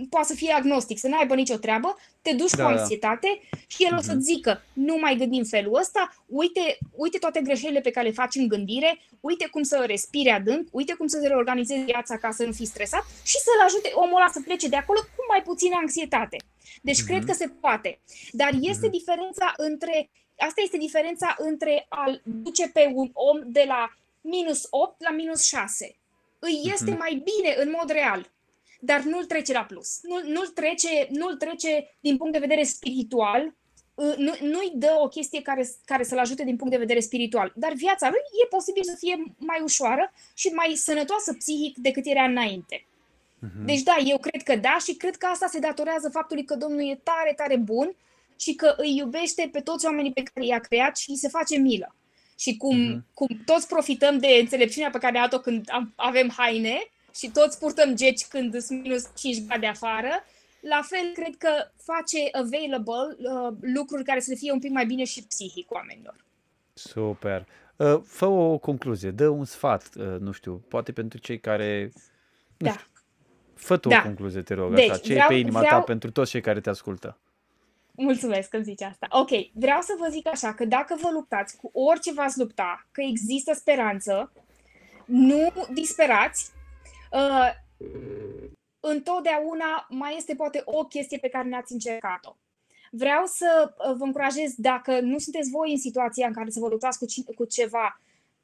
poate 0.09 0.27
să 0.27 0.33
fie 0.33 0.51
agnostic, 0.51 0.97
să 0.99 1.07
nu 1.07 1.17
aibă 1.17 1.35
nicio 1.35 1.55
treabă, 1.55 1.97
te 2.21 2.33
duci 2.33 2.51
da, 2.51 2.65
cu 2.65 2.73
da. 2.73 2.79
anxietate 2.79 3.41
da. 3.51 3.57
și 3.67 3.83
el 3.83 3.93
uh-huh. 3.93 3.97
o 3.97 4.01
să 4.01 4.11
mhm. 4.11 4.21
zică, 4.21 4.63
nu 4.73 4.97
mai 4.99 5.15
gândim 5.15 5.43
felul 5.43 5.75
ăsta, 5.75 6.15
uite, 6.25 6.77
uite 6.95 7.17
toate 7.17 7.41
greșelile 7.41 7.81
pe 7.81 7.89
care 7.89 8.07
le 8.07 8.13
faci 8.13 8.35
în 8.35 8.47
gândire, 8.47 8.99
uite 9.19 9.47
cum 9.47 9.63
să 9.63 9.83
respiri 9.85 10.29
adânc, 10.29 10.67
uite 10.71 10.93
cum 10.93 11.07
să 11.07 11.19
se 11.21 11.27
reorganizezi 11.27 11.83
viața 11.83 12.17
ca 12.17 12.31
să 12.31 12.45
nu 12.45 12.51
fii 12.51 12.65
stresat 12.65 13.05
și 13.23 13.37
să-l 13.37 13.65
ajute 13.65 13.91
omul 13.93 14.15
ăla 14.15 14.29
să 14.33 14.41
plece 14.41 14.67
de 14.67 14.75
acolo 14.75 14.99
cu 14.99 15.25
mai 15.29 15.41
puțină 15.41 15.75
anxietate. 15.79 16.37
Deci 16.81 17.01
uh-huh. 17.01 17.05
cred 17.05 17.23
că 17.25 17.33
se 17.33 17.47
poate. 17.47 17.99
Dar 18.31 18.51
este 18.61 18.87
uh-huh. 18.87 18.91
diferența 18.91 19.53
între, 19.57 20.09
asta 20.37 20.61
este 20.63 20.77
diferența 20.77 21.35
între 21.37 21.85
a 21.89 22.19
duce 22.23 22.67
pe 22.67 22.91
un 22.93 23.09
om 23.13 23.39
de 23.45 23.63
la 23.67 23.89
minus 24.21 24.67
8 24.69 25.01
la 25.03 25.11
minus 25.11 25.43
6. 25.43 25.95
Îi 26.39 26.61
este 26.73 26.93
uh-huh. 26.93 26.97
mai 26.97 27.23
bine 27.23 27.55
în 27.57 27.75
mod 27.79 27.89
real 27.89 28.29
dar 28.83 29.01
nu-l 29.01 29.25
trece 29.25 29.53
la 29.53 29.63
plus. 29.63 29.99
Nu, 30.01 30.21
nu-l, 30.25 30.47
trece, 30.47 31.07
nu-l 31.09 31.35
trece 31.35 31.97
din 31.99 32.17
punct 32.17 32.33
de 32.33 32.39
vedere 32.39 32.63
spiritual, 32.63 33.53
uh, 33.93 34.15
nu, 34.17 34.33
nu-i 34.41 34.71
dă 34.73 34.97
o 35.01 35.07
chestie 35.07 35.41
care, 35.41 35.69
care 35.85 36.03
să-l 36.03 36.17
ajute 36.17 36.43
din 36.43 36.55
punct 36.55 36.73
de 36.73 36.79
vedere 36.79 36.99
spiritual. 36.99 37.51
Dar 37.55 37.73
viața 37.73 38.09
lui 38.09 38.19
e 38.43 38.47
posibil 38.47 38.83
să 38.83 38.95
fie 38.99 39.23
mai 39.37 39.59
ușoară 39.63 40.13
și 40.33 40.47
mai 40.47 40.73
sănătoasă 40.75 41.33
psihic 41.33 41.77
decât 41.77 42.05
era 42.05 42.23
înainte. 42.23 42.85
Uh-huh. 42.85 43.65
Deci 43.65 43.81
da, 43.81 43.95
eu 44.05 44.17
cred 44.17 44.43
că 44.43 44.55
da 44.55 44.77
și 44.85 44.93
cred 44.93 45.15
că 45.15 45.25
asta 45.25 45.47
se 45.47 45.59
datorează 45.59 46.09
faptului 46.09 46.45
că 46.45 46.55
Domnul 46.55 46.89
e 46.89 47.01
tare, 47.03 47.33
tare 47.35 47.55
bun 47.55 47.95
și 48.39 48.55
că 48.55 48.73
îi 48.77 48.95
iubește 48.97 49.49
pe 49.51 49.59
toți 49.59 49.85
oamenii 49.85 50.11
pe 50.11 50.23
care 50.33 50.45
i-a 50.45 50.59
creat 50.59 50.97
și 50.97 51.09
îi 51.09 51.17
se 51.17 51.27
face 51.27 51.57
milă. 51.57 51.95
Și 52.37 52.57
cum, 52.57 52.77
uh-huh. 52.77 53.13
cum 53.13 53.41
toți 53.45 53.67
profităm 53.67 54.17
de 54.17 54.27
înțelepciunea 54.27 54.89
pe 54.89 54.97
care 54.97 55.17
a 55.17 55.21
dat-o 55.21 55.39
când 55.39 55.69
avem 55.95 56.33
haine, 56.37 56.91
și 57.15 57.29
toți 57.29 57.59
purtăm 57.59 57.95
geci 57.95 58.25
când 58.25 58.61
sunt 58.61 58.81
minus 58.81 59.09
5 59.15 59.45
grade 59.45 59.67
afară, 59.67 60.23
la 60.59 60.81
fel 60.83 61.11
cred 61.13 61.35
că 61.37 61.49
face 61.83 62.17
available 62.31 63.17
uh, 63.17 63.53
lucruri 63.61 64.03
care 64.03 64.19
să 64.19 64.29
le 64.29 64.35
fie 64.35 64.51
un 64.51 64.59
pic 64.59 64.71
mai 64.71 64.85
bine 64.85 65.03
și 65.03 65.23
psihic 65.23 65.71
oamenilor. 65.71 66.15
Super. 66.73 67.47
Uh, 67.75 68.01
fă 68.05 68.25
o 68.25 68.57
concluzie, 68.57 69.11
dă 69.11 69.27
un 69.27 69.45
sfat, 69.45 69.89
uh, 69.95 70.19
nu 70.19 70.31
știu, 70.31 70.63
poate 70.67 70.91
pentru 70.91 71.19
cei 71.19 71.39
care... 71.39 71.91
Da. 72.57 72.75
fă 73.53 73.77
tu 73.77 73.89
da. 73.89 73.97
o 73.97 74.01
concluzie, 74.01 74.41
te 74.41 74.53
rog, 74.53 74.75
deci, 74.75 74.89
așa, 74.89 74.99
ce 74.99 75.13
vreau, 75.13 75.25
e 75.29 75.33
pe 75.33 75.39
inima 75.39 75.59
vreau... 75.59 75.79
ta 75.79 75.85
pentru 75.85 76.11
toți 76.11 76.29
cei 76.31 76.41
care 76.41 76.59
te 76.59 76.69
ascultă. 76.69 77.17
Mulțumesc 77.91 78.49
că 78.49 78.59
zici 78.59 78.81
asta. 78.81 79.07
Ok, 79.09 79.29
vreau 79.53 79.81
să 79.81 79.95
vă 79.99 80.07
zic 80.09 80.27
așa, 80.27 80.53
că 80.53 80.65
dacă 80.65 80.97
vă 81.01 81.09
luptați 81.13 81.57
cu 81.57 81.69
orice 81.73 82.13
v-ați 82.13 82.39
lupta, 82.39 82.87
că 82.91 83.01
există 83.01 83.53
speranță, 83.53 84.31
nu 85.05 85.53
disperați, 85.73 86.51
Uh, 87.11 87.49
întotdeauna 88.79 89.87
mai 89.89 90.15
este 90.17 90.35
poate 90.35 90.61
o 90.65 90.85
chestie 90.85 91.17
pe 91.17 91.29
care 91.29 91.47
ne-ați 91.47 91.73
încercat-o. 91.73 92.35
Vreau 92.91 93.25
să 93.25 93.73
uh, 93.77 93.95
vă 93.97 94.03
încurajez, 94.03 94.53
dacă 94.57 94.99
nu 94.99 95.19
sunteți 95.19 95.49
voi 95.49 95.71
în 95.71 95.77
situația 95.77 96.27
în 96.27 96.33
care 96.33 96.49
să 96.49 96.59
vă 96.59 96.67
luptați 96.67 96.97
cu, 96.97 97.33
cu 97.35 97.45
ceva 97.45 98.01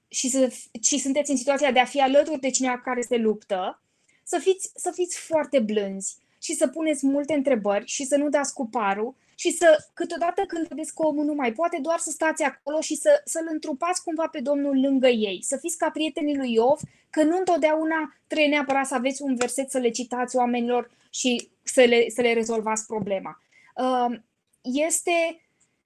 și 0.08 0.30
să, 0.30 0.54
ci 0.82 0.96
sunteți 0.96 1.32
în 1.32 1.38
situația 1.38 1.72
de 1.72 1.80
a 1.80 1.86
fi 1.86 2.02
alături 2.02 2.40
de 2.40 2.50
cineva 2.50 2.80
care 2.80 3.02
se 3.02 3.18
luptă, 3.18 3.82
să 4.24 4.40
fiți, 4.40 4.72
să 4.76 4.92
fiți 4.92 5.20
foarte 5.20 5.60
blânzi 5.60 6.18
și 6.42 6.54
să 6.54 6.68
puneți 6.68 7.06
multe 7.06 7.34
întrebări 7.34 7.86
și 7.86 8.06
să 8.06 8.18
nu 8.18 8.30
dați 8.30 8.54
cu 8.54 8.68
parul 8.68 9.16
și 9.36 9.52
să, 9.52 9.86
câteodată 9.94 10.42
când 10.48 10.68
vedeți 10.68 10.94
că 10.94 11.06
omul 11.06 11.26
nu 11.26 11.34
mai 11.34 11.52
poate, 11.54 11.80
doar 11.82 12.00
să 12.00 12.10
stați 12.10 12.44
acolo 12.44 12.82
și 12.82 12.96
să, 12.96 13.22
să-l 13.26 13.48
întrupați 13.52 14.04
cumva 14.04 14.28
pe 14.28 14.40
Domnul 14.40 14.80
lângă 14.82 15.08
ei. 15.08 15.44
Să 15.44 15.58
fiți 15.58 15.78
ca 15.78 15.90
prietenii 15.90 16.38
lui 16.38 16.54
Iov, 16.54 16.80
că 17.18 17.24
nu 17.24 17.38
întotdeauna 17.38 18.16
trebuie 18.28 18.50
neapărat 18.50 18.86
să 18.86 18.96
aveți 18.96 19.22
un 19.22 19.36
verset 19.36 19.70
să 19.70 19.78
le 19.78 19.90
citați 19.90 20.36
oamenilor 20.36 20.92
și 21.10 21.50
să 21.64 21.82
le, 21.82 22.10
să 22.10 22.22
le 22.22 22.34
rezolvați 22.34 22.86
problema. 22.86 23.42
Um, 23.76 24.26
este, 24.62 25.42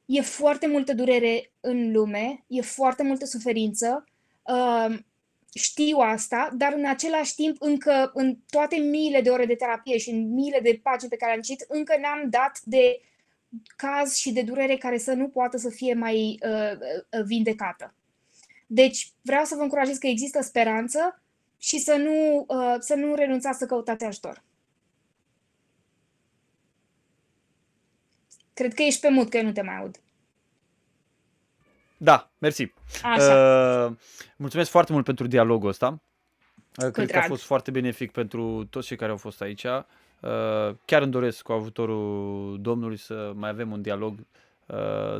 e 0.05 0.21
foarte 0.21 0.67
multă 0.67 0.93
durere 0.93 1.51
în 1.59 1.91
lume, 1.91 2.43
e 2.47 2.61
foarte 2.61 3.03
multă 3.03 3.25
suferință, 3.25 4.05
um, 4.41 5.05
știu 5.53 5.97
asta, 5.97 6.49
dar 6.53 6.73
în 6.73 6.86
același 6.86 7.36
timp 7.36 7.55
încă 7.59 8.11
în 8.13 8.38
toate 8.49 8.75
miile 8.75 9.21
de 9.21 9.29
ore 9.29 9.45
de 9.45 9.55
terapie 9.55 9.97
și 9.97 10.09
în 10.09 10.34
miile 10.34 10.59
de 10.59 10.79
pagini 10.84 11.09
pe 11.09 11.15
care 11.15 11.34
am 11.34 11.41
citit, 11.41 11.65
încă 11.67 11.95
n-am 12.01 12.29
dat 12.29 12.59
de 12.63 13.01
caz 13.75 14.15
și 14.15 14.32
de 14.32 14.41
durere 14.41 14.77
care 14.77 14.97
să 14.97 15.13
nu 15.13 15.27
poată 15.27 15.57
să 15.57 15.69
fie 15.69 15.93
mai 15.93 16.39
uh, 16.45 16.71
uh, 16.71 17.23
vindecată. 17.25 17.93
Deci 18.67 19.11
vreau 19.21 19.43
să 19.43 19.55
vă 19.55 19.61
încurajez 19.61 19.97
că 19.97 20.07
există 20.07 20.41
speranță 20.41 21.20
și 21.64 21.80
să 21.80 21.95
nu, 21.95 22.45
uh, 22.47 22.76
să 22.80 22.95
nu 22.95 23.16
renunțați 23.16 23.57
să 23.57 23.66
căutați 23.66 24.05
ajutor. 24.05 24.43
Cred 28.53 28.74
că 28.74 28.82
ești 28.82 28.99
pe 29.01 29.09
mut, 29.09 29.30
că 29.30 29.38
eu 29.38 29.43
nu 29.43 29.51
te 29.51 29.62
mai 29.62 29.78
aud. 29.78 29.99
Da, 31.97 32.32
mersi. 32.38 32.74
Așa. 33.03 33.86
Uh, 33.86 33.97
mulțumesc 34.36 34.70
foarte 34.70 34.91
mult 34.93 35.05
pentru 35.05 35.28
dialogul 35.28 35.70
ăsta. 35.70 35.88
Uh, 35.88 36.91
cred 36.91 37.07
drag. 37.07 37.09
că 37.09 37.18
a 37.18 37.28
fost 37.28 37.43
foarte 37.43 37.72
benefic 37.72 38.12
pentru 38.12 38.66
toți 38.66 38.88
cei 38.88 38.97
care 38.97 39.12
au 39.12 39.18
fost 39.18 39.41
aici. 39.41 39.64
Uh, 39.64 40.76
chiar 40.86 41.01
îmi 41.01 41.12
doresc 41.12 41.41
cu 41.41 41.51
ajutorul 41.51 42.62
Domnului 42.62 42.97
să 42.97 43.32
mai 43.36 43.49
avem 43.49 43.72
un 43.72 43.82
dialog 43.82 44.20
uh, 44.20 44.26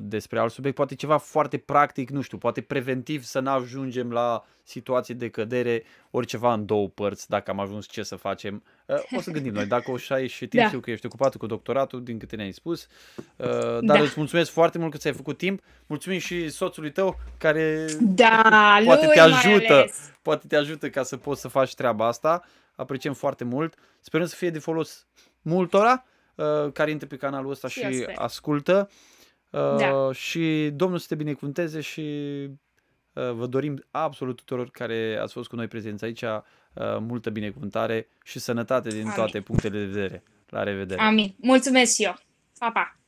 despre 0.02 0.40
alt 0.40 0.52
subiect, 0.52 0.76
poate 0.76 0.96
ceva 0.96 1.18
foarte 1.18 1.58
practic, 1.58 2.10
nu 2.10 2.22
știu, 2.22 2.38
poate 2.38 2.62
preventiv 2.62 3.24
să 3.24 3.40
nu 3.40 3.50
ajungem 3.50 4.12
la 4.12 4.46
situații 4.64 5.14
de 5.14 5.30
cădere, 5.30 5.84
ori 6.12 6.28
ceva 6.28 6.54
în 6.54 6.66
două 6.66 6.88
părți, 6.88 7.30
dacă 7.30 7.52
am 7.52 7.60
ajuns 7.60 7.88
ce 7.88 8.04
să 8.04 8.16
facem. 8.16 8.64
Uh, 8.86 8.96
o 9.18 9.22
să 9.22 9.32
gândim 9.32 9.54
noi, 9.54 9.66
dacă 9.66 9.92
o 9.92 9.98
să 9.98 10.14
ai 10.14 10.28
și 10.28 10.48
timp, 10.48 10.62
da. 10.64 10.68
știu 10.68 10.80
că 10.80 10.92
ești 10.92 11.06
ocupat 11.06 11.36
cu 11.36 11.46
doctoratul, 11.46 12.04
din 12.04 12.18
câte 12.18 12.36
ne-ai 12.36 12.52
spus, 12.52 12.88
dar 13.38 13.80
da. 13.82 14.00
îți 14.00 14.14
mulțumesc 14.16 14.52
foarte 14.52 14.78
mult 14.78 14.92
că 14.92 14.98
ți-ai 14.98 15.14
făcut 15.14 15.38
timp, 15.38 15.62
mulțumim 15.88 16.20
și 16.20 16.50
soțului 16.50 16.92
tău 16.92 17.20
care 17.38 17.86
da, 18.00 18.82
poate 18.86 19.08
te 19.08 19.20
ajută, 19.20 19.86
poate 20.22 20.48
te 20.48 20.56
ajută 20.56 20.90
ca 20.90 21.04
să 21.04 21.18
poți 21.18 21.42
să 21.42 21.48
faci 21.48 21.76
treaba 21.76 22.08
asta 22.08 22.44
apreciem 22.76 23.14
foarte 23.14 23.44
mult. 23.44 23.76
Sperăm 24.00 24.26
să 24.26 24.36
fie 24.36 24.50
de 24.50 24.60
folos 24.60 25.08
multora 25.42 26.06
uh, 26.36 26.72
care 26.74 26.92
intră 26.92 27.08
pe 27.08 27.16
canalul 27.16 27.52
ăsta 27.52 27.68
și, 27.68 27.80
și 27.80 28.08
ascultă. 28.16 28.90
Uh, 29.52 29.76
da. 29.78 30.12
Și 30.14 30.72
Domnul 30.74 31.00
să 31.00 31.06
te 31.08 31.16
binecuvânteze 31.16 31.82
și 31.82 32.02
uh, 33.14 33.32
vă 33.32 33.46
dorim 33.46 33.84
absolut 33.92 34.36
tuturor 34.36 34.70
care 34.70 35.18
ați 35.22 35.34
fost 35.34 35.50
cu 35.50 35.56
noi 35.56 35.68
prezenți 35.68 36.04
aici 36.04 36.22
uh, 36.22 36.42
multă 37.00 37.30
binecuvântare 37.30 38.08
și 38.24 38.40
sănătate 38.40 38.90
din 38.90 39.02
Amin. 39.02 39.14
toate 39.14 39.42
punctele 39.42 39.80
de 39.80 39.86
vedere. 39.86 40.24
La 40.50 40.64
revedere! 40.64 41.02
Amin! 41.02 41.36
Mulțumesc 41.38 41.96
și 41.96 42.04
eu! 42.04 42.16
Pa, 42.60 42.72
pa! 42.72 43.01